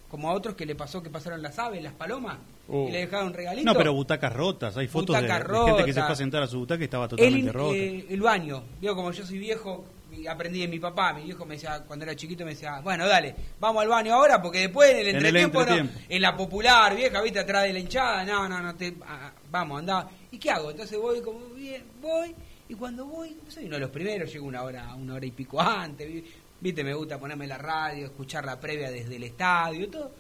como 0.09 0.31
a 0.31 0.35
otros 0.35 0.55
que 0.55 0.65
le 0.65 0.75
pasó 0.75 1.03
que 1.03 1.11
pasaron 1.11 1.43
las 1.43 1.59
aves, 1.59 1.83
las 1.83 1.93
palomas, 1.95 2.39
Oh. 2.71 2.87
y 2.89 2.93
le 2.93 2.99
dejaron 2.99 3.33
regalito. 3.33 3.65
No, 3.65 3.75
pero 3.77 3.93
butacas 3.95 4.33
rotas. 4.33 4.77
Hay 4.77 4.89
fotos 4.89 5.17
de, 5.17 5.23
de 5.23 5.29
gente 5.33 5.85
que 5.87 5.93
se 5.95 6.03
fue 6.03 6.13
a 6.13 6.17
sentar 6.17 6.43
a 6.43 6.47
su 6.47 6.59
butaca 6.59 6.81
y 6.83 6.85
estaba 6.85 7.09
totalmente 7.09 7.49
el, 7.49 7.55
rota. 7.55 7.77
eh, 7.77 8.07
el 8.11 8.21
baño. 8.21 8.63
Digo, 8.81 8.95
como 8.95 9.11
yo 9.13 9.25
soy 9.25 9.39
viejo, 9.39 9.87
aprendí 10.29 10.61
de 10.61 10.69
mi 10.69 10.79
papá. 10.79 11.15
Mi 11.15 11.23
viejo 11.25 11.47
me 11.47 11.55
decía, 11.55 11.83
cuando 11.87 12.05
era 12.05 12.15
chiquito, 12.15 12.45
me 12.45 12.51
decía, 12.51 12.81
bueno, 12.81 13.07
dale, 13.07 13.35
vamos 13.59 13.83
al 13.83 13.89
baño 13.89 14.15
ahora, 14.15 14.43
porque 14.43 14.59
después 14.61 14.91
en 14.91 14.99
el 14.99 15.09
En 15.09 15.17
el 15.17 15.25
entretiempo, 15.25 15.59
no, 15.65 15.73
entretiempo. 15.77 16.01
en 16.15 16.23
la 16.23 16.37
popular, 16.37 16.95
vieja, 16.95 17.23
viste, 17.23 17.39
atrás 17.39 17.63
de 17.65 17.73
la 17.73 17.79
hinchada, 17.79 18.25
no, 18.25 18.47
no, 18.49 18.61
no, 18.61 18.75
te, 18.75 18.95
ah, 19.07 19.33
vamos, 19.51 19.79
anda. 19.79 20.09
¿Y 20.31 20.39
qué 20.39 20.51
hago? 20.51 20.71
Entonces 20.71 20.99
voy 20.99 21.23
como 21.23 21.41
bien, 21.55 21.85
voy, 22.03 22.35
y 22.69 22.75
cuando 22.75 23.07
voy, 23.07 23.35
soy 23.49 23.65
uno 23.65 23.77
de 23.77 23.81
los 23.81 23.91
primeros, 23.91 24.31
llego 24.31 24.47
una 24.47 24.63
hora, 24.63 24.95
una 24.95 25.15
hora 25.15 25.25
y 25.25 25.31
pico 25.31 25.59
antes, 25.59 26.07
vi- 26.07 26.23
viste, 26.61 26.85
me 26.85 26.93
gusta 26.93 27.19
ponerme 27.19 27.47
la 27.47 27.57
radio, 27.57 28.05
escuchar 28.05 28.45
la 28.45 28.61
previa 28.61 28.91
desde 28.91 29.17
el 29.17 29.23
estadio, 29.23 29.85
y 29.85 29.87
todo. 29.87 30.11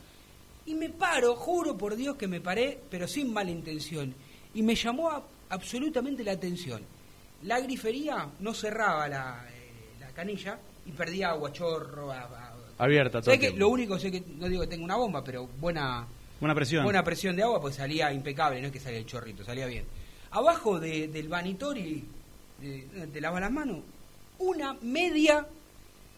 Y 0.68 0.74
me 0.74 0.90
paro, 0.90 1.34
juro 1.34 1.76
por 1.78 1.96
Dios 1.96 2.16
que 2.16 2.28
me 2.28 2.40
paré, 2.42 2.78
pero 2.90 3.08
sin 3.08 3.32
mala 3.32 3.50
intención. 3.50 4.14
Y 4.52 4.62
me 4.62 4.74
llamó 4.74 5.10
a- 5.10 5.22
absolutamente 5.48 6.22
la 6.22 6.32
atención. 6.32 6.82
La 7.44 7.58
grifería 7.60 8.28
no 8.40 8.52
cerraba 8.52 9.08
la, 9.08 9.46
eh, 9.48 9.70
la 10.00 10.08
canilla 10.08 10.58
y 10.84 10.90
perdía 10.92 11.30
agua, 11.30 11.50
chorro. 11.52 12.12
a- 12.12 12.20
a- 12.22 12.54
Abierta 12.84 13.22
todo 13.22 13.38
que 13.38 13.50
lo 13.52 13.70
único, 13.70 13.98
sé 13.98 14.10
que 14.10 14.22
no 14.36 14.46
digo 14.48 14.60
que 14.62 14.68
tenga 14.68 14.84
una 14.84 14.96
bomba, 14.96 15.24
pero 15.24 15.46
buena, 15.58 16.06
Buena 16.38 16.54
presión. 16.54 16.84
buena 16.84 17.02
presión 17.02 17.34
de 17.34 17.42
agua, 17.44 17.60
pues 17.62 17.76
salía 17.76 18.12
impecable, 18.12 18.60
no 18.60 18.66
es 18.66 18.72
que 18.72 18.78
salía 18.78 18.98
el 18.98 19.06
chorrito, 19.06 19.44
salía 19.44 19.66
bien. 19.66 19.84
Abajo 20.32 20.78
de- 20.78 21.08
del 21.08 21.28
vanitori, 21.28 22.04
de, 22.60 23.08
te 23.12 23.20
lavas 23.22 23.40
las 23.40 23.50
manos, 23.50 23.78
una 24.38 24.74
media, 24.82 25.46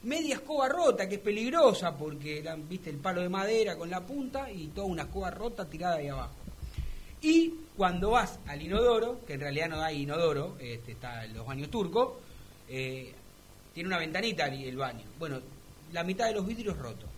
media 0.02 0.36
escoba 0.36 0.68
rota, 0.68 1.08
que 1.08 1.16
es 1.16 1.20
peligrosa 1.20 1.96
porque 1.96 2.42
viste 2.68 2.90
el 2.90 2.96
palo 2.96 3.20
de 3.20 3.28
madera 3.28 3.76
con 3.76 3.90
la 3.90 4.00
punta 4.00 4.50
y 4.50 4.68
toda 4.68 4.86
una 4.86 5.02
escoba 5.02 5.30
rota 5.30 5.68
tirada 5.68 5.96
ahí 5.96 6.08
abajo. 6.08 6.34
Y 7.22 7.52
cuando 7.76 8.10
vas 8.10 8.38
al 8.46 8.62
inodoro, 8.62 9.24
que 9.26 9.34
en 9.34 9.40
realidad 9.40 9.68
no 9.68 9.82
hay 9.82 10.02
inodoro, 10.02 10.56
este, 10.58 10.92
está 10.92 11.26
los 11.26 11.46
baños 11.46 11.70
turcos, 11.70 12.14
eh, 12.68 13.12
tiene 13.74 13.88
una 13.88 13.98
ventanita 13.98 14.46
el, 14.46 14.64
el 14.64 14.76
baño. 14.76 15.04
Bueno, 15.18 15.40
la 15.92 16.02
mitad 16.02 16.26
de 16.26 16.34
los 16.34 16.46
vidrios 16.46 16.78
rotos. 16.78 17.08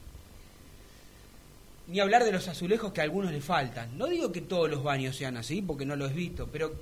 Ni 1.86 2.00
hablar 2.00 2.24
de 2.24 2.32
los 2.32 2.48
azulejos 2.48 2.92
que 2.92 3.00
a 3.00 3.04
algunos 3.04 3.32
le 3.32 3.40
faltan. 3.40 3.96
No 3.96 4.06
digo 4.06 4.32
que 4.32 4.40
todos 4.40 4.68
los 4.68 4.82
baños 4.82 5.16
sean 5.16 5.36
así, 5.36 5.62
porque 5.62 5.84
no 5.84 5.94
lo 5.94 6.06
he 6.06 6.12
visto, 6.12 6.48
pero 6.50 6.72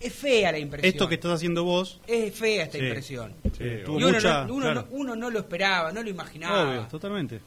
es 0.00 0.12
fea 0.12 0.52
la 0.52 0.58
impresión. 0.58 0.88
Esto 0.92 1.08
que 1.08 1.14
estás 1.16 1.32
haciendo 1.32 1.64
vos. 1.64 2.00
Es 2.06 2.34
fea 2.34 2.64
esta 2.64 2.78
Sí. 2.78 2.84
impresión. 2.84 3.34
Sí, 3.56 3.64
Y 3.64 3.90
uno, 3.90 4.08
mucha. 4.10 4.44
no, 4.44 4.54
uno, 4.54 4.64
claro. 4.66 4.82
no, 4.90 4.96
uno 4.96 5.16
no 5.16 5.30
lo 5.30 5.38
esperaba, 5.40 5.92
no 5.92 6.02
lo 6.02 6.08
imaginaba. 6.10 6.70
Obvio, 6.70 6.86
totalmente. 6.88 7.40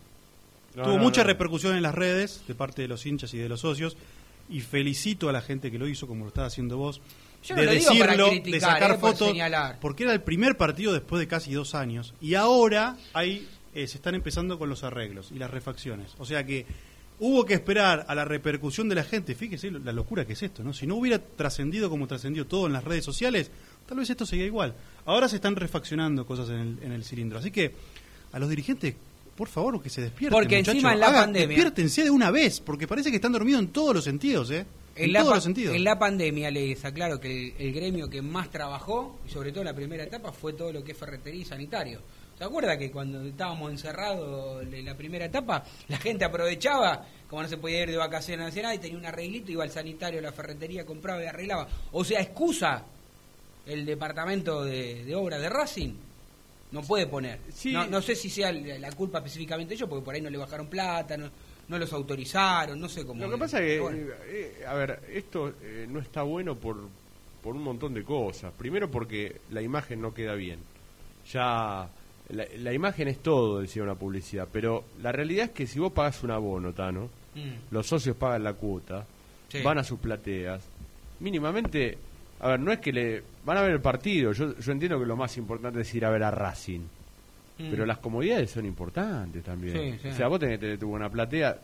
No, 0.75 0.83
Tuvo 0.83 0.97
no, 0.97 1.03
mucha 1.03 1.21
no. 1.21 1.27
repercusión 1.27 1.75
en 1.75 1.83
las 1.83 1.93
redes 1.95 2.43
de 2.47 2.55
parte 2.55 2.81
de 2.81 2.87
los 2.87 3.05
hinchas 3.05 3.33
y 3.33 3.37
de 3.37 3.49
los 3.49 3.59
socios. 3.61 3.95
Y 4.49 4.61
felicito 4.61 5.29
a 5.29 5.31
la 5.31 5.41
gente 5.41 5.71
que 5.71 5.77
lo 5.79 5.87
hizo 5.87 6.07
como 6.07 6.25
lo 6.25 6.29
estás 6.29 6.47
haciendo 6.53 6.77
vos. 6.77 7.01
Yo 7.43 7.55
no 7.55 7.61
de 7.61 7.67
lo 7.67 7.73
digo 7.73 7.85
para 7.97 7.99
decirlo, 8.11 8.29
criticar, 8.29 8.51
de 8.53 8.59
sacar 8.59 8.91
eh, 8.91 8.97
fotos, 8.99 9.27
señalar. 9.29 9.77
porque 9.79 10.03
era 10.03 10.13
el 10.13 10.21
primer 10.21 10.57
partido 10.57 10.93
después 10.93 11.19
de 11.19 11.27
casi 11.27 11.53
dos 11.53 11.73
años. 11.73 12.13
Y 12.21 12.35
ahora 12.35 12.97
hay, 13.13 13.47
eh, 13.73 13.87
se 13.87 13.97
están 13.97 14.13
empezando 14.15 14.59
con 14.59 14.69
los 14.69 14.83
arreglos 14.83 15.31
y 15.31 15.39
las 15.39 15.49
refacciones. 15.49 16.11
O 16.19 16.25
sea 16.25 16.45
que 16.45 16.65
hubo 17.23 17.45
que 17.45 17.53
esperar 17.53 18.05
a 18.09 18.15
la 18.15 18.25
repercusión 18.25 18.89
de 18.89 18.95
la 18.95 19.03
gente. 19.03 19.35
Fíjese 19.35 19.71
la 19.71 19.93
locura 19.93 20.25
que 20.25 20.33
es 20.33 20.41
esto, 20.43 20.63
¿no? 20.63 20.73
Si 20.73 20.85
no 20.87 20.95
hubiera 20.95 21.19
trascendido 21.19 21.89
como 21.89 22.07
trascendió 22.07 22.45
todo 22.47 22.67
en 22.67 22.73
las 22.73 22.83
redes 22.83 23.05
sociales, 23.05 23.49
tal 23.87 23.99
vez 23.99 24.09
esto 24.09 24.25
seguía 24.25 24.45
igual. 24.45 24.73
Ahora 25.05 25.29
se 25.29 25.35
están 25.37 25.55
refaccionando 25.55 26.25
cosas 26.25 26.49
en 26.49 26.55
el, 26.59 26.79
en 26.83 26.91
el 26.91 27.03
cilindro. 27.05 27.39
Así 27.39 27.51
que 27.51 27.73
a 28.33 28.39
los 28.39 28.49
dirigentes, 28.49 28.95
por 29.37 29.47
favor, 29.47 29.81
que 29.81 29.89
se 29.89 30.01
despierten. 30.01 30.31
Porque 30.37 30.57
muchachos. 30.57 30.73
encima 30.75 30.93
en 30.93 30.99
la 30.99 31.07
Hagan- 31.07 31.29
pandemia- 31.33 31.47
Despiértense 31.47 32.03
de 32.03 32.09
una 32.09 32.31
vez, 32.31 32.59
porque 32.59 32.87
parece 32.87 33.09
que 33.11 33.15
están 33.17 33.31
dormidos 33.31 33.61
en 33.61 33.67
todos 33.69 33.93
los 33.95 34.03
sentidos, 34.03 34.49
¿eh? 34.51 34.65
En, 34.95 35.05
En 35.05 35.13
la, 35.13 35.21
todos 35.21 35.35
los 35.35 35.43
sentidos. 35.45 35.73
en 35.73 35.83
la 35.85 35.97
pandemia 35.97 36.51
les 36.51 36.83
aclaro 36.83 37.19
que 37.19 37.49
el, 37.49 37.53
el 37.59 37.73
gremio 37.73 38.09
que 38.09 38.21
más 38.21 38.51
trabajó, 38.51 39.19
y 39.25 39.31
sobre 39.31 39.51
todo 39.51 39.61
en 39.61 39.67
la 39.67 39.73
primera 39.73 40.03
etapa, 40.03 40.31
fue 40.33 40.51
todo 40.53 40.73
lo 40.73 40.83
que 40.83 40.91
es 40.91 40.97
ferretería 40.97 41.41
y 41.41 41.45
sanitario. 41.45 42.01
¿Se 42.41 42.45
acuerda 42.45 42.75
que 42.75 42.89
cuando 42.89 43.23
estábamos 43.23 43.69
encerrados 43.69 44.63
en 44.63 44.83
la 44.83 44.97
primera 44.97 45.25
etapa, 45.25 45.63
la 45.89 45.97
gente 45.99 46.25
aprovechaba, 46.25 47.05
como 47.29 47.43
no 47.43 47.47
se 47.47 47.57
podía 47.57 47.83
ir 47.83 47.91
de 47.91 47.97
vacaciones 47.97 48.47
hacia 48.47 48.63
nada, 48.63 48.73
y 48.73 48.79
tenía 48.79 48.97
un 48.97 49.05
arreglito, 49.05 49.51
iba 49.51 49.63
al 49.63 49.69
sanitario, 49.69 50.17
a 50.17 50.23
la 50.23 50.31
ferretería, 50.31 50.83
compraba 50.83 51.23
y 51.23 51.27
arreglaba? 51.27 51.67
O 51.91 52.03
sea, 52.03 52.19
excusa 52.19 52.83
el 53.67 53.85
departamento 53.85 54.65
de, 54.65 55.05
de 55.05 55.13
obra 55.13 55.37
de 55.37 55.49
Racing. 55.49 55.93
No 56.71 56.81
puede 56.81 57.05
poner. 57.05 57.41
Sí. 57.53 57.73
No, 57.73 57.85
no 57.85 58.01
sé 58.01 58.15
si 58.15 58.27
sea 58.27 58.51
la 58.51 58.91
culpa 58.93 59.19
específicamente 59.19 59.75
ellos, 59.75 59.87
porque 59.87 60.03
por 60.03 60.15
ahí 60.15 60.21
no 60.21 60.31
le 60.31 60.39
bajaron 60.39 60.65
plata, 60.65 61.15
no, 61.17 61.29
no 61.67 61.77
los 61.77 61.93
autorizaron, 61.93 62.79
no 62.79 62.89
sé 62.89 63.05
cómo. 63.05 63.23
Lo 63.23 63.29
que 63.29 63.37
pasa 63.37 63.61
es 63.61 63.73
que, 63.73 63.79
bueno. 63.79 64.13
eh, 64.25 64.63
a 64.67 64.73
ver, 64.73 64.99
esto 65.13 65.53
eh, 65.61 65.85
no 65.87 65.99
está 65.99 66.23
bueno 66.23 66.55
por, 66.55 66.89
por 67.43 67.55
un 67.55 67.61
montón 67.61 67.93
de 67.93 68.03
cosas. 68.03 68.51
Primero 68.57 68.89
porque 68.89 69.41
la 69.51 69.61
imagen 69.61 70.01
no 70.01 70.11
queda 70.11 70.33
bien. 70.33 70.57
Ya, 71.31 71.87
la, 72.31 72.45
la 72.57 72.73
imagen 72.73 73.07
es 73.07 73.19
todo, 73.19 73.59
decía 73.61 73.83
una 73.83 73.95
publicidad. 73.95 74.47
Pero 74.51 74.83
la 75.01 75.11
realidad 75.11 75.45
es 75.45 75.51
que 75.51 75.67
si 75.67 75.79
vos 75.79 75.91
pagas 75.91 76.23
un 76.23 76.31
abono, 76.31 76.73
Tano, 76.73 77.09
Mm. 77.33 77.73
los 77.73 77.87
socios 77.87 78.17
pagan 78.17 78.43
la 78.43 78.53
cuota, 78.53 79.05
Sí. 79.47 79.61
van 79.63 79.77
a 79.77 79.83
sus 79.85 79.97
plateas, 79.99 80.61
mínimamente, 81.21 81.97
a 82.39 82.49
ver, 82.49 82.59
no 82.59 82.71
es 82.71 82.79
que 82.79 82.91
le... 82.91 83.23
Van 83.45 83.57
a 83.57 83.61
ver 83.61 83.71
el 83.71 83.81
partido, 83.81 84.33
yo, 84.33 84.57
yo 84.57 84.71
entiendo 84.71 84.99
que 84.99 85.05
lo 85.05 85.15
más 85.15 85.35
importante 85.37 85.81
es 85.81 85.95
ir 85.95 86.05
a 86.05 86.09
ver 86.09 86.23
a 86.23 86.31
Racing. 86.31 86.81
Mm. 87.57 87.69
Pero 87.69 87.85
las 87.85 87.99
comodidades 87.99 88.51
son 88.51 88.65
importantes 88.65 89.43
también. 89.43 89.75
Sí, 89.77 89.99
sí. 90.03 90.07
O 90.09 90.13
sea, 90.13 90.27
vos 90.27 90.39
tenés 90.39 90.57
que 90.57 90.65
tener 90.65 90.77
tu 90.79 90.87
buena 90.89 91.09
platea, 91.09 91.57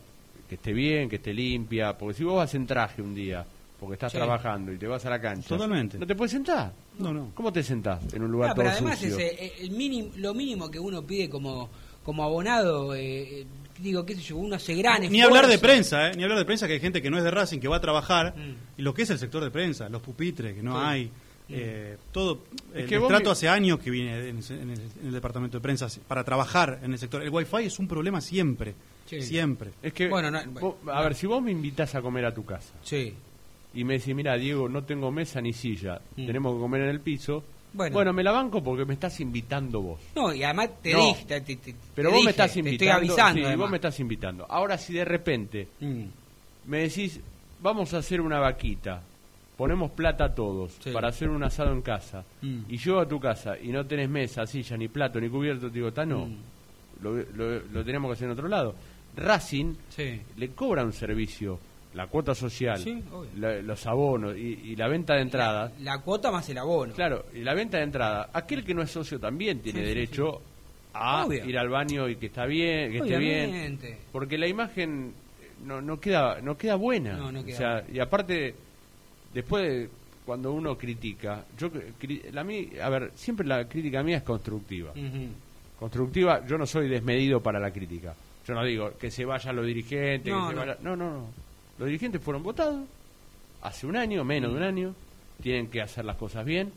que 0.48 0.56
esté 0.56 0.72
bien, 0.74 1.10
que 1.10 1.18
esté 1.18 1.34
limpia, 1.34 1.98
porque 1.98 2.14
si 2.16 2.24
vos 2.24 2.38
vas 2.38 2.54
en 2.56 2.66
traje 2.66 3.02
un 3.02 3.14
día, 3.14 3.46
porque 3.80 3.94
estás 3.94 4.12
Sí. 4.12 4.18
trabajando 4.18 4.72
y 4.74 4.78
te 4.78 4.88
vas 4.88 5.06
a 5.06 5.10
la 5.10 5.22
cancha, 5.22 5.48
Totalmente. 5.50 5.98
no 5.98 6.08
te 6.08 6.16
puedes 6.16 6.32
sentar. 6.32 6.74
No, 7.00 7.14
no. 7.14 7.32
¿Cómo 7.36 7.52
te 7.54 7.62
sentás 7.64 8.02
en 8.14 8.24
un 8.24 8.32
lugar 8.32 8.52
Ah, 8.52 8.54
todo 8.56 8.64
pero 8.64 8.72
además 8.76 9.00
sucio? 9.00 9.16
ese, 9.18 9.46
eh, 9.46 9.54
el 9.62 9.72
mínimo, 9.72 10.10
lo 10.18 10.34
mínimo 10.34 10.70
que 10.72 10.80
uno 10.80 11.04
pide 11.06 11.30
como, 11.30 11.70
como 12.04 12.24
abonado, 12.24 12.96
eh, 12.96 13.42
eh, 13.42 13.46
digo, 13.80 14.06
qué 14.06 14.16
sé 14.16 14.22
yo, 14.22 14.38
uno 14.38 14.56
hace 14.56 14.74
gran 14.76 15.02
Ni 15.02 15.06
esfuerzo. 15.08 15.28
hablar 15.28 15.48
de 15.48 15.60
prensa, 15.60 16.08
¿eh? 16.10 16.12
Ni 16.16 16.24
hablar 16.24 16.40
de 16.40 16.46
prensa, 16.46 16.66
que 16.68 16.74
hay 16.74 16.80
gente 16.80 17.02
que 17.02 17.10
no 17.12 17.18
es 17.18 17.24
de 17.24 17.32
Racing, 17.32 17.60
que 17.60 17.68
va 17.68 17.78
a 17.78 17.82
trabajar. 17.82 18.34
Mm. 18.36 18.80
Y 18.80 18.82
lo 18.82 18.94
que 18.94 19.04
es 19.04 19.10
el 19.12 19.20
sector 19.20 19.44
de 19.44 19.52
prensa, 19.52 19.90
los 19.90 20.02
pupitres, 20.02 20.56
que 20.56 20.64
no 20.64 20.74
Sí. 20.80 20.86
hay. 20.86 21.12
eh, 21.50 21.96
todo. 22.12 22.42
Es 22.74 22.82
El 22.84 22.90
que 22.90 22.98
vos 22.98 23.08
trato 23.08 23.32
hace 23.32 23.48
años 23.48 23.80
que 23.80 23.90
viene 23.90 24.12
en, 24.28 24.38
el, 24.40 24.44
en 24.52 24.70
el- 24.70 24.80
en 24.82 25.08
el 25.08 25.14
departamento 25.14 25.56
de 25.58 25.62
prensa 25.62 25.88
para 26.06 26.22
trabajar 26.26 26.82
en 26.84 26.92
el 26.92 27.00
sector. 27.00 27.22
El 27.24 27.30
wifi 27.30 27.64
es 27.64 27.80
un 27.80 27.88
problema 27.88 28.20
siempre. 28.20 28.76
Sí. 29.06 29.22
Siempre. 29.22 29.72
Es 29.82 29.94
que, 29.94 30.10
Bueno, 30.10 30.30
no, 30.30 30.42
vos- 30.60 30.76
a 30.92 31.02
ver, 31.04 31.16
si 31.16 31.26
vos 31.26 31.42
me 31.42 31.52
invitas 31.52 31.96
a 31.96 32.02
comer 32.02 32.26
a 32.26 32.34
tu 32.34 32.44
casa 32.44 32.74
Sí. 32.84 33.14
Y 33.74 33.84
me 33.84 33.96
decís, 34.00 34.16
mira, 34.16 34.36
Diego, 34.38 34.68
no 34.70 34.84
tengo 34.84 35.12
mesa 35.12 35.42
ni 35.42 35.54
silla, 35.54 36.00
Mm. 36.16 36.26
tenemos 36.26 36.54
que 36.56 36.60
comer 36.60 36.82
en 36.84 36.90
el 36.90 37.00
piso, 37.02 37.44
Bueno. 37.74 37.94
bueno. 37.94 38.14
me 38.14 38.24
la 38.24 38.32
banco 38.32 38.64
porque 38.64 38.86
me 38.86 38.94
estás 38.96 39.20
invitando 39.20 39.82
vos. 39.82 40.00
No, 40.16 40.34
y 40.34 40.44
además 40.44 40.70
te 40.82 40.94
No. 40.94 41.06
dije, 41.08 41.26
te, 41.26 41.42
te- 41.42 41.56
te- 41.58 41.76
Pero 41.96 42.10
te 42.10 42.14
vos 42.14 42.14
dije, 42.16 42.26
me 42.26 42.32
estás 42.32 42.54
te 42.54 42.60
invitando. 42.60 43.02
estoy 43.04 43.20
avisando. 43.20 43.50
sí, 43.50 43.56
vos 43.56 43.70
me 43.70 43.78
estás 43.78 44.00
invitando. 44.00 44.46
Ahora, 44.50 44.78
si 44.78 44.94
de 44.94 45.06
repente 45.06 45.68
Mm. 45.80 46.04
me 46.66 46.78
decís, 46.80 47.20
vamos 47.62 47.94
a 47.94 47.98
hacer 48.00 48.22
una 48.22 48.40
vaquita, 48.40 49.02
ponemos 49.58 49.92
plata 49.92 50.34
todos 50.34 50.78
Sí. 50.84 50.92
para 50.92 51.10
hacer 51.10 51.30
un 51.30 51.44
asado 51.44 51.72
en 51.74 51.82
casa, 51.82 52.24
Mm. 52.42 52.60
y 52.70 52.78
yo 52.78 53.00
a 53.00 53.08
tu 53.08 53.20
casa 53.20 53.58
y 53.60 53.68
no 53.70 53.86
tenés 53.86 54.10
mesa, 54.10 54.46
silla, 54.48 54.78
ni 54.78 54.88
plato, 54.88 55.20
ni 55.20 55.30
cubierto, 55.30 55.68
te 55.68 55.74
digo, 55.76 55.88
está 55.90 56.06
no, 56.06 56.26
Mm. 56.28 56.38
lo, 57.04 57.14
lo- 57.16 57.60
lo 57.72 57.84
tenemos 57.84 58.10
que 58.10 58.14
hacer 58.14 58.26
en 58.28 58.32
otro 58.32 58.48
lado. 58.48 58.76
Racing 59.16 59.74
Sí. 59.90 60.22
le 60.38 60.50
cobra 60.50 60.84
un 60.84 60.94
servicio, 60.94 61.60
la 61.94 62.08
cuota 62.08 62.36
social, 62.36 62.78
Sí, 62.80 63.02
obvio. 63.12 63.30
la- 63.38 63.62
los 63.62 63.86
abonos 63.88 64.36
y, 64.38 64.60
y 64.64 64.76
la 64.76 64.88
venta 64.88 65.16
de 65.16 65.22
entrada. 65.22 65.72
La 65.82 66.00
cuota 66.02 66.32
más 66.32 66.48
el 66.50 66.58
abono. 66.60 66.94
Claro, 66.94 67.26
y 67.34 67.40
la 67.44 67.54
venta 67.54 67.78
de 67.78 67.84
entrada, 67.84 68.30
aquel 68.34 68.64
que 68.64 68.74
no 68.74 68.82
es 68.82 68.92
socio 68.92 69.20
también 69.20 69.60
tiene 69.62 69.80
Sí, 69.80 69.86
sí, 69.86 69.94
derecho 69.94 70.42
a 70.94 71.26
Obvio. 71.26 71.46
ir 71.46 71.58
al 71.58 71.70
baño 71.70 72.08
y 72.10 72.16
que 72.18 72.28
está 72.28 72.46
bien, 72.46 72.92
que 72.92 72.98
esté 73.00 73.18
bien. 73.18 73.80
Porque 74.12 74.38
la 74.38 74.48
imagen 74.48 75.14
eh, 75.42 75.52
no, 75.66 75.82
no 75.82 76.00
queda 76.00 76.40
no 76.42 76.58
queda 76.58 76.76
buena. 76.76 77.14
No, 77.18 77.32
no 77.32 77.44
queda 77.44 77.56
o 77.56 77.58
sea, 77.58 77.84
y 77.92 78.00
aparte, 78.00 78.54
después 79.34 79.64
de 79.68 79.90
cuando 80.26 80.52
uno 80.52 80.78
critica, 80.78 81.46
yo 81.58 81.70
la 82.34 82.44
mí, 82.44 82.70
a 82.84 82.90
ver, 82.90 83.12
siempre 83.16 83.48
la 83.48 83.68
crítica 83.68 84.04
mía 84.04 84.18
es 84.18 84.24
constructiva. 84.24 84.92
Constructiva, 85.80 86.46
yo 86.46 86.58
no 86.58 86.66
soy 86.66 86.90
desmedido 86.90 87.42
para 87.42 87.60
la 87.60 87.72
crítica. 87.72 88.14
Yo 88.48 88.54
no 88.54 88.64
digo 88.64 88.94
que 89.00 89.12
se 89.12 89.26
vayan 89.26 89.56
los 89.56 89.66
dirigentes, 89.66 90.34
No, 90.34 90.48
que 90.48 90.54
se 90.54 90.54
no. 90.56 90.60
vaya- 90.66 90.78
no, 90.82 90.96
no, 90.96 91.12
no. 91.12 91.47
Los 91.78 91.88
dirigentes 91.88 92.22
fueron 92.22 92.44
votados 92.44 92.82
hace 93.62 93.86
un 93.88 93.96
año, 93.96 94.24
menos 94.24 94.52
de 94.52 94.58
un 94.58 94.64
año, 94.64 94.96
tienen 95.42 95.68
que 95.70 95.82
hacer 95.82 96.06
las 96.06 96.16
cosas 96.18 96.46
bien, 96.46 96.72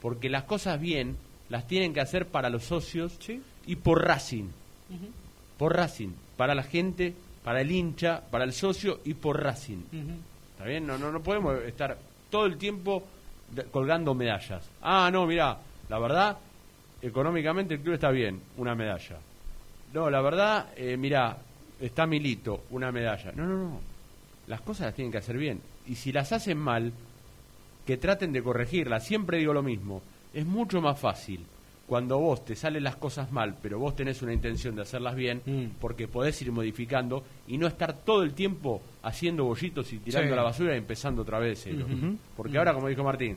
porque 0.00 0.28
las 0.28 0.44
cosas 0.44 0.80
bien 0.80 1.16
las 1.48 1.66
tienen 1.66 1.92
que 1.94 2.00
hacer 2.00 2.26
para 2.26 2.50
los 2.50 2.64
socios 2.64 3.16
Sí. 3.20 3.42
y 3.66 3.76
por 3.76 4.04
Racing 4.04 4.48
por 5.58 5.74
Racing, 5.76 6.10
para 6.36 6.54
la 6.54 6.62
gente 6.62 7.14
para 7.44 7.60
el 7.60 7.70
hincha, 7.70 8.22
para 8.30 8.44
el 8.44 8.52
socio 8.54 9.00
y 9.04 9.14
por 9.14 9.42
Racing. 9.42 9.82
¿Está 10.52 10.64
bien? 10.64 10.86
No, 10.86 10.96
no, 10.98 11.12
no 11.12 11.22
podemos 11.22 11.60
estar 11.62 11.96
todo 12.30 12.46
el 12.46 12.56
tiempo 12.56 13.04
colgando 13.70 14.14
medallas. 14.14 14.68
Ah, 14.82 15.10
no, 15.12 15.26
mira, 15.26 15.58
la 15.90 15.98
verdad, 15.98 16.38
económicamente 17.02 17.74
el 17.74 17.80
club 17.80 17.94
está 17.94 18.10
bien, 18.10 18.40
una 18.56 18.74
medalla. 18.74 19.18
No, 19.92 20.08
la 20.10 20.20
verdad, 20.22 20.68
eh, 20.76 20.96
mira, 20.96 21.36
está 21.80 22.06
Milito, 22.06 22.64
una 22.70 22.90
medalla. 22.90 23.30
No, 23.32 23.44
no, 23.46 23.56
no. 23.56 23.80
Las 24.46 24.60
cosas 24.60 24.86
las 24.86 24.94
tienen 24.94 25.10
que 25.12 25.18
hacer 25.18 25.36
bien. 25.38 25.60
Y 25.86 25.94
si 25.94 26.12
las 26.12 26.32
hacen 26.32 26.58
mal, 26.58 26.92
que 27.86 27.96
traten 27.96 28.32
de 28.32 28.42
corregirlas. 28.42 29.06
Siempre 29.06 29.38
digo 29.38 29.52
lo 29.52 29.62
mismo. 29.62 30.02
Es 30.32 30.44
mucho 30.46 30.80
más 30.80 30.98
fácil 30.98 31.40
cuando 31.86 32.18
vos 32.18 32.44
te 32.46 32.56
salen 32.56 32.82
las 32.82 32.96
cosas 32.96 33.30
mal, 33.30 33.56
pero 33.62 33.78
vos 33.78 33.94
tenés 33.94 34.22
una 34.22 34.32
intención 34.32 34.74
de 34.74 34.82
hacerlas 34.82 35.14
bien, 35.14 35.42
Mm. 35.44 35.64
porque 35.80 36.08
podés 36.08 36.40
ir 36.40 36.50
modificando 36.50 37.22
y 37.46 37.58
no 37.58 37.66
estar 37.66 37.92
todo 38.04 38.22
el 38.22 38.32
tiempo 38.32 38.80
haciendo 39.02 39.44
bollitos 39.44 39.92
y 39.92 39.98
tirando 39.98 40.30
Sí. 40.30 40.36
la 40.36 40.42
basura 40.42 40.74
y 40.74 40.78
empezando 40.78 41.20
otra 41.22 41.38
vez. 41.38 41.66
Porque 42.36 42.56
ahora, 42.56 42.72
como 42.72 42.88
dijo 42.88 43.04
Martín, 43.04 43.36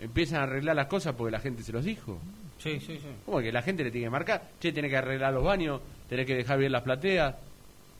empiezan 0.00 0.40
a 0.40 0.42
arreglar 0.42 0.74
las 0.74 0.88
cosas 0.88 1.14
porque 1.14 1.30
la 1.30 1.38
gente 1.38 1.62
se 1.62 1.72
los 1.72 1.84
dijo. 1.84 2.18
Sí, 2.58 2.80
sí, 2.80 2.98
sí. 2.98 3.06
¿Cómo 3.24 3.38
que 3.38 3.52
la 3.52 3.62
gente 3.62 3.84
le 3.84 3.92
tiene 3.92 4.06
que 4.08 4.10
marcar? 4.10 4.42
Che, 4.60 4.72
tenés 4.72 4.90
que 4.90 4.96
arreglar 4.96 5.32
los 5.32 5.44
baños, 5.44 5.80
tenés 6.08 6.26
que 6.26 6.34
dejar 6.34 6.58
bien 6.58 6.72
las 6.72 6.82
plateas, 6.82 7.36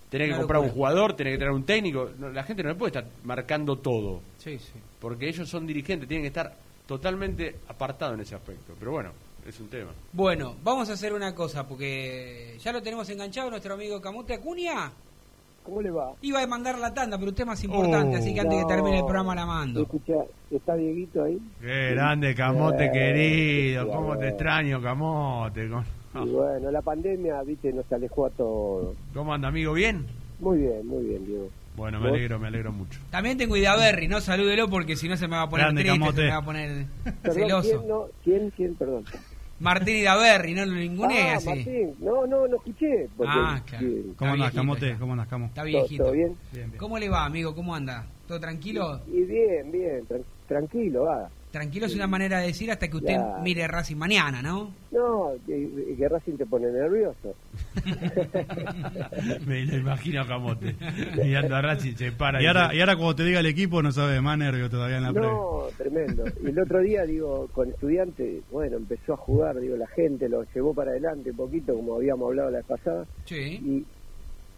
tenés 0.09 0.31
que 0.33 0.37
comprar 0.37 0.61
un 0.63 0.69
jugador, 0.71 1.15
tenés 1.15 1.35
que 1.35 1.39
traer 1.39 1.53
un 1.53 1.65
técnico. 1.65 2.11
No, 2.19 2.29
la 2.31 2.43
gente 2.45 2.63
no 2.63 2.69
le 2.71 2.75
puede 2.75 2.91
estar 2.99 3.05
marcando 3.25 3.77
todo, 3.77 4.21
Sí, 4.39 4.59
sí. 4.59 4.73
porque 5.01 5.29
ellos 5.29 5.49
son 5.49 5.67
dirigentes, 5.67 6.09
tienen 6.09 6.23
que 6.25 6.29
estar 6.29 6.55
totalmente 6.87 7.57
apartados 7.69 8.15
en 8.15 8.21
ese 8.21 8.35
aspecto. 8.35 8.75
Pero 8.79 8.93
bueno, 8.93 9.11
es 9.47 9.59
un 9.61 9.69
tema. 9.69 9.91
Bueno, 10.13 10.55
vamos 10.63 10.89
a 10.91 10.93
hacer 10.95 11.13
una 11.13 11.35
cosa, 11.35 11.67
porque 11.67 12.57
ya 12.61 12.73
lo 12.73 12.83
tenemos 12.83 13.09
enganchado 13.11 13.51
nuestro 13.51 13.75
amigo 13.75 14.01
Camote 14.01 14.35
Acuña. 14.35 14.93
¿Cómo 15.65 15.83
le 15.83 15.91
va? 15.91 16.13
Iba 16.23 16.41
a 16.41 16.47
mandar 16.47 16.79
la 16.79 16.95
tanda, 16.95 17.19
pero 17.19 17.31
usted 17.31 17.43
es 17.43 17.47
más 17.49 17.65
importante, 17.65 18.19
así 18.19 18.33
que 18.33 18.39
antes 18.39 18.55
que 18.57 18.63
No. 18.63 18.69
termine 18.69 18.99
el 18.99 19.05
programa 19.05 19.35
la 19.35 19.47
mando. 19.47 19.83
Escucha, 19.83 20.15
¿está 20.49 20.77
Dieguito 20.77 21.25
ahí? 21.25 21.39
Qué 21.61 21.91
grande, 21.91 22.37
Camote 22.37 22.85
Eh, 22.85 22.91
querido, 22.93 23.89
cómo 23.89 24.17
te 24.17 24.29
extraño, 24.29 24.81
Camote. 24.81 25.69
Y 26.25 26.29
bueno, 26.31 26.71
la 26.71 26.83
pandemia, 26.83 27.43
viste, 27.43 27.73
nos 27.73 27.91
alejó 27.93 28.27
a 28.27 28.31
todos. 28.31 28.97
¿Cómo 29.13 29.35
anda, 29.35 29.49
amigo? 29.49 29.73
¿Bien? 29.73 30.07
Muy 30.41 30.59
bien, 30.59 30.87
muy 30.87 31.05
bien, 31.05 31.27
Diego. 31.27 31.49
Bueno, 31.77 32.01
me 32.01 32.09
alegro, 32.09 32.39
me 32.39 32.49
alegro 32.49 32.73
mucho. 32.73 32.99
También 33.11 33.37
tengo 33.37 33.57
Idaberri, 33.57 34.09
¿no? 34.09 34.21
Salúdelo 34.21 34.69
porque 34.69 34.97
si 34.97 35.09
no 35.09 35.17
se 35.19 35.29
me 35.29 35.37
va 35.37 35.43
a 35.43 35.49
poner 35.51 35.67
Grande, 35.67 35.83
triste, 35.83 35.99
Camote. 35.99 36.17
se 36.17 36.23
me 36.23 36.31
va 36.31 36.37
a 36.37 36.45
poner 36.45 36.87
Perdón, 37.23 37.35
celoso. 37.43 37.69
¿quién, 37.79 37.89
no? 37.89 38.05
¿Quién, 38.25 38.51
quién, 38.57 38.75
perdón? 38.77 39.05
Martín 39.59 39.97
Idaberri, 39.97 40.55
no 40.55 40.67
lo 40.67 40.73
ningunee 40.73 41.31
ah, 41.31 41.37
así. 41.37 41.49
Martín, 41.49 41.95
no, 42.01 42.27
no, 42.27 42.47
no 42.47 42.57
escuché. 42.57 43.09
Porque, 43.17 43.33
Ah, 43.35 43.63
claro. 43.67 43.87
sí, 43.87 44.13
¿Cómo 44.19 44.33
andás, 44.33 44.47
viejito 44.53 44.61
Camote? 44.61 44.89
ya. 44.89 44.99
¿Cómo 44.99 45.13
andás, 45.13 45.29
Camo? 45.29 45.47
Está 45.47 45.61
¿todo, 45.63 45.67
viejito. 45.71 46.03
todo 46.05 46.13
bien? 46.13 46.29
Bien, 46.53 46.71
bien. 46.71 46.79
¿Cómo 46.79 46.99
le 46.99 47.09
va, 47.09 47.25
amigo? 47.25 47.55
¿Cómo 47.55 47.75
anda? 47.75 48.07
¿Todo 48.29 48.41
tranquilo? 48.41 49.01
Y 49.07 49.23
bien, 49.23 49.71
bien, 49.73 50.07
tran- 50.09 50.25
tranquilo, 50.49 51.05
va. 51.05 51.31
Tranquilo 51.51 51.87
es 51.87 51.95
una 51.95 52.07
manera 52.07 52.41
de 52.41 52.49
decir 52.49 52.71
hasta 52.71 52.89
que 52.89 52.97
usted 52.97 53.17
mire 53.43 53.67
Racing 53.67 53.97
mañana, 53.97 54.43
¿no? 54.43 54.73
No, 54.93 55.33
que, 55.47 55.95
que 55.97 56.09
Racing 56.09 56.37
te 56.37 56.45
pone 56.45 56.71
nervioso. 56.71 57.35
me 59.47 59.65
lo 59.65 59.77
imagino 59.79 60.23
a 60.23 60.27
Camote. 60.27 60.75
Mirando 61.25 61.57
a 61.57 61.63
Racing, 61.63 61.95
se 61.95 62.13
para 62.13 62.43
Y 62.43 62.47
ahora, 62.47 62.75
y 62.75 62.81
ahora 62.81 62.97
cuando 62.97 63.17
te 63.17 63.25
diga 63.25 63.41
el 63.41 63.47
equipo 63.47 63.83
no 63.83 63.91
sabes 63.93 64.21
más 64.21 64.37
nervio 64.37 64.69
todavía 64.69 64.99
en 64.99 65.05
la 65.05 65.13
previa. 65.13 65.31
No, 65.31 65.63
tremendo. 65.79 66.25
Y 66.43 66.49
el 66.49 66.59
otro 66.59 66.81
día, 66.81 67.05
digo, 67.05 67.49
con 67.53 67.71
estudiantes, 67.71 68.43
bueno, 68.51 68.77
empezó 68.77 69.15
a 69.15 69.17
jugar, 69.17 69.59
digo, 69.59 69.77
la 69.77 69.87
gente 69.89 70.29
lo 70.29 70.45
llevó 70.55 70.75
para 70.75 70.91
adelante 70.91 71.31
un 71.31 71.37
poquito, 71.37 71.75
como 71.75 71.95
habíamos 71.97 72.27
hablado 72.29 72.51
la 72.51 72.59
vez 72.59 72.67
pasada, 72.67 73.07
Sí. 73.25 73.85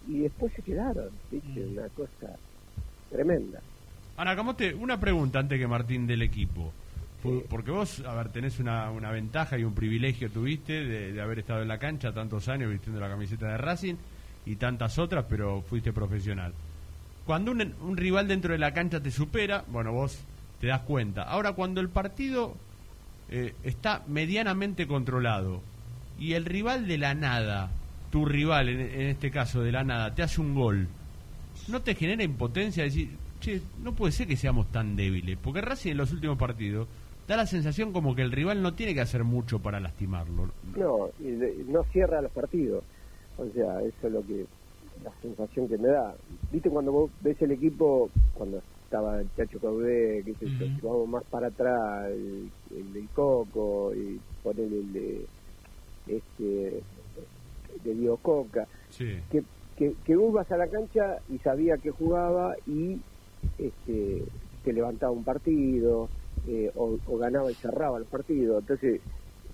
y, 0.09 0.13
y 0.13 0.21
después 0.21 0.53
se 0.55 0.63
quedaron, 0.63 1.11
¿viste? 1.31 1.61
Mm. 1.61 1.73
Una 1.79 1.89
cosa 1.91 2.35
tremenda. 3.11 3.61
Ahora, 4.19 4.35
Camote, 4.35 4.75
una 4.75 4.99
pregunta 4.99 5.39
antes 5.39 5.61
que 5.61 5.69
Martín 5.69 6.09
del 6.09 6.23
equipo. 6.23 6.73
Porque 7.49 7.71
vos, 7.71 8.01
a 8.01 8.15
ver, 8.15 8.31
tenés 8.31 8.59
una, 8.59 8.91
una 8.91 9.13
ventaja 9.13 9.57
y 9.57 9.63
un 9.63 9.75
privilegio 9.75 10.29
tuviste 10.29 10.85
de, 10.85 11.13
de 11.13 11.21
haber 11.21 11.39
estado 11.39 11.63
en 11.63 11.69
la 11.69 11.79
cancha 11.79 12.13
tantos 12.13 12.49
años 12.49 12.69
vistiendo 12.69 13.01
la 13.01 13.09
camiseta 13.09 13.47
de 13.47 13.59
Racing 13.59 13.95
y 14.45 14.57
tantas 14.57 14.99
otras, 14.99 15.25
pero 15.29 15.63
fuiste 15.63 15.93
profesional. 15.93 16.53
Cuando 17.27 17.53
un, 17.53 17.75
un 17.81 17.97
rival 17.97 18.27
dentro 18.27 18.53
de 18.53 18.59
la 18.59 18.75
cancha 18.75 19.01
te 19.01 19.13
supera, 19.13 19.65
bueno, 19.69 19.93
vos 19.93 20.19
te 20.61 20.67
das 20.67 20.81
cuenta. 20.83 21.23
Ahora, 21.23 21.53
cuando 21.53 21.81
el 21.81 21.89
partido 21.89 22.57
eh, 23.31 23.55
está 23.63 24.03
medianamente 24.09 24.89
controlado 24.89 25.63
y 26.19 26.33
el 26.33 26.45
rival 26.45 26.89
de 26.89 26.99
la 26.99 27.15
nada, 27.15 27.71
tu 28.11 28.25
rival 28.25 28.69
en, 28.69 28.81
en 28.81 29.09
este 29.11 29.31
caso 29.31 29.63
de 29.63 29.71
la 29.71 29.85
nada, 29.85 30.13
te 30.13 30.25
hace 30.25 30.41
un 30.41 30.57
gol, 30.57 30.89
¿no 31.69 31.83
te 31.83 31.95
genera 31.95 32.25
impotencia 32.25 32.83
decir, 32.83 33.11
che, 33.49 33.63
no 33.83 33.93
puede 33.95 34.13
ser 34.13 34.27
que 34.27 34.37
seamos 34.37 34.67
tan 34.71 34.95
débiles? 34.97 35.39
Porque 35.39 35.61
Racing 35.61 35.93
en 35.93 35.97
los 35.99 36.13
últimos 36.13 36.37
partidos 36.39 36.87
da 37.27 37.37
la 37.37 37.47
sensación 37.47 37.93
como 37.93 38.15
que 38.15 38.23
el 38.23 38.33
rival 38.33 38.63
no 38.63 38.75
tiene 38.75 38.95
que 38.95 39.01
hacer 39.01 39.25
mucho 39.25 39.59
para 39.59 39.81
lastimarlo. 39.81 40.51
No, 40.77 41.11
no 41.67 41.85
cierra 41.93 42.21
los 42.23 42.33
partidos. 42.33 42.83
O 43.37 43.47
sea, 43.53 43.81
eso 43.83 44.07
es 44.07 44.13
lo 44.13 44.23
que, 44.27 44.47
la 45.05 45.13
sensación 45.23 45.69
que 45.69 45.79
me 45.79 45.89
da. 45.89 46.15
¿Viste 46.53 46.71
cuando 46.71 46.91
vos 46.93 47.11
ves 47.21 47.41
el 47.43 47.53
equipo, 47.53 48.11
cuando 48.35 48.63
estaba 48.85 49.21
el 49.21 49.29
Chacho 49.37 49.59
Caudé, 49.61 50.23
Ujú. 50.27 50.49
si 50.49 50.81
vamos 50.83 51.09
más 51.09 51.25
para 51.25 51.49
atrás, 51.49 52.11
el, 52.11 52.51
el 52.75 52.93
del 52.93 53.09
Coco, 53.11 53.93
y 53.95 54.19
ponerle 54.43 54.79
el 54.79 54.93
de, 54.95 55.27
este, 56.09 56.81
de 57.85 57.95
Diego 57.95 58.17
Coca, 58.19 58.67
Sí. 58.89 59.19
que, 59.31 59.43
que, 59.77 59.95
que 60.05 60.17
vos 60.17 60.33
vas 60.33 60.51
a 60.51 60.57
la 60.57 60.67
cancha 60.67 61.19
y 61.29 61.39
sabía 61.39 61.77
que 61.77 61.91
jugaba 61.91 62.55
y 62.67 62.99
este, 63.57 64.25
te 64.63 64.73
levantaba 64.73 65.13
un 65.13 65.25
partido 65.25 66.11
eh, 66.45 66.71
o, 66.75 66.99
o 67.05 67.17
ganaba 67.19 67.51
y 67.53 67.57
cerraba 67.57 67.99
los 67.99 68.09
partidos. 68.09 68.61
Entonces 68.61 69.03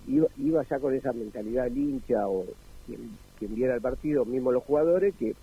iba, 0.06 0.26
iba 0.36 0.62
ya 0.68 0.78
con 0.78 0.94
esa 0.94 1.12
mentalidad 1.12 1.66
el 1.66 1.78
hincha 1.78 2.28
o 2.28 2.46
quien, 2.84 3.18
quien 3.36 3.54
viera 3.54 3.74
el 3.74 3.80
partido, 3.80 4.24
mismo 4.24 4.52
los 4.52 4.62
jugadores, 4.64 5.14
que 5.16 5.36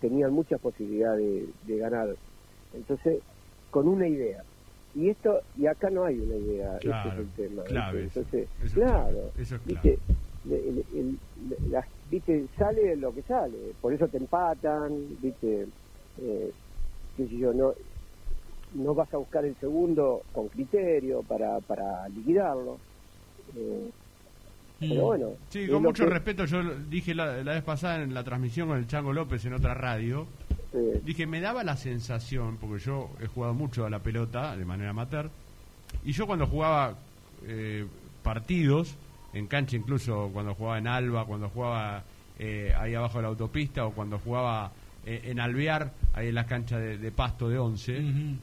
tenían 0.00 0.32
muchas 0.32 0.60
posibilidades 0.60 1.20
de, 1.20 1.52
de 1.74 1.78
ganar. 1.78 2.16
Entonces, 2.72 3.22
con 3.70 3.88
una 3.88 4.08
idea. 4.08 4.44
Y 4.92 5.08
esto 5.10 5.40
y 5.54 5.66
acá 5.66 5.90
no 5.90 6.04
hay 6.04 6.20
una 6.20 6.36
idea, 6.36 6.78
Claro, 6.80 7.22
ese 7.22 7.22
es 7.22 7.28
el 7.28 7.50
tema. 7.50 7.64
Entonces, 8.00 8.50
Eso 8.62 8.74
claro, 8.74 9.10
clave, 9.10 9.30
eso 9.36 9.56
es 9.56 9.62
clave. 9.62 9.64
¿viste? 9.64 9.98
El- 10.44 10.52
el- 10.52 11.20
el- 11.38 11.72
la- 11.72 11.88
viste 12.04 12.48
sale 12.58 12.96
lo 12.96 13.12
que 13.14 13.22
sale 13.22 13.74
por 13.80 13.94
eso 13.94 14.08
te 14.08 14.18
empatan 14.18 15.18
viste 15.18 15.68
eh, 16.18 16.52
qué 17.16 17.26
sé 17.26 17.36
yo 17.38 17.52
no 17.52 17.72
no 18.74 18.94
vas 18.94 19.12
a 19.14 19.18
buscar 19.18 19.44
el 19.44 19.54
segundo 19.56 20.22
con 20.32 20.48
criterio 20.48 21.22
para 21.22 21.60
para 21.60 22.08
liquidarlo. 22.08 22.78
Eh, 23.56 23.90
pero 24.80 25.02
bueno 25.06 25.28
Sí, 25.48 25.68
con 25.68 25.82
mucho 25.82 26.04
que- 26.04 26.10
respeto, 26.10 26.44
yo 26.44 26.62
dije 26.90 27.14
la, 27.14 27.42
la 27.44 27.52
vez 27.54 27.62
pasada 27.62 28.02
en 28.02 28.12
la 28.12 28.24
transmisión 28.24 28.68
con 28.68 28.78
el 28.78 28.86
Chango 28.88 29.12
López 29.12 29.44
en 29.44 29.54
otra 29.54 29.74
radio, 29.74 30.26
eh, 30.72 31.00
dije, 31.04 31.26
me 31.26 31.40
daba 31.40 31.62
la 31.62 31.76
sensación, 31.76 32.56
porque 32.60 32.80
yo 32.84 33.10
he 33.20 33.26
jugado 33.28 33.54
mucho 33.54 33.86
a 33.86 33.90
la 33.90 34.00
pelota 34.00 34.56
de 34.56 34.64
manera 34.64 34.90
amateur, 34.90 35.30
y 36.04 36.10
yo 36.12 36.26
cuando 36.26 36.46
jugaba 36.48 36.96
eh, 37.46 37.86
partidos, 38.24 38.96
en 39.32 39.46
cancha 39.46 39.76
incluso 39.76 40.30
cuando 40.32 40.54
jugaba 40.54 40.78
en 40.78 40.88
Alba, 40.88 41.24
cuando 41.24 41.48
jugaba 41.48 42.02
eh, 42.40 42.72
ahí 42.76 42.94
abajo 42.94 43.18
de 43.18 43.22
la 43.22 43.28
autopista, 43.28 43.86
o 43.86 43.92
cuando 43.92 44.18
jugaba 44.18 44.72
eh, 45.06 45.22
en 45.24 45.40
Alvear, 45.40 45.92
ahí 46.12 46.28
en 46.28 46.34
las 46.34 46.46
canchas 46.46 46.80
de, 46.80 46.98
de 46.98 47.12
pasto 47.12 47.48
de 47.48 47.58
11, 47.58 47.98
Ujú. 47.98 48.36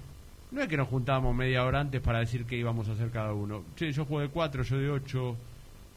no 0.52 0.62
es 0.62 0.68
que 0.68 0.78
nos 0.78 0.88
juntábamos 0.88 1.36
media 1.36 1.64
hora 1.66 1.80
antes 1.80 2.02
para 2.02 2.20
decir 2.20 2.46
qué 2.46 2.58
íbamos 2.58 2.88
a 2.90 2.94
hacer 2.94 3.10
cada 3.10 3.34
uno. 3.34 3.64
Che, 3.76 3.92
yo 3.92 4.06
juego 4.06 4.22
de 4.22 4.30
4, 4.30 4.64
yo 4.64 4.78
de 4.78 4.90
8. 4.90 5.36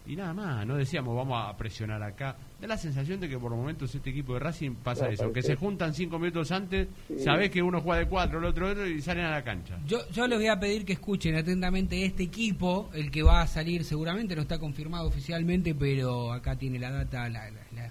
Y 0.06 0.16
nada 0.16 0.34
más, 0.34 0.66
no 0.66 0.76
decíamos 0.76 1.16
vamos 1.16 1.42
a 1.42 1.56
presionar 1.56 2.02
acá. 2.02 2.36
Da 2.60 2.66
la 2.66 2.76
sensación 2.76 3.20
de 3.20 3.26
que 3.28 3.38
por 3.38 3.50
momentos 3.52 3.94
este 3.94 4.10
equipo 4.10 4.34
de 4.34 4.40
Racing 4.40 4.72
pasa 4.74 5.06
No, 5.06 5.10
eso, 5.12 5.24
que 5.28 5.40
parece- 5.40 5.48
se 5.48 5.56
juntan 5.56 5.94
cinco 5.94 6.18
minutos 6.18 6.52
antes, 6.52 6.88
Sí. 7.08 7.20
sabés 7.20 7.48
que 7.50 7.62
uno 7.62 7.80
juega 7.80 8.00
de 8.00 8.06
4, 8.06 8.38
el 8.38 8.44
otro 8.44 8.66
de 8.66 8.72
otro 8.72 8.86
y 8.86 9.00
salen 9.00 9.24
a 9.24 9.30
la 9.30 9.42
cancha. 9.42 9.78
Yo, 9.86 10.06
yo 10.10 10.26
les 10.26 10.38
voy 10.38 10.48
a 10.48 10.60
pedir 10.60 10.84
que 10.84 10.92
escuchen 10.92 11.36
atentamente 11.36 12.04
este 12.04 12.22
equipo, 12.24 12.90
el 12.92 13.10
que 13.10 13.22
va 13.22 13.40
a 13.40 13.46
salir 13.46 13.82
seguramente, 13.82 14.36
no 14.36 14.42
está 14.42 14.58
confirmado 14.58 15.08
oficialmente, 15.08 15.74
pero 15.74 16.34
acá 16.34 16.54
tiene 16.54 16.78
la 16.78 16.90
data, 16.90 17.26
la, 17.30 17.44
la- 17.50 17.50
la- 17.74 17.90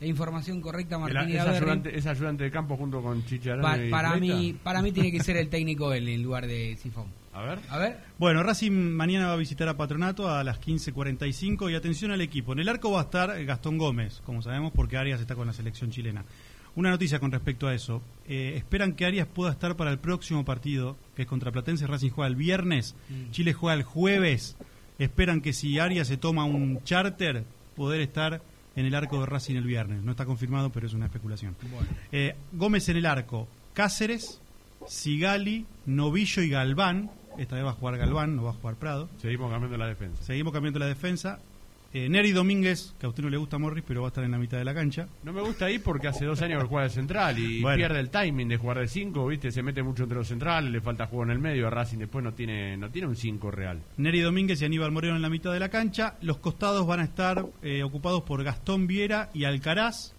la 0.00 0.06
información 0.06 0.60
correcta, 0.60 0.98
Martín 0.98 1.30
es, 1.36 1.40
ayudante, 1.40 1.96
es 1.98 2.06
ayudante 2.06 2.44
de 2.44 2.50
campo 2.50 2.76
junto 2.76 3.02
con 3.02 3.24
Chicharán 3.24 3.62
Pa- 3.62 3.78
para, 3.90 4.16
mí, 4.16 4.54
para 4.62 4.82
mí 4.82 4.92
tiene 4.92 5.10
que 5.10 5.20
ser 5.22 5.36
el 5.36 5.48
técnico 5.50 5.92
él 5.92 6.08
en 6.08 6.22
lugar 6.22 6.46
de 6.46 6.76
Sifón. 6.76 7.06
A 7.32 7.42
ver. 7.42 7.58
A 7.68 7.78
ver. 7.78 7.98
Bueno, 8.18 8.42
Racing 8.42 8.72
mañana 8.72 9.26
va 9.26 9.34
a 9.34 9.36
visitar 9.36 9.68
a 9.68 9.76
Patronato 9.76 10.30
a 10.30 10.42
las 10.42 10.58
15.45 10.60 11.70
y 11.70 11.74
atención 11.74 12.10
al 12.10 12.20
equipo. 12.22 12.52
En 12.52 12.60
el 12.60 12.68
arco 12.68 12.90
va 12.90 13.00
a 13.00 13.04
estar 13.04 13.44
Gastón 13.44 13.76
Gómez, 13.78 14.22
como 14.24 14.40
sabemos, 14.42 14.72
porque 14.74 14.96
Arias 14.96 15.20
está 15.20 15.34
con 15.34 15.46
la 15.46 15.52
selección 15.52 15.90
chilena. 15.90 16.24
Una 16.76 16.90
noticia 16.90 17.18
con 17.20 17.32
respecto 17.32 17.66
a 17.68 17.74
eso. 17.74 18.02
Eh, 18.26 18.54
esperan 18.56 18.94
que 18.94 19.06
Arias 19.06 19.26
pueda 19.26 19.50
estar 19.52 19.76
para 19.76 19.90
el 19.90 19.98
próximo 19.98 20.44
partido, 20.44 20.96
que 21.14 21.22
es 21.22 21.28
contra 21.28 21.50
Platense. 21.52 21.86
Racing 21.86 22.10
juega 22.10 22.28
el 22.28 22.36
viernes, 22.36 22.94
Chile 23.30 23.52
juega 23.54 23.74
el 23.74 23.82
jueves. 23.82 24.56
Esperan 24.98 25.40
que 25.42 25.52
si 25.52 25.78
Arias 25.78 26.08
se 26.08 26.16
toma 26.16 26.44
un 26.44 26.82
charter, 26.84 27.44
poder 27.74 28.00
estar 28.00 28.40
en 28.76 28.86
el 28.86 28.94
arco 28.94 29.18
de 29.20 29.26
Racing 29.26 29.56
el 29.56 29.64
viernes. 29.64 30.02
No 30.04 30.12
está 30.12 30.24
confirmado, 30.24 30.70
pero 30.70 30.86
es 30.86 30.92
una 30.92 31.06
especulación. 31.06 31.56
Eh, 32.12 32.36
Gómez 32.52 32.88
en 32.88 32.98
el 32.98 33.06
arco, 33.06 33.48
Cáceres, 33.72 34.40
Sigali, 34.86 35.66
Novillo 35.86 36.42
y 36.42 36.50
Galván. 36.50 37.10
Esta 37.38 37.56
vez 37.56 37.64
va 37.64 37.70
a 37.70 37.74
jugar 37.74 37.98
Galván, 37.98 38.36
no 38.36 38.44
va 38.44 38.50
a 38.50 38.54
jugar 38.54 38.76
Prado. 38.76 39.08
Seguimos 39.18 39.50
cambiando 39.50 39.76
la 39.76 39.88
defensa. 39.88 40.22
Seguimos 40.22 40.52
cambiando 40.52 40.78
la 40.78 40.86
defensa. 40.86 41.40
Eh, 41.98 42.10
Neri 42.10 42.32
Domínguez, 42.32 42.92
que 43.00 43.06
a 43.06 43.08
usted 43.08 43.22
no 43.22 43.30
le 43.30 43.38
gusta 43.38 43.56
Morris, 43.56 43.82
pero 43.88 44.02
va 44.02 44.08
a 44.08 44.10
estar 44.10 44.22
en 44.22 44.30
la 44.32 44.36
mitad 44.36 44.58
de 44.58 44.66
la 44.66 44.74
cancha. 44.74 45.08
No 45.24 45.32
me 45.32 45.40
gusta 45.40 45.64
ahí 45.64 45.78
porque 45.78 46.08
hace 46.08 46.26
dos 46.26 46.42
años 46.42 46.62
que 46.62 46.68
juega 46.68 46.84
de 46.84 46.90
central 46.90 47.38
y 47.38 47.60
Bueno. 47.62 47.78
pierde 47.78 48.00
el 48.00 48.10
timing 48.10 48.48
de 48.48 48.58
jugar 48.58 48.80
de 48.80 48.86
cinco, 48.86 49.26
¿viste? 49.26 49.50
Se 49.50 49.62
mete 49.62 49.82
mucho 49.82 50.02
entre 50.02 50.18
los 50.18 50.28
centrales, 50.28 50.70
le 50.70 50.82
falta 50.82 51.06
juego 51.06 51.24
en 51.24 51.30
el 51.30 51.38
medio. 51.38 51.66
A 51.66 51.70
Racing 51.70 51.96
después 51.96 52.22
no 52.22 52.34
tiene, 52.34 52.76
no 52.76 52.90
tiene 52.90 53.08
un 53.08 53.16
cinco 53.16 53.50
real. 53.50 53.80
Neri 53.96 54.20
Domínguez 54.20 54.60
y 54.60 54.66
Aníbal 54.66 54.92
Moreno 54.92 55.16
en 55.16 55.22
la 55.22 55.30
mitad 55.30 55.54
de 55.54 55.58
la 55.58 55.70
cancha. 55.70 56.16
Los 56.20 56.36
costados 56.36 56.86
van 56.86 57.00
a 57.00 57.04
estar 57.04 57.46
eh, 57.62 57.82
ocupados 57.82 58.24
por 58.24 58.44
Gastón 58.44 58.86
Viera 58.86 59.30
y 59.32 59.44
Alcaraz. 59.44 60.12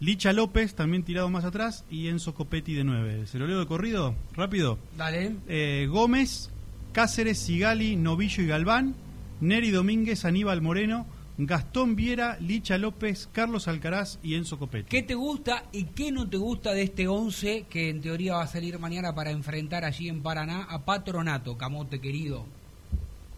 Licha 0.00 0.34
López, 0.34 0.74
también 0.74 1.02
tirado 1.02 1.30
más 1.30 1.46
atrás. 1.46 1.86
Y 1.90 2.08
Enzo 2.08 2.34
Copetti 2.34 2.74
de 2.74 2.84
9. 2.84 3.26
¿Se 3.26 3.38
lo 3.38 3.46
leo 3.46 3.60
de 3.60 3.66
corrido? 3.66 4.14
Rápido. 4.34 4.78
Dale. 4.98 5.36
Eh, 5.48 5.86
Gómez, 5.90 6.50
Cáceres, 6.92 7.38
Sigali, 7.38 7.96
Novillo 7.96 8.42
y 8.42 8.46
Galván. 8.48 8.94
Neri 9.40 9.70
Domínguez, 9.70 10.24
Aníbal 10.24 10.60
Moreno. 10.62 11.06
Gastón 11.42 11.96
Viera, 11.96 12.36
Licha 12.38 12.76
López, 12.76 13.26
Carlos 13.32 13.66
Alcaraz 13.66 14.18
y 14.22 14.34
Enzo 14.34 14.58
Copetti. 14.58 14.90
¿Qué 14.90 15.02
te 15.02 15.14
gusta 15.14 15.64
y 15.72 15.84
qué 15.84 16.12
no 16.12 16.28
te 16.28 16.36
gusta 16.36 16.72
de 16.74 16.82
este 16.82 17.08
11 17.08 17.64
que 17.70 17.88
en 17.88 18.02
teoría 18.02 18.34
va 18.34 18.42
a 18.42 18.46
salir 18.46 18.78
mañana 18.78 19.14
para 19.14 19.30
enfrentar 19.30 19.86
allí 19.86 20.10
en 20.10 20.22
Paraná 20.22 20.64
a 20.68 20.84
Patronato, 20.84 21.56
Camote 21.56 21.98
querido? 21.98 22.44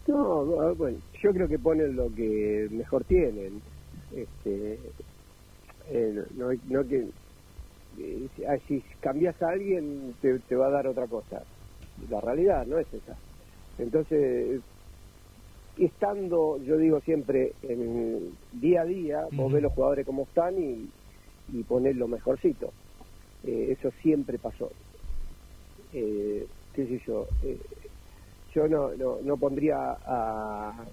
No, 0.05 0.75
bueno, 0.75 0.97
yo 1.21 1.31
creo 1.31 1.47
que 1.47 1.57
ponen 1.57 1.95
lo 1.95 2.13
que 2.13 2.67
mejor 2.71 3.05
tienen. 3.05 3.61
Este, 4.13 4.79
eh, 5.89 6.23
no, 6.35 6.49
no 6.67 6.85
que 6.85 7.05
eh, 7.99 8.27
si- 8.35 8.43
ah, 8.43 8.57
si 8.67 8.83
cambias 8.99 9.41
a 9.41 9.47
alguien 9.51 10.13
te, 10.21 10.39
te 10.39 10.55
va 10.57 10.67
a 10.67 10.71
dar 10.71 10.87
otra 10.87 11.07
cosa. 11.07 11.41
La 12.09 12.19
realidad 12.19 12.65
no 12.67 12.79
es 12.79 12.87
esa. 12.93 13.15
Entonces, 13.79 14.59
estando, 15.77 16.61
yo 16.63 16.77
digo 16.77 16.99
siempre, 17.01 17.53
en 17.63 18.35
día 18.53 18.81
a 18.81 18.85
día, 18.85 19.21
vos 19.31 19.45
Ujú. 19.45 19.49
ves 19.53 19.63
los 19.63 19.73
jugadores 19.73 20.05
como 20.05 20.23
están 20.23 20.55
y, 20.61 20.87
y 21.51 21.63
ponés 21.63 21.95
lo 21.95 22.07
mejorcito. 22.07 22.71
Eh, 23.45 23.75
eso 23.77 23.91
siempre 24.01 24.37
pasó. 24.37 24.71
Eh, 25.93 26.47
qué 26.73 26.85
sé 26.87 27.01
yo, 27.05 27.27
eh, 27.43 27.57
yo 28.55 28.67
no, 28.67 28.93
no, 28.95 29.17
no 29.23 29.37
pondría 29.37 29.75
a, 30.05 30.85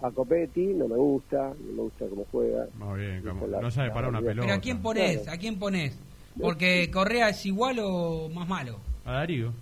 a 0.00 0.10
Copetti, 0.12 0.66
no 0.74 0.88
me 0.88 0.96
gusta, 0.96 1.48
no 1.66 1.72
me 1.72 1.82
gusta 1.82 2.06
cómo 2.08 2.24
juega. 2.30 2.66
Muy 2.78 3.00
bien, 3.00 3.16
Esa 3.18 3.28
como- 3.30 3.46
la- 3.46 3.60
no 3.60 3.70
sabe 3.70 3.90
parar 3.90 4.10
una 4.10 4.20
pelota. 4.20 4.40
¿Pero 4.42 4.54
a 4.54 4.60
quién 4.60 4.80
ponés? 4.82 5.28
¿A 5.28 5.36
quién 5.38 5.58
ponés? 5.58 5.98
Porque 6.40 6.88
Correa 6.90 7.30
es 7.30 7.44
igual 7.46 7.78
o 7.82 8.28
más 8.28 8.48
malo. 8.48 8.78
A 9.04 9.12
Darío. 9.12 9.52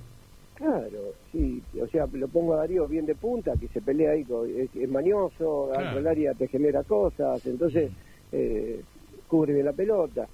Claro, 0.56 1.12
sí, 1.30 1.62
o 1.80 1.86
sea, 1.88 2.06
lo 2.10 2.28
pongo 2.28 2.54
a 2.54 2.58
Darío 2.58 2.86
bien 2.88 3.04
de 3.04 3.14
punta, 3.14 3.52
que 3.60 3.68
se 3.68 3.82
pelea 3.82 4.12
ahí, 4.12 4.24
con- 4.24 4.48
es, 4.48 4.74
es 4.74 4.88
mañoso, 4.88 5.68
Claro. 5.70 6.08
área 6.08 6.32
te 6.32 6.48
genera 6.48 6.82
cosas, 6.82 7.44
entonces 7.44 7.90
eh, 8.32 8.80
cubre 9.28 9.52
bien 9.52 9.66
la 9.66 9.72
pelota, 9.74 10.26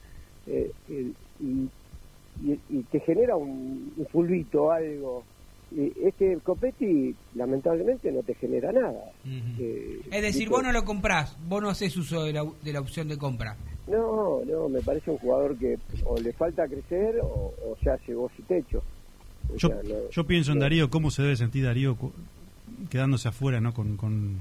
eh, 0.47 0.71
y, 0.89 1.69
y- 2.45 2.61
y 2.71 2.83
te 2.85 3.01
genera 3.01 3.37
un, 3.37 3.93
un 3.97 4.07
fulbito, 4.07 4.71
algo. 4.71 5.25
Y 5.73 5.93
este 6.07 6.37
Copetti, 6.43 7.15
lamentablemente, 7.35 8.13
no 8.13 8.23
te 8.23 8.35
genera 8.35 8.71
nada. 8.73 9.11
Eh, 9.59 10.01
Es 10.11 10.23
decir, 10.23 10.49
vos 10.49 10.63
no 10.63 10.71
lo 10.71 10.85
comprás, 10.85 11.37
vos 11.49 11.61
no 11.63 11.71
haces 11.71 11.97
uso 11.97 12.25
de 12.25 12.33
la, 12.33 12.45
de 12.63 12.73
la 12.73 12.81
opción 12.81 13.09
de 13.09 13.17
compra. 13.19 13.57
No, 13.89 14.45
no, 14.45 14.69
me 14.69 14.81
parece 14.83 15.11
un 15.11 15.19
jugador 15.19 15.59
que 15.59 15.77
o 16.05 16.17
le 16.21 16.33
falta 16.33 16.69
crecer 16.69 17.19
o, 17.21 17.53
o 17.65 17.77
ya 17.85 17.97
llegó 18.07 18.31
su 18.37 18.43
techo. 18.45 18.83
O 19.49 19.57
Yo, 19.57 19.71
yo 20.11 20.27
pienso 20.27 20.53
en 20.53 20.59
Darío, 20.61 20.91
cómo 20.91 21.11
se 21.11 21.23
debe 21.23 21.37
sentir 21.37 21.65
Darío 21.65 21.97
quedándose 22.91 23.29
afuera 23.29 23.61
¿no? 23.61 23.73
con, 23.75 23.97
con, 23.97 24.41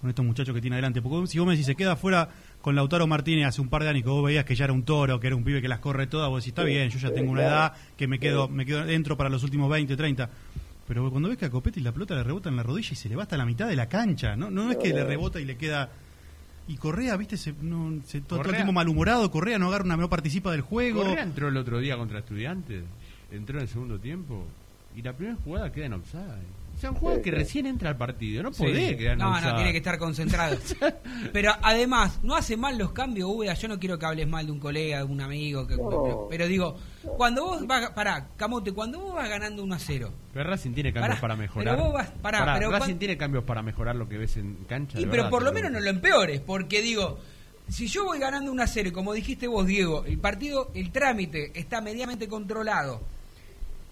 con 0.00 0.10
estos 0.10 0.24
muchachos 0.24 0.54
que 0.54 0.60
tiene 0.60 0.76
adelante. 0.76 1.02
Porque 1.02 1.26
si 1.26 1.38
vos 1.38 1.46
me 1.46 1.52
decís, 1.54 1.66
se 1.66 1.74
queda 1.74 1.92
afuera 1.92 2.28
con 2.60 2.74
Lautaro 2.76 3.06
Martínez 3.06 3.46
hace 3.46 3.60
un 3.60 3.68
par 3.68 3.82
de 3.82 3.88
años 3.90 4.02
que 4.04 4.08
vos 4.10 4.24
veías 4.24 4.44
que 4.44 4.54
ya 4.54 4.64
era 4.64 4.72
un 4.72 4.84
toro, 4.84 5.18
que 5.20 5.26
era 5.26 5.36
un 5.36 5.44
pibe 5.44 5.60
que 5.60 5.68
las 5.68 5.80
corre 5.80 6.06
todas, 6.06 6.28
vos 6.28 6.42
decís, 6.42 6.52
está 6.52 6.64
bien, 6.64 6.90
yo 6.90 6.98
ya 6.98 7.12
tengo 7.12 7.30
una 7.32 7.42
edad 7.42 7.72
que 7.96 8.06
me 8.06 8.18
quedo 8.18 8.48
me 8.48 8.64
quedo 8.66 8.84
dentro 8.84 9.16
para 9.16 9.28
los 9.30 9.42
últimos 9.42 9.68
20, 9.70 9.96
30. 9.96 10.30
Pero 10.86 11.10
cuando 11.10 11.28
ves 11.28 11.38
que 11.38 11.46
a 11.46 11.50
Copetti 11.50 11.80
la 11.80 11.92
pelota 11.92 12.14
le 12.14 12.22
rebota 12.22 12.48
en 12.50 12.56
la 12.56 12.62
rodilla 12.62 12.90
y 12.92 12.96
se 12.96 13.08
le 13.08 13.16
va 13.16 13.22
hasta 13.22 13.36
la 13.36 13.46
mitad 13.46 13.68
de 13.68 13.76
la 13.76 13.88
cancha, 13.88 14.36
no, 14.36 14.50
no 14.50 14.70
es 14.70 14.76
que 14.76 14.92
le 14.92 15.04
rebota 15.04 15.40
y 15.40 15.44
le 15.44 15.56
queda... 15.56 15.90
Y 16.68 16.76
Correa, 16.76 17.16
viste, 17.16 17.36
se, 17.36 17.52
no, 17.60 18.00
se- 18.06 18.20
todo, 18.20 18.38
todo 18.40 18.50
el 18.50 18.54
tiempo 18.56 18.72
malhumorado, 18.72 19.28
Correa 19.32 19.58
no 19.58 19.66
agarra 19.68 19.84
una, 19.84 19.96
no 19.96 20.08
participa 20.08 20.52
del 20.52 20.60
juego. 20.60 21.02
Correa 21.02 21.24
entró 21.24 21.48
el 21.48 21.56
otro 21.56 21.80
día 21.80 21.96
contra 21.96 22.20
Estudiantes, 22.20 22.84
entró 23.32 23.56
en 23.58 23.62
el 23.62 23.68
segundo 23.68 23.98
tiempo 23.98 24.44
y 24.94 25.02
la 25.02 25.12
primera 25.14 25.36
jugada 25.42 25.72
queda 25.72 25.86
en 25.86 25.94
offside. 25.94 26.62
O 26.74 26.78
sea, 26.82 26.90
un 26.90 26.96
jugador 26.96 27.22
que 27.22 27.30
recién 27.30 27.66
entra 27.66 27.90
al 27.90 27.96
partido, 27.98 28.42
no 28.42 28.52
Sí. 28.52 28.62
podés 28.64 28.96
quedar 28.96 29.12
en 29.12 29.18
No, 29.18 29.30
offside. 29.30 29.50
no, 29.50 29.56
tiene 29.56 29.72
que 29.72 29.78
estar 29.78 29.98
concentrado. 29.98 30.56
Pero 31.32 31.52
además, 31.62 32.18
no 32.22 32.34
hace 32.34 32.56
mal 32.56 32.78
los 32.78 32.92
cambios, 32.92 33.28
Úbeda. 33.30 33.54
Yo 33.54 33.68
no 33.68 33.78
quiero 33.78 33.98
que 33.98 34.06
hables 34.06 34.26
mal 34.26 34.46
de 34.46 34.52
un 34.52 34.58
colega, 34.58 34.98
de 34.98 35.04
un 35.04 35.20
amigo. 35.20 35.66
Que, 35.66 35.76
No. 35.76 36.26
Pero 36.30 36.46
digo, 36.48 36.76
cuando 37.18 37.44
vos 37.44 37.66
vas. 37.66 37.90
Pará, 37.90 38.26
Camote, 38.36 38.72
cuando 38.72 39.00
vos 39.00 39.14
vas 39.14 39.28
ganando 39.28 39.62
1 39.62 39.74
a 39.74 39.78
0. 39.78 40.12
Pero 40.32 40.48
Racing 40.50 40.72
tiene 40.72 40.92
cambios 40.92 41.10
Pará, 41.10 41.20
para 41.20 41.36
mejorar. 41.36 41.74
pero 41.76 41.84
vos 41.88 41.94
vas- 41.94 42.10
pará, 42.22 42.54
pero 42.58 42.70
Racing 42.70 42.96
tiene 42.96 43.16
cambios 43.18 43.44
para 43.44 43.62
mejorar 43.62 43.94
lo 43.94 44.08
que 44.08 44.16
ves 44.18 44.36
en 44.38 44.56
cancha. 44.68 44.98
Y 44.98 45.02
pero 45.02 45.24
verdad, 45.24 45.30
por 45.30 45.42
lo 45.42 45.52
menos 45.52 45.70
no 45.72 45.78
lo 45.78 45.90
empeores, 45.90 46.40
porque 46.40 46.80
digo, 46.80 47.18
si 47.68 47.86
yo 47.86 48.06
voy 48.06 48.18
ganando 48.18 48.50
1 48.50 48.62
a 48.62 48.66
0, 48.66 48.88
y 48.88 48.92
como 48.92 49.12
dijiste 49.12 49.46
vos, 49.46 49.66
Diego, 49.66 50.04
el 50.06 50.18
partido, 50.18 50.70
el 50.74 50.90
trámite 50.90 51.52
está 51.54 51.80
medianamente 51.82 52.26
controlado. 52.28 53.02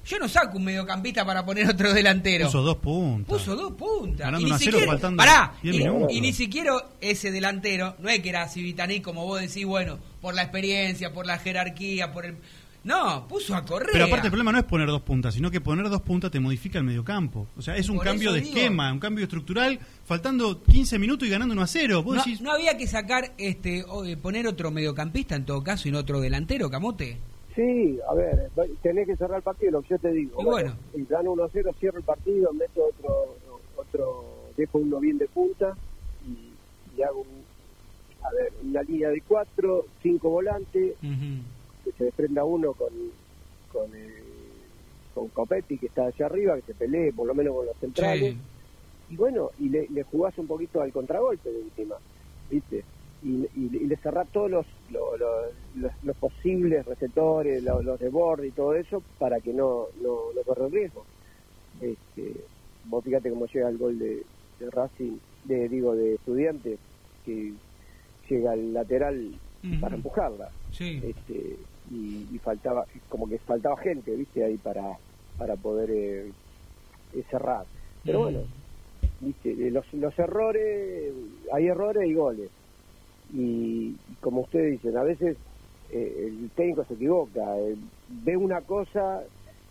Yo 0.05 0.19
no 0.19 0.29
saco 0.29 0.57
un 0.57 0.65
mediocampista 0.65 1.25
para 1.25 1.45
poner 1.45 1.69
otro 1.69 1.93
delantero. 1.93 2.47
Puso 2.47 2.63
dos 2.63 2.77
puntos. 2.77 3.39
Puso 3.39 3.55
dos 3.55 3.73
puntas. 3.73 4.27
Ganando 4.27 4.41
y 4.41 4.45
ni 4.45 4.51
1 4.51 4.55
a 4.55 4.59
0 4.59 4.71
siquiera, 4.73 4.93
faltando 4.93 5.17
pará, 5.19 5.53
10 5.63 5.75
y, 5.75 5.79
minutos. 5.79 6.09
y 6.13 6.21
ni 6.21 6.33
siquiera 6.33 6.73
ese 7.01 7.31
delantero, 7.31 7.97
no 7.99 8.09
es 8.09 8.21
que 8.21 8.29
era 8.31 8.49
Civitaní 8.49 9.01
como 9.01 9.25
vos 9.27 9.41
decís, 9.41 9.65
bueno, 9.67 9.99
por 10.21 10.35
la 10.35 10.43
experiencia, 10.43 11.13
por 11.13 11.27
la 11.27 11.39
jerarquía, 11.39 12.13
por 12.13 12.27
el... 12.27 12.37
No, 12.83 13.29
puso 13.29 13.55
a 13.55 13.63
correr. 13.63 13.91
Pero 13.93 14.07
aparte 14.07 14.29
el 14.29 14.31
problema 14.31 14.53
no 14.53 14.59
es 14.59 14.65
poner 14.65 14.87
dos 14.89 15.03
puntas, 15.03 15.35
sino 15.35 15.51
que 15.51 15.61
poner 15.61 15.91
dos 15.91 16.01
puntas 16.01 16.31
te 16.31 16.41
modifica 16.41 16.79
el 16.79 16.85
mediocampo. 16.85 17.47
O 17.59 17.61
sea, 17.61 17.77
es 17.77 17.91
un 17.91 17.97
Por 17.97 18.07
cambio 18.07 18.33
de 18.33 18.41
digo. 18.41 18.57
esquema, 18.57 18.91
un 18.91 18.99
cambio 18.99 19.25
estructural, 19.25 19.79
faltando 20.07 20.63
15 20.63 20.99
minutos 20.99 21.29
y 21.29 21.31
ganando 21.31 21.53
1 21.53 21.61
a 21.63 21.67
0. 21.67 22.03
Vos 22.03 22.17
No, 22.17 22.25
decís, 22.25 22.41
no 22.41 22.51
había 22.53 22.79
que 22.79 22.87
sacar, 22.87 23.33
este, 23.37 23.85
o, 23.87 24.07
eh, 24.07 24.17
poner 24.17 24.47
otro 24.47 24.71
mediocampista 24.71 25.37
en 25.37 25.45
todo 25.45 25.63
caso 25.63 25.89
y 25.89 25.93
no 25.93 25.99
otro 25.99 26.21
delantero, 26.21 26.71
Camote. 26.71 27.19
Sí, 27.55 27.99
a 28.09 28.15
ver, 28.15 28.51
tenés 28.83 29.07
que 29.07 29.17
cerrar 29.17 29.39
el 29.39 29.43
partido, 29.43 29.73
lo 29.73 29.83
que 29.83 29.89
yo 29.89 29.99
te 29.99 30.13
digo. 30.13 30.41
Y 30.41 30.45
bueno. 30.45 30.77
y 30.95 31.05
gano 31.05 31.33
1 31.33 31.45
a 31.45 31.49
0, 31.53 31.71
cierro 31.79 31.99
el 31.99 32.05
partido, 32.05 32.53
meto 32.53 32.87
otro, 32.87 33.37
otro 33.77 34.25
dejo 34.57 34.79
uno 34.79 35.01
bien 35.01 35.19
de 35.19 35.27
punta 35.27 35.77
y, 36.25 36.53
y 36.97 37.03
hago 37.03 37.21
un, 37.21 37.45
a 38.23 38.33
ver, 38.33 38.53
una 38.63 38.83
línea 38.83 39.09
de 39.11 39.21
cuatro, 39.23 39.87
cinco 40.03 40.31
volantes, 40.31 40.95
que 41.85 41.93
se 41.97 42.05
desprenda 42.05 42.45
uno 42.45 42.73
con 42.75 42.91
con, 43.73 43.91
eh, 43.95 44.23
con 45.15 45.29
Copetti 45.29 45.79
que 45.79 45.87
está 45.87 46.07
allá 46.07 46.27
arriba, 46.27 46.57
que 46.57 46.63
se 46.63 46.75
pelee 46.75 47.13
por 47.13 47.27
lo 47.27 47.35
menos 47.35 47.55
con 47.55 47.67
los 47.67 47.77
centrales. 47.79 48.37
Y 49.09 49.17
bueno, 49.17 49.51
y 49.59 49.69
le, 49.69 49.87
le 49.89 50.03
jugás 50.05 50.37
un 50.39 50.47
poquito 50.47 50.81
al 50.81 50.93
contragolpe 50.93 51.51
de 51.51 51.59
última, 51.59 51.97
¿viste? 52.51 52.85
Y, 53.23 53.43
y- 53.53 53.77
y 53.85 53.87
le 53.87 53.97
cerrás 53.99 54.31
todos 54.31 54.51
los, 54.51 54.67
lo- 54.89 55.17
lo- 55.17 55.53
los, 55.75 55.93
los 56.03 56.17
posibles 56.17 56.85
receptores, 56.87 57.63
lo- 57.63 57.83
los 57.83 57.99
de 57.99 58.09
borde 58.09 58.49
y 58.49 58.53
todo 58.53 58.75
eso, 58.75 59.05
para 59.19 59.41
que 59.41 59.53
no, 59.53 59.89
no, 60.01 60.33
no 60.35 60.43
corra 60.45 60.69
riesgo. 60.69 61.07
Este, 61.81 62.47
vos 62.85 63.05
fíjate 63.05 63.31
cómo 63.31 63.47
llega 63.47 63.69
el 63.69 63.79
gol 63.79 63.99
de, 63.99 64.27
de 64.59 64.71
Racing, 64.71 65.19
de, 65.45 65.69
digo, 65.69 65.95
de 65.95 66.15
Estudiantes, 66.15 66.81
que 67.23 67.55
llega 68.29 68.53
al 68.53 68.73
lateral 68.73 69.41
para 69.81 69.97
empujarla. 69.97 70.51
Sí. 70.71 71.01
este, 71.05 71.59
y, 71.91 72.35
y 72.35 72.39
faltaba 72.39 72.85
como 73.09 73.29
que 73.29 73.39
faltaba 73.41 73.77
gente 73.83 74.15
viste 74.17 74.45
ahí 74.45 74.57
para 74.59 74.99
para 75.37 75.57
poder 75.57 75.91
eh, 75.91 76.33
eh, 77.13 77.25
cerrar. 77.31 77.67
Pero 78.05 78.21
bueno 78.21 78.41
viste 79.19 79.51
eh, 79.51 79.71
los, 79.71 79.85
los 79.95 80.17
errores 80.19 81.13
hay 81.53 81.67
errores 81.67 82.09
y 82.09 82.15
goles 82.15 82.51
y, 83.33 83.97
como 84.21 84.43
ustedes 84.43 84.73
dicen 84.73 84.97
a 84.97 85.03
veces 85.03 85.37
eh, 85.91 86.29
el 86.29 86.51
técnico 86.51 86.85
se 86.85 86.95
equivoca 86.95 87.59
eh, 87.59 87.77
ve 88.25 88.37
una 88.37 88.61
cosa 88.63 89.23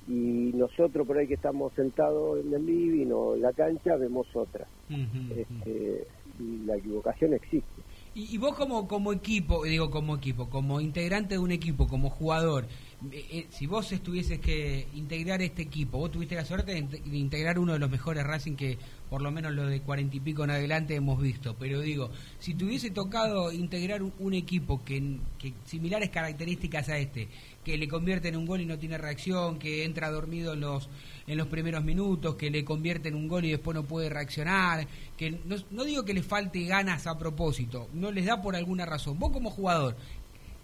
y 0.07 0.51
nosotros 0.55 1.05
por 1.05 1.17
ahí 1.17 1.27
que 1.27 1.35
estamos 1.35 1.71
sentados 1.73 2.43
en 2.43 2.53
el 2.53 2.65
living 2.65 3.11
o 3.11 3.35
en 3.35 3.43
la 3.43 3.53
cancha 3.53 3.95
vemos 3.95 4.27
otra. 4.33 4.65
Este, 4.89 6.07
y 6.39 6.65
la 6.65 6.77
equivocación 6.77 7.33
existe. 7.35 7.67
Y, 8.15 8.33
y 8.33 8.37
vos 8.39 8.55
como, 8.55 8.87
como 8.87 9.13
equipo, 9.13 9.63
digo 9.65 9.91
como 9.91 10.15
equipo, 10.15 10.49
como 10.49 10.81
integrante 10.81 11.35
de 11.35 11.39
un 11.39 11.51
equipo, 11.51 11.87
como 11.87 12.09
jugador, 12.09 12.65
eh, 13.11 13.25
eh, 13.31 13.47
si 13.49 13.65
vos 13.65 13.89
estuvieses 13.93 14.39
que 14.39 14.87
integrar 14.93 15.41
este 15.41 15.61
equipo, 15.61 15.99
vos 15.99 16.11
tuviste 16.11 16.35
la 16.35 16.43
suerte 16.43 16.73
de, 16.73 17.17
integrar 17.17 17.57
uno 17.57 17.71
de 17.71 17.79
los 17.79 17.89
mejores 17.89 18.25
Racing 18.25 18.55
que 18.55 18.77
por 19.09 19.21
lo 19.21 19.31
menos 19.31 19.53
lo 19.53 19.65
de 19.67 19.79
cuarenta 19.81 20.17
y 20.17 20.19
pico 20.19 20.43
en 20.43 20.51
adelante 20.51 20.95
hemos 20.95 21.21
visto, 21.21 21.55
pero 21.57 21.79
digo, 21.79 22.11
si 22.39 22.55
te 22.55 22.65
hubiese 22.65 22.91
tocado 22.91 23.53
integrar 23.53 24.03
un, 24.03 24.13
un 24.19 24.33
equipo 24.33 24.83
que, 24.83 25.17
que 25.37 25.53
similares 25.65 26.09
características 26.09 26.89
a 26.89 26.97
este, 26.97 27.29
que 27.63 27.77
le 27.77 27.87
convierte 27.87 28.27
en 28.27 28.35
un 28.35 28.45
gol 28.45 28.61
y 28.61 28.65
no 28.65 28.77
tiene 28.77 28.97
reacción, 28.97 29.59
que 29.59 29.85
entra 29.85 30.11
dormido 30.11 30.53
en 30.53 30.59
los 30.59 30.89
en 31.29 31.37
los 31.37 31.47
primeros 31.47 31.83
minutos, 31.83 32.35
que 32.35 32.49
le 32.49 32.65
convierte 32.65 33.09
en 33.09 33.15
un 33.15 33.27
gol 33.27 33.45
y 33.45 33.51
después 33.51 33.75
no 33.75 33.83
puede 33.83 34.09
reaccionar, 34.09 34.87
que 35.15 35.39
no, 35.45 35.57
no 35.69 35.83
digo 35.83 36.03
que 36.03 36.15
le 36.15 36.23
falte 36.23 36.63
ganas 36.65 37.05
a 37.05 37.19
propósito, 37.19 37.87
no 37.93 38.11
les 38.11 38.25
da 38.25 38.41
por 38.41 38.55
alguna 38.55 38.85
razón. 38.85 39.19
Vos 39.19 39.31
como 39.31 39.51
jugador 39.51 39.95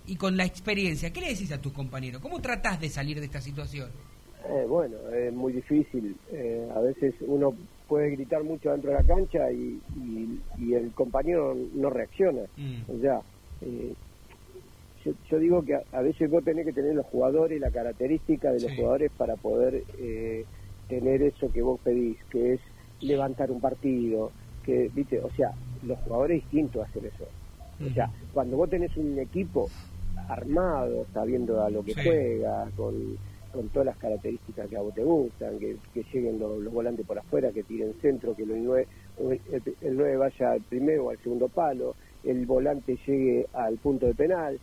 y 0.08 0.16
con 0.16 0.38
la 0.38 0.45
experiencia, 0.45 1.12
¿qué 1.12 1.22
le 1.22 1.28
decís 1.30 1.51
a 1.51 1.62
tus 1.62 1.74
compañeros? 1.74 2.22
¿Cómo 2.22 2.39
tratás 2.41 2.80
de 2.80 2.89
salir 2.89 3.20
de 3.20 3.26
esta 3.26 3.41
situación? 3.41 3.89
Eh, 4.47 4.66
bueno, 4.68 4.95
es 5.12 5.34
muy 5.34 5.53
difícil. 5.53 6.16
Eh, 6.32 6.68
a 6.76 6.80
veces 6.80 7.16
uno 7.22 7.53
puede 7.88 8.12
gritar 8.12 8.43
mucho 8.43 8.72
dentro 8.72 8.91
de 8.91 8.97
la 8.97 9.03
cancha 9.03 9.51
y, 9.51 9.80
y, 9.97 10.39
y 10.60 10.74
el 10.74 10.91
compañero 10.91 11.56
no 11.74 11.89
reacciona. 11.89 12.41
Mm. 12.58 12.82
O 12.95 12.99
sea, 12.99 13.22
eh, 13.62 13.93
yo, 15.03 15.12
yo 15.30 15.39
digo 15.39 15.64
que 15.64 15.76
a, 15.76 15.84
a 15.91 16.01
veces 16.01 16.30
vos 16.30 16.43
tenés 16.43 16.66
que 16.66 16.74
tener 16.74 16.93
los 16.95 17.06
jugadores, 17.08 17.60
la 17.60 17.72
característica 17.72 18.51
de 18.51 18.60
los 18.62 18.72
Sí. 18.72 18.78
jugadores 18.78 19.12
para 19.18 19.36
poder 19.36 19.84
eh, 19.99 20.45
tener 20.89 21.22
eso 21.24 21.51
que 21.51 21.62
vos 21.64 21.80
pedís, 21.84 22.18
que 22.30 22.53
es 22.53 22.60
levantar 23.01 23.49
un 23.51 23.62
partido, 23.62 24.32
que, 24.64 24.89
viste, 24.93 25.20
o 25.20 25.30
sea, 25.32 25.51
los 25.84 25.97
jugadores 25.99 26.41
distintos 26.43 26.88
hacen 26.88 27.06
eso. 27.06 27.26
O 27.86 27.93
sea, 27.93 28.10
cuando 28.34 28.56
vos 28.58 28.70
tenés 28.70 28.95
un 28.95 29.20
equipo 29.20 29.70
armado, 30.28 31.05
sabiendo 31.13 31.61
a 31.63 31.69
lo 31.69 31.84
que 31.84 31.93
Sí. 31.93 32.01
juega, 32.03 32.69
con, 32.76 33.17
con 33.51 33.69
todas 33.69 33.86
las 33.86 33.97
características 33.97 34.69
que 34.69 34.76
a 34.78 34.82
vos 34.82 34.93
te 34.93 35.03
gustan, 35.03 35.57
que, 35.59 35.78
que 35.93 36.03
lleguen 36.13 36.39
los, 36.39 36.59
los 36.61 36.73
volantes 36.73 37.05
por 37.05 37.17
afuera, 37.17 37.51
que 37.51 37.63
tiren 37.63 37.93
centro, 38.01 38.36
que 38.36 38.43
el 38.43 38.63
9, 38.63 38.88
el, 39.17 39.63
el 39.82 40.17
vaya 40.17 40.51
al 40.51 40.61
primero 40.63 41.05
o 41.05 41.09
al 41.11 41.17
segundo 41.19 41.47
palo, 41.49 41.95
el 42.23 42.45
volante 42.45 42.97
llegue 43.05 43.45
al 43.53 43.78
punto 43.78 44.07
de 44.07 44.13
penal, 44.15 44.59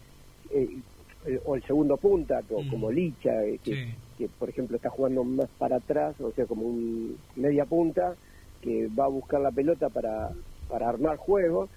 eh, 0.51 0.83
el- 1.25 1.41
o 1.45 1.55
el 1.55 1.63
segundo 1.63 1.97
punta, 1.97 2.43
Mm. 2.43 2.69
como 2.69 2.91
Licha, 2.91 3.45
eh, 3.45 3.59
que, 3.63 3.77
Sí. 3.77 3.95
que 4.19 4.29
por 4.29 4.51
ejemplo 4.51 4.77
está 4.77 4.91
jugando 4.91 5.25
más 5.25 5.49
para 5.57 5.77
atrás, 5.77 6.21
o 6.21 6.33
sea, 6.33 6.47
como 6.47 6.67
un 6.67 7.17
media 7.37 7.65
punta, 7.65 8.17
que 8.61 8.89
va 8.89 9.05
a 9.07 9.09
buscar 9.09 9.41
la 9.41 9.51
pelota 9.53 9.89
para, 9.89 10.31
para 10.69 10.89
armar 10.89 11.17
juego, 11.17 11.71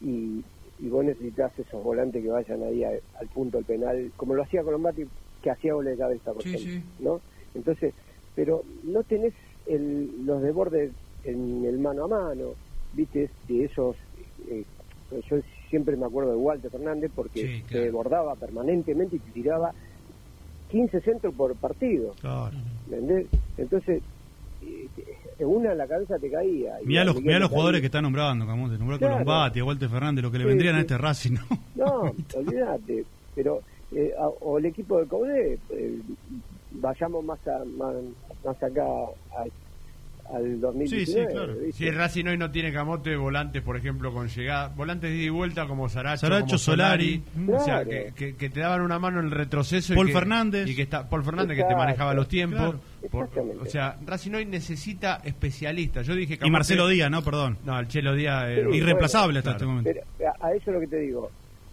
y, 0.00 0.44
y 0.78 0.88
vos 0.88 1.04
necesitas 1.04 1.56
esos 1.58 1.82
volantes 1.82 2.22
que 2.22 2.28
vayan 2.28 2.62
ahí 2.62 2.84
a- 2.84 2.98
al 3.20 3.28
punto 3.28 3.58
del 3.58 3.66
penal, 3.66 4.12
como 4.16 4.34
lo 4.34 4.42
hacía 4.42 4.62
Colombati, 4.62 5.04
que 5.42 5.50
hacía 5.50 5.74
goles 5.74 5.92
de 5.92 5.98
cabeza, 5.98 6.32
por 6.32 6.42
Sí, 6.42 6.48
ejemplo, 6.50 6.72
sí. 6.96 7.02
¿no? 7.04 7.22
Entonces, 7.54 7.94
pero 8.34 8.62
no 8.84 9.02
tenés 9.04 9.34
el, 9.66 10.24
los 10.24 10.40
desbordes 10.42 10.92
en 11.24 11.64
el 11.64 11.78
mano 11.78 12.04
a 12.04 12.08
mano, 12.08 12.54
viste, 12.92 13.30
de 13.46 13.64
esos... 13.64 13.96
eh, 14.48 14.64
yo 15.30 15.36
siempre 15.70 15.96
me 15.96 16.04
acuerdo 16.04 16.30
de 16.32 16.36
Walter 16.36 16.70
Fernández 16.70 17.10
porque 17.14 17.40
Sí, 17.40 17.62
se 17.62 17.68
claro. 17.68 17.84
desbordaba 17.84 18.36
permanentemente 18.36 19.16
y 19.16 19.20
te 19.20 19.30
tiraba 19.32 19.74
15 20.68 21.00
centros 21.00 21.34
por 21.34 21.56
partido, 21.58 22.14
Claro. 22.20 22.56
¿entendés? 22.86 23.28
Entonces, 23.56 24.02
una 25.40 25.72
en 25.72 25.78
la 25.78 25.86
cabeza 25.86 26.18
te 26.18 26.30
caía. 26.30 26.74
Mirá 26.84 27.04
los, 27.04 27.20
mirá 27.22 27.38
los 27.38 27.48
te 27.48 27.54
jugadores 27.54 27.80
que 27.80 27.86
está 27.86 28.02
nombrando, 28.02 28.46
Camonte. 28.46 28.76
Nombró 28.78 28.96
a 28.96 28.98
Claro. 28.98 29.12
Colombati, 29.14 29.60
a 29.60 29.64
Walter 29.64 29.88
Fernández, 29.88 30.22
lo 30.24 30.30
que 30.30 30.38
le 30.38 30.44
Sí, 30.44 30.48
vendrían 30.48 30.76
a 30.76 30.80
este 30.80 30.98
Racing, 30.98 31.32
¿no? 31.34 31.42
No, 31.76 32.00
olvídate. 32.36 33.04
Pero, 33.34 33.62
eh, 33.92 34.12
a- 34.18 34.28
o 34.28 34.58
el 34.58 34.66
equipo 34.66 34.98
de 35.00 35.06
Caudet, 35.06 35.60
eh, 35.70 35.98
vayamos 36.72 37.24
más, 37.24 37.38
a, 37.46 37.64
más, 37.64 37.94
más 38.44 38.62
acá 38.62 38.84
a- 38.84 39.44
al 40.32 40.60
2019. 40.60 41.06
Sí, 41.06 41.12
sí, 41.12 41.26
claro. 41.32 41.54
¿viste? 41.54 41.72
Si 41.72 41.86
el 41.86 41.94
Racing 41.96 42.24
hoy 42.26 42.36
no 42.38 42.50
tiene 42.50 42.72
camote, 42.72 43.16
volantes, 43.16 43.62
por 43.62 43.76
ejemplo, 43.76 44.12
con 44.12 44.28
llegada, 44.28 44.68
volantes 44.68 45.10
de 45.10 45.16
ida 45.16 45.26
y 45.26 45.30
vuelta 45.30 45.66
como 45.66 45.88
Saracho, 45.88 46.20
Saracho, 46.20 46.46
como 46.46 46.58
Solari, 46.58 47.22
Solari. 47.34 47.52
o 47.52 47.64
sea, 47.64 47.84
que, 47.84 48.12
que- 48.14 48.36
que 48.36 48.50
te 48.50 48.60
daban 48.60 48.80
una 48.82 48.98
mano 48.98 49.20
en 49.20 49.26
el 49.26 49.30
retroceso. 49.32 49.94
Paul 49.94 50.08
y 50.08 50.12
que, 50.12 50.18
Fernández. 50.18 50.68
Y 50.68 50.74
que 50.76 50.82
está, 50.82 51.08
Paul 51.08 51.24
Fernández 51.24 51.56
que 51.56 51.64
te 51.64 51.74
manejaba 51.74 52.14
los 52.14 52.28
tiempos. 52.28 52.58
Claro. 52.58 52.80
Por- 53.10 53.24
Exactamente. 53.26 53.62
o 53.62 53.66
sea, 53.66 53.96
Racing 54.04 54.32
hoy 54.34 54.44
necesita 54.46 55.20
especialistas. 55.24 56.06
Yo 56.06 56.14
dije 56.14 56.34
Y 56.34 56.36
Camote- 56.38 56.50
Marcelo 56.52 56.88
Díaz, 56.88 57.10
¿no? 57.10 57.22
Perdón. 57.22 57.56
No, 57.64 57.78
el 57.78 57.88
Chelo 57.88 58.14
Díaz. 58.14 58.44
eh, 58.48 58.64
Sí, 58.70 58.76
Irreemplazable 58.76 59.38
hasta 59.38 59.56
claro. 59.56 59.56
este 59.56 59.66
momento. 59.66 59.90
Pero 60.18 60.30
a, 60.42 60.46
a 60.46 60.52
eso 60.54 60.70
es 60.70 60.74
lo 60.74 60.80
que 60.80 60.86
te 60.88 60.98
digo. 61.00 61.30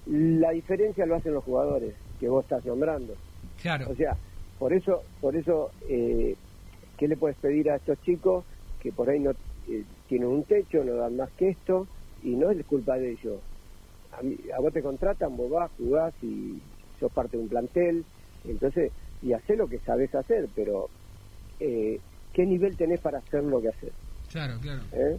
La 0.08 0.52
diferencia 0.52 1.06
lo 1.06 1.16
hacen 1.16 1.34
los 1.34 1.44
jugadores 1.44 1.94
que 2.20 2.30
vos 2.30 2.44
estás 2.46 2.64
nombrando. 2.66 3.16
Claro. 3.62 3.90
O 3.90 3.96
sea, 3.96 4.16
por 4.60 4.72
eso, 4.72 5.02
por 5.20 5.36
eso, 5.36 5.72
eh, 5.90 6.36
¿qué 6.98 7.08
le 7.08 7.18
puedes 7.18 7.38
pedir 7.38 7.70
a 7.70 7.76
estos 7.78 8.02
chicos 8.04 8.46
que 8.82 8.92
por 8.92 9.10
ahí 9.10 9.20
no 9.20 9.32
eh, 9.68 9.84
tienen 10.08 10.28
un 10.30 10.44
techo, 10.44 10.84
no 10.84 10.96
dan 10.96 11.16
más 11.18 11.30
que 11.34 11.50
esto 11.50 11.88
y 12.24 12.30
no 12.36 12.52
es 12.52 12.66
culpa 12.66 12.98
de 12.98 13.12
ellos? 13.12 13.40
A, 14.18 14.22
mí- 14.22 14.38
a 14.56 14.60
vos 14.62 14.72
te 14.74 14.82
contratan, 14.82 15.36
vos 15.36 15.50
vas, 15.52 15.72
jugás 15.78 16.14
y 16.22 16.60
sos 17.00 17.12
parte 17.12 17.38
de 17.38 17.44
un 17.44 17.50
plantel, 17.50 18.06
entonces, 18.48 18.92
y 19.22 19.34
hacés 19.34 19.58
lo 19.58 19.68
que 19.68 19.80
sabés 19.80 20.14
hacer, 20.16 20.48
pero 20.56 20.90
eh, 21.60 22.00
¿qué 22.34 22.46
nivel 22.46 22.76
tenés 22.78 23.00
para 23.02 23.18
hacer 23.20 23.44
lo 23.44 23.62
que 23.62 23.70
haces? 23.70 23.92
Claro, 24.32 24.60
claro. 24.62 24.82
¿Eh? 24.94 25.18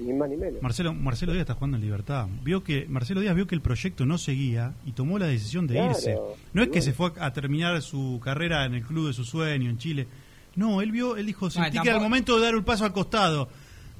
Ni, 0.00 0.12
más 0.12 0.28
ni 0.28 0.36
menos. 0.36 0.60
Marcelo, 0.60 0.92
Marcelo 0.92 1.32
Díaz 1.32 1.42
está 1.42 1.54
jugando 1.54 1.78
en 1.78 1.82
libertad. 1.82 2.26
Vio 2.42 2.62
que 2.62 2.84
Marcelo 2.88 3.20
Díaz 3.20 3.34
vio 3.34 3.46
que 3.46 3.54
el 3.54 3.62
proyecto 3.62 4.04
no 4.04 4.18
seguía 4.18 4.74
y 4.84 4.92
tomó 4.92 5.18
la 5.18 5.26
decisión 5.28 5.66
de 5.66 5.74
Claro, 5.74 5.90
irse. 5.90 6.18
No 6.52 6.62
es 6.62 6.68
que 6.68 6.82
se 6.82 6.92
fue 6.92 7.12
a, 7.18 7.26
a 7.26 7.32
terminar 7.32 7.80
su 7.80 8.20
carrera 8.22 8.66
en 8.66 8.74
el 8.74 8.82
club 8.84 9.06
de 9.06 9.12
su 9.14 9.24
sueño 9.24 9.70
en 9.70 9.78
Chile. 9.78 10.08
No, 10.56 10.80
él 10.82 10.92
vio, 10.92 11.16
él 11.16 11.26
dijo, 11.26 11.50
sentí 11.50 11.78
que 11.80 11.88
era 11.88 11.96
el 11.98 12.02
momento 12.02 12.36
de 12.38 12.44
dar 12.46 12.56
un 12.56 12.64
paso 12.64 12.84
al 12.84 12.92
costado. 12.92 13.48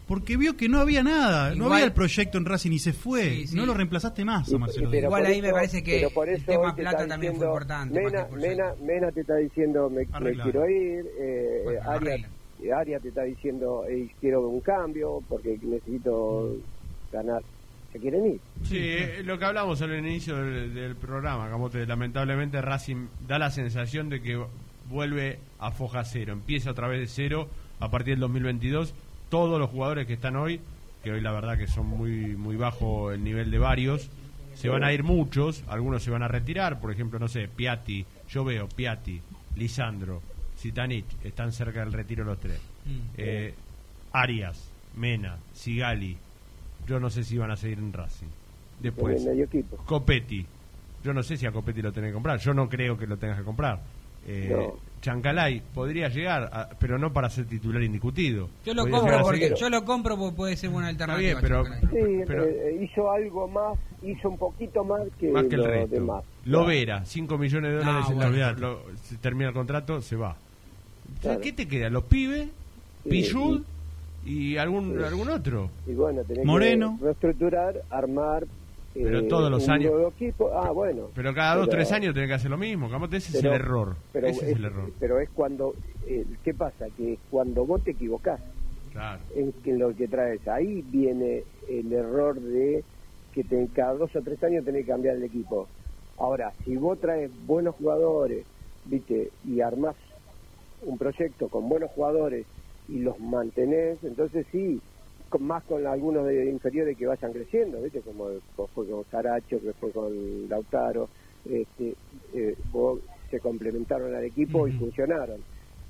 Porque 0.06 0.36
vio 0.36 0.56
que 0.56 0.68
no 0.68 0.78
había 0.80 1.02
nada, 1.02 1.50
no 1.50 1.54
Igual- 1.54 1.72
había 1.74 1.84
el 1.86 1.92
proyecto 1.92 2.36
en 2.36 2.44
Racing 2.44 2.72
y 2.72 2.78
se 2.80 2.92
fue. 2.92 3.30
Sí, 3.30 3.46
sí. 3.46 3.56
No 3.56 3.64
lo 3.64 3.72
reemplazaste 3.72 4.24
más 4.24 4.48
a 4.48 4.56
Y- 4.56 4.58
Marcelo 4.58 4.90
pero. 4.90 5.06
Igual 5.06 5.26
ahí 5.26 5.40
me 5.40 5.52
parece 5.52 5.82
que 5.82 5.98
pero 5.98 6.10
por 6.10 6.28
el 6.28 6.34
eso 6.36 6.46
tema 6.46 6.64
hoy 6.64 6.74
te 6.74 6.82
plata 6.82 6.96
está 6.98 7.08
también 7.08 7.36
fue 7.36 7.46
importante, 7.46 8.02
Mena, 8.02 8.26
el. 8.30 8.36
Mena, 8.36 8.64
Mena 8.82 9.12
te 9.12 9.20
está 9.20 9.36
diciendo, 9.36 9.88
me, 9.88 10.04
me 10.20 10.32
quiero 10.42 10.68
ir. 10.68 11.06
Eh, 11.18 11.60
Bueno, 11.64 11.80
Aria, 11.90 12.28
Aria 12.76 13.00
te 13.00 13.08
está 13.08 13.22
diciendo, 13.22 13.84
eh, 13.88 14.08
quiero 14.20 14.46
un 14.48 14.60
cambio 14.60 15.22
porque 15.28 15.58
necesito 15.62 16.56
ganar. 17.12 17.42
Se 17.92 17.98
quieren 17.98 18.26
ir. 18.26 18.40
Sí, 18.64 18.78
eh, 18.80 19.22
lo 19.24 19.38
que 19.38 19.44
hablamos 19.44 19.80
al 19.82 19.96
inicio 19.96 20.36
del, 20.36 20.74
del 20.74 20.96
programa, 20.96 21.48
Camote, 21.48 21.86
lamentablemente 21.86 22.60
Racing 22.60 23.06
da 23.26 23.38
la 23.38 23.50
sensación 23.50 24.08
de 24.10 24.20
que 24.20 24.42
vuelve 24.92 25.38
a 25.58 25.72
foja 25.72 26.04
cero, 26.04 26.32
empieza 26.32 26.70
otra 26.70 26.86
vez 26.86 27.00
de 27.00 27.06
cero 27.06 27.48
a 27.80 27.90
partir 27.90 28.14
del 28.14 28.20
2022. 28.20 28.94
Todos 29.28 29.58
los 29.58 29.70
jugadores 29.70 30.06
que 30.06 30.12
están 30.12 30.36
hoy, 30.36 30.60
que 31.02 31.10
hoy 31.10 31.20
la 31.20 31.32
verdad 31.32 31.58
que 31.58 31.66
son 31.66 31.86
muy 31.86 32.36
muy 32.36 32.56
bajo 32.56 33.10
el 33.10 33.24
nivel 33.24 33.50
de 33.50 33.58
varios, 33.58 34.10
se 34.54 34.68
van 34.68 34.84
a 34.84 34.92
ir 34.92 35.02
muchos, 35.02 35.64
algunos 35.66 36.02
se 36.02 36.10
van 36.10 36.22
a 36.22 36.28
retirar, 36.28 36.78
por 36.78 36.92
ejemplo, 36.92 37.18
no 37.18 37.26
sé, 37.26 37.48
Piatti, 37.48 38.04
yo 38.28 38.44
veo 38.44 38.68
Piatti, 38.68 39.20
Lisandro, 39.56 40.22
Zitanich, 40.58 41.06
están 41.24 41.52
cerca 41.52 41.80
del 41.80 41.92
retiro 41.92 42.24
los 42.24 42.38
tres. 42.38 42.60
Mm. 42.84 42.98
Eh, 43.16 43.54
Arias, 44.12 44.70
Mena, 44.96 45.38
Sigali, 45.54 46.16
yo 46.86 47.00
no 47.00 47.10
sé 47.10 47.24
si 47.24 47.38
van 47.38 47.50
a 47.50 47.56
seguir 47.56 47.78
en 47.78 47.92
Racing. 47.92 48.28
Después. 48.80 49.26
Copetti. 49.86 50.44
Yo 51.04 51.12
no 51.12 51.22
sé 51.22 51.36
si 51.36 51.46
a 51.46 51.52
Copetti 51.52 51.82
lo 51.82 51.92
tenés 51.92 52.10
que 52.10 52.14
comprar. 52.14 52.38
Yo 52.38 52.54
no 52.54 52.68
creo 52.68 52.96
que 52.98 53.06
lo 53.06 53.16
tengas 53.16 53.38
que 53.38 53.44
comprar. 53.44 53.80
Eh, 54.26 54.48
No. 54.54 54.92
Chancalay 55.00 55.60
podría 55.74 56.08
llegar, 56.08 56.48
a- 56.52 56.68
pero 56.78 56.96
no 56.96 57.12
para 57.12 57.28
ser 57.28 57.46
titular 57.46 57.82
indiscutido. 57.82 58.48
Yo 58.64 58.72
lo 58.72 58.82
Podría 58.82 58.98
compro 59.00 59.22
porque 59.22 59.54
yo 59.58 59.68
lo 59.68 59.84
compro 59.84 60.16
porque 60.16 60.36
puede 60.36 60.56
ser 60.56 60.70
buena 60.70 60.90
Está 60.90 61.04
alternativa. 61.04 61.40
bien, 61.40 61.42
pero, 61.42 61.64
Chancalay. 61.64 62.04
Sí, 62.18 62.22
pero 62.26 62.44
eh, 62.44 62.78
hizo 62.84 63.10
algo 63.10 63.48
más, 63.48 63.78
hizo 64.04 64.28
un 64.28 64.38
poquito 64.38 64.84
más 64.84 65.00
que, 65.18 65.28
más 65.30 65.44
que 65.46 65.54
el 65.56 65.60
los 65.60 65.66
resto. 65.70 65.94
demás. 65.96 66.24
Lovera, 66.44 67.04
5 67.04 67.36
millones 67.36 67.72
de 67.72 67.78
dólares, 67.78 68.04
No, 68.06 68.12
en 68.12 68.18
la- 68.20 68.26
olvidate. 68.28 68.60
lo- 68.60 68.80
se 69.02 69.16
termina 69.16 69.48
el 69.48 69.54
contrato, 69.54 70.00
se 70.00 70.14
va. 70.14 70.36
Claro. 71.20 71.40
¿Qué 71.40 71.52
te 71.52 71.66
queda? 71.66 71.90
¿Los 71.90 72.04
pibes? 72.04 72.48
Sí, 73.02 73.08
¿Pillud? 73.10 73.62
¿Y 74.24 74.56
algún, 74.56 74.96
Sí. 74.96 75.04
algún 75.04 75.28
otro? 75.30 75.68
Y 75.84 75.94
bueno, 75.94 76.22
tenés 76.22 76.44
Moreno. 76.44 76.96
que 77.00 77.06
reestructurar, 77.06 77.82
armar. 77.90 78.44
Pero 78.94 79.20
eh, 79.20 79.22
todos 79.22 79.50
los 79.50 79.64
un 79.66 79.70
años. 79.70 79.92
equipo. 80.14 80.50
Ah, 80.52 80.70
bueno. 80.70 81.08
Pero 81.14 81.32
cada 81.34 81.56
dos 81.56 81.66
o 81.66 81.70
Pero- 81.70 81.78
tres 81.78 81.92
años 81.92 82.14
tenés 82.14 82.28
que 82.28 82.34
hacer 82.34 82.50
lo 82.50 82.58
mismo. 82.58 82.86
Ese 82.86 82.98
pero- 82.98 83.16
es 83.16 83.44
el 83.44 83.46
error. 83.52 83.96
Pero 84.12 84.26
ese 84.26 84.44
es, 84.44 84.50
es, 84.50 84.56
el 84.56 84.64
error. 84.66 84.90
pero 85.00 85.18
es 85.20 85.30
cuando. 85.30 85.74
eh, 86.06 86.24
¿Qué 86.44 86.52
pasa? 86.54 86.86
Que 86.96 87.18
cuando 87.30 87.64
vos 87.64 87.82
te 87.82 87.92
equivocás 87.92 88.40
Claro. 88.92 89.22
en, 89.34 89.52
que 89.52 89.72
lo 89.74 89.94
que 89.96 90.08
traes, 90.08 90.46
ahí 90.48 90.84
viene 90.90 91.44
el 91.68 91.92
error 91.92 92.38
de 92.40 92.84
que 93.32 93.44
te- 93.44 93.68
cada 93.74 93.94
dos 93.94 94.14
o 94.14 94.20
tres 94.20 94.42
años 94.44 94.64
tenés 94.64 94.84
que 94.84 94.90
cambiar 94.92 95.16
el 95.16 95.22
equipo. 95.24 95.66
Ahora, 96.18 96.52
si 96.64 96.76
vos 96.76 97.00
traes 97.00 97.30
buenos 97.46 97.74
jugadores, 97.76 98.44
viste, 98.84 99.30
y 99.48 99.60
armás 99.62 99.96
un 100.82 100.98
proyecto 100.98 101.48
con 101.48 101.68
buenos 101.68 101.90
jugadores 101.92 102.44
y 102.88 102.98
los 102.98 103.18
mantenés, 103.20 103.98
entonces 104.04 104.44
sí, 104.52 104.80
con, 105.32 105.44
más 105.44 105.64
con 105.64 105.86
algunos 105.86 106.26
de 106.26 106.50
inferiores 106.50 106.96
que 106.96 107.06
vayan 107.06 107.32
creciendo, 107.32 107.80
viste, 107.80 108.02
como, 108.02 108.28
como 108.54 108.68
fue 108.68 108.86
con 108.86 109.04
Saracho, 109.06 109.60
que 109.60 109.72
fue 109.74 109.90
con 109.90 110.46
Lautaro, 110.48 111.08
este, 111.44 111.96
eh, 112.34 112.54
vos 112.70 113.00
se 113.30 113.40
complementaron 113.40 114.14
al 114.14 114.24
equipo 114.24 114.68
y 114.68 114.72
funcionaron. 114.72 115.42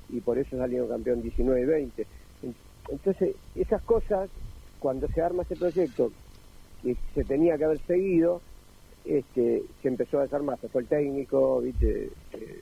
Y 0.07 0.21
por 0.21 0.37
eso 0.39 0.57
salieron 0.57 0.87
campeón 0.87 1.21
19 1.21 1.61
y 1.61 1.65
20. 1.65 2.07
En- 2.41 2.55
Entonces, 2.89 3.35
esas 3.55 3.83
cosas, 3.83 4.29
cuando 4.79 5.07
se 5.09 5.21
arma 5.21 5.43
ese 5.43 5.57
proyecto, 5.57 6.13
que 6.81 6.95
se 7.13 7.25
tenía 7.25 7.57
que 7.57 7.65
haber 7.65 7.81
seguido, 7.85 8.43
este, 9.03 9.63
se 9.81 9.87
empezó 9.89 10.19
a 10.19 10.23
desarmar, 10.23 10.57
se 10.59 10.69
fue 10.69 10.83
el 10.83 10.87
técnico, 10.87 11.59
¿viste? 11.61 12.13
Eh, 12.31 12.61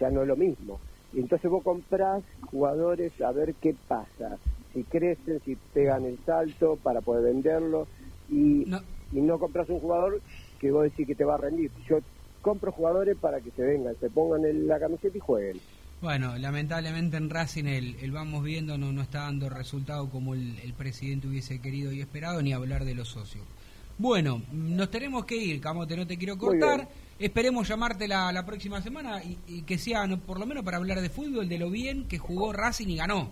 ya 0.00 0.10
no 0.10 0.22
es 0.22 0.28
lo 0.28 0.36
mismo. 0.36 0.80
Y 1.12 1.20
entonces 1.20 1.50
vos 1.50 1.62
comprás 1.62 2.24
jugadores 2.50 3.12
a 3.20 3.32
ver 3.32 3.54
qué 3.60 3.76
pasa, 3.86 4.38
si 4.72 4.84
crecen, 4.84 5.40
si 5.44 5.56
pegan 5.74 6.04
el 6.04 6.18
salto 6.24 6.76
para 6.76 7.00
poder 7.00 7.24
venderlo, 7.32 7.86
y 8.28 8.64
No. 8.66 8.80
y 9.12 9.20
no 9.20 9.38
compras 9.38 9.68
un 9.68 9.80
jugador 9.80 10.20
que 10.60 10.70
vos 10.70 10.84
decís 10.84 11.06
que 11.06 11.14
te 11.14 11.24
va 11.24 11.34
a 11.34 11.38
rendir. 11.38 11.70
Yo 11.88 11.98
compro 12.42 12.72
jugadores 12.72 13.16
para 13.18 13.40
que 13.40 13.50
se 13.50 13.62
vengan, 13.62 13.94
se 14.00 14.08
pongan 14.10 14.44
en 14.44 14.66
la 14.66 14.78
camiseta 14.78 15.16
y 15.16 15.20
jueguen. 15.20 15.60
Bueno, 16.00 16.38
lamentablemente 16.38 17.18
en 17.18 17.28
Racing 17.28 17.66
el, 17.66 17.96
el 18.00 18.10
vamos 18.10 18.42
viendo 18.42 18.78
no, 18.78 18.90
no 18.92 19.02
está 19.02 19.20
dando 19.22 19.50
resultado 19.50 20.08
como 20.08 20.32
el, 20.34 20.58
el 20.60 20.72
presidente 20.72 21.28
hubiese 21.28 21.60
querido 21.60 21.92
y 21.92 22.00
esperado, 22.00 22.40
ni 22.40 22.52
hablar 22.54 22.84
de 22.86 22.94
los 22.94 23.08
socios. 23.08 23.44
Bueno, 23.98 24.40
nos 24.50 24.90
tenemos 24.90 25.26
que 25.26 25.36
ir, 25.36 25.60
Camote, 25.60 25.94
no 25.96 26.06
te 26.06 26.16
quiero 26.16 26.38
cortar. 26.38 26.88
Esperemos 27.18 27.68
llamarte 27.68 28.08
la, 28.08 28.32
la 28.32 28.46
próxima 28.46 28.80
semana 28.80 29.22
y, 29.22 29.36
y 29.46 29.62
que 29.62 29.76
sea 29.76 30.06
no, 30.06 30.18
por 30.18 30.38
lo 30.40 30.46
menos 30.46 30.64
para 30.64 30.78
hablar 30.78 31.02
de 31.02 31.10
fútbol, 31.10 31.50
de 31.50 31.58
lo 31.58 31.68
bien 31.68 32.08
que 32.08 32.16
jugó 32.16 32.50
Racing 32.54 32.88
y 32.88 32.96
ganó. 32.96 33.28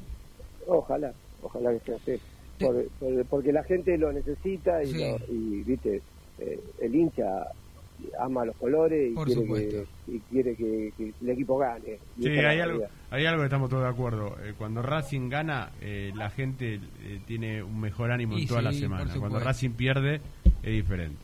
Ojalá, 0.66 1.14
ojalá 1.43 1.72
que 1.72 1.80
sea 1.80 1.97
así. 1.97 2.20
Por- 2.59 2.89
por- 2.99 3.24
porque 3.26 3.53
la 3.53 3.62
gente 3.64 3.97
lo 3.99 4.12
necesita 4.12 4.82
y, 4.82 4.86
Sí. 4.89 4.99
lo- 4.99 5.32
y, 5.32 5.62
viste, 5.62 6.03
eh, 6.39 6.61
el 6.80 6.95
hincha 6.95 7.47
ama 8.20 8.45
los 8.45 8.55
colores 8.57 9.11
y 9.11 9.14
Por 9.14 9.26
quiere, 9.26 9.41
supuesto. 9.43 9.76
que, 10.07 10.12
y 10.12 10.20
quiere 10.30 10.55
que, 10.55 10.93
que 10.97 11.12
el 11.20 11.30
equipo 11.30 11.59
gane. 11.59 11.99
Y 12.16 12.22
Sí, 12.22 12.28
hay 12.30 12.61
algo, 12.61 12.84
hay 13.11 13.26
algo 13.26 13.41
que 13.43 13.47
estamos 13.47 13.68
todos 13.70 13.82
de 13.82 13.89
acuerdo. 13.89 14.36
Eh, 14.45 14.55
cuando 14.57 14.82
Racing 14.82 15.28
gana, 15.28 15.70
eh, 15.80 16.12
la 16.14 16.30
gente 16.30 16.80
eh, 17.03 17.20
tiene 17.26 17.61
un 17.62 17.80
mejor 17.80 18.12
ánimo 18.12 18.39
Y 18.39 18.43
en 18.43 18.49
toda 18.49 18.61
sí, 18.61 18.64
la 18.66 18.72
semana. 18.72 19.14
Cuando. 19.18 19.41
Racing 19.41 19.70
pierde, 19.70 20.20
es 20.62 20.72
diferente. 20.72 21.18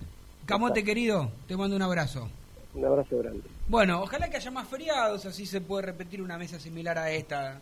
Camote 0.47 0.83
querido, 0.85 1.31
te 1.47 1.57
mando 1.57 1.77
un 1.77 1.83
abrazo. 1.83 2.29
Un 2.75 2.85
abrazo 2.85 3.19
grande. 3.19 3.43
Bueno, 3.69 4.03
ojalá 4.03 4.29
que 4.29 4.37
haya 4.37 4.51
más 4.51 4.67
feriados, 4.67 5.25
así 5.27 5.47
se 5.47 5.61
puede 5.61 5.87
repetir 5.87 6.21
una 6.21 6.37
mesa 6.39 6.59
similar 6.59 6.99
a 6.99 7.11
esta. 7.13 7.61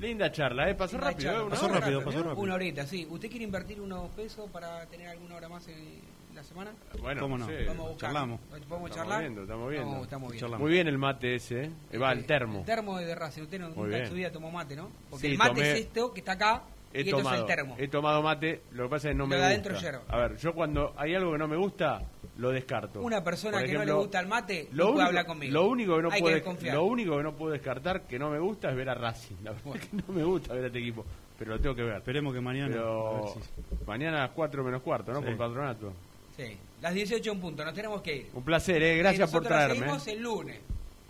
Linda 0.00 0.30
charla, 0.32 0.68
¿eh? 0.68 0.74
Pasó 0.74 0.98
rápido, 0.98 1.30
charla. 1.30 1.44
¿eh? 1.46 1.50
Pasó 1.50 1.66
hora. 1.66 1.80
rápido, 1.80 2.04
pasó 2.04 2.18
rápido. 2.22 2.40
Una 2.42 2.54
horita, 2.54 2.86
sí. 2.86 3.06
¿Usted 3.10 3.28
quiere 3.30 3.44
invertir 3.44 3.80
unos 3.80 4.10
pesos 4.10 4.50
para 4.50 4.84
tener 4.86 5.06
alguna 5.08 5.36
hora 5.36 5.48
más 5.48 5.68
en 5.68 6.00
la 6.34 6.42
semana? 6.42 6.72
Bueno, 7.00 7.20
¿Cómo 7.20 7.38
no? 7.38 7.46
Vamos 7.46 7.86
a 7.86 7.88
buscar. 7.90 7.96
charlamos. 8.10 8.40
¿Podemos 8.40 8.64
Estamos 8.66 8.90
charlar? 8.90 9.20
viendo, 9.20 9.42
estamos 9.42 9.70
viendo. 9.70 9.86
Estamos, 9.88 10.04
estamos 10.04 10.30
viendo. 10.32 10.40
Charlamos. 10.46 10.64
Muy 10.64 10.72
bien 10.72 10.88
el 10.88 10.98
mate 10.98 11.34
ese, 11.36 11.64
¿eh? 11.64 11.70
Eh, 11.92 11.98
Va, 11.98 12.12
el 12.12 12.18
Eh, 12.20 12.22
termo. 12.24 12.58
El 12.60 12.64
termo 12.66 12.98
de 12.98 13.14
Racing. 13.14 13.42
Usted 13.42 13.60
no, 13.60 13.68
Muy 13.68 13.76
nunca 13.76 13.86
en 13.86 13.90
bien. 14.02 14.08
su 14.08 14.14
vida 14.14 14.32
tomó 14.32 14.50
mate, 14.50 14.74
¿no? 14.74 14.90
Porque 15.10 15.26
Sí, 15.28 15.32
el 15.32 15.38
mate 15.38 15.50
tomé- 15.60 15.72
es 15.72 15.78
esto 15.80 16.12
que 16.12 16.20
está 16.20 16.32
acá 16.32 16.62
He 16.94 16.98
y 17.00 17.04
esto 17.06 17.16
tomado, 17.18 17.34
es 17.34 17.40
el 17.40 17.46
termo. 17.46 17.74
he 17.78 17.88
tomado 17.88 18.22
mate, 18.22 18.62
lo 18.70 18.84
que 18.84 18.88
pasa 18.88 19.08
es 19.08 19.12
que 19.12 19.18
no 19.18 19.24
Lo 19.24 19.28
me 19.28 19.36
de 19.36 19.42
gusta. 19.42 19.52
adentro 19.52 19.78
hierro. 19.80 20.02
A 20.08 20.16
ver, 20.16 20.36
yo 20.36 20.54
cuando 20.54 20.94
hay 20.96 21.14
algo 21.14 21.32
que 21.32 21.38
no 21.38 21.48
me 21.48 21.56
gusta, 21.56 22.02
lo 22.38 22.50
descarto. 22.50 23.00
Una 23.02 23.22
persona 23.24 23.58
Por 23.58 23.66
que 23.66 23.72
no 23.74 23.84
le 23.84 23.92
gusta 23.92 24.20
el 24.20 24.26
mate 24.28 24.68
lo 24.72 24.90
único- 24.90 25.02
hablar 25.02 25.26
conmigo. 25.26 25.52
Lo 25.52 25.66
único 25.66 25.96
que 25.96 26.02
no 26.02 26.10
Hay 26.12 26.20
puedo 26.22 26.56
que 26.56 26.70
lo 26.72 26.84
único 26.84 27.16
que 27.16 27.22
no 27.24 27.32
puedo 27.34 27.52
descartar 27.52 28.02
que 28.02 28.18
no 28.18 28.30
me 28.30 28.38
gusta 28.38 28.70
es 28.70 28.76
ver 28.76 28.88
a 28.90 28.94
Racing. 28.94 29.34
La 29.42 29.50
verdad 29.52 29.76
es 29.76 29.88
que 29.88 29.96
no 29.96 30.04
me 30.14 30.22
gusta 30.24 30.54
ver 30.54 30.64
a 30.64 30.66
este 30.68 30.78
equipo, 30.78 31.04
pero 31.38 31.50
lo 31.52 31.60
tengo 31.60 31.74
que 31.74 31.82
ver. 31.82 31.96
Esperemos 31.96 32.32
que 32.32 32.40
mañana. 32.40 32.66
a 32.66 32.70
Pero 32.70 33.14
ver 33.34 33.42
si- 33.42 33.84
mañana 33.86 34.18
a 34.18 34.20
las 34.28 34.30
4 34.30 34.62
menos 34.62 34.80
cuarto, 34.82 35.12
¿no? 35.12 35.18
Sí. 35.20 35.24
Por 35.26 35.36
patronato. 35.36 35.92
Sí. 36.36 36.56
Las 36.80 36.94
18 36.94 37.32
en 37.32 37.40
punto. 37.40 37.64
Nos 37.64 37.74
tenemos 37.74 38.02
que 38.02 38.16
ir. 38.16 38.26
Un 38.34 38.44
placer, 38.44 38.80
¿eh? 38.82 38.98
Gracias 38.98 39.28
Y 39.28 39.32
por 39.32 39.42
traerme. 39.42 39.76
seguimos 39.78 40.06
el 40.06 40.20
lunes. 40.22 40.60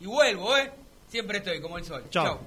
Y 0.01 0.07
vuelvo, 0.07 0.57
¿eh? 0.57 0.70
Siempre 1.09 1.39
estoy 1.39 1.61
como 1.61 1.76
el 1.78 1.85
sol. 1.85 2.05
Chao. 2.11 2.24
Chao. 2.24 2.41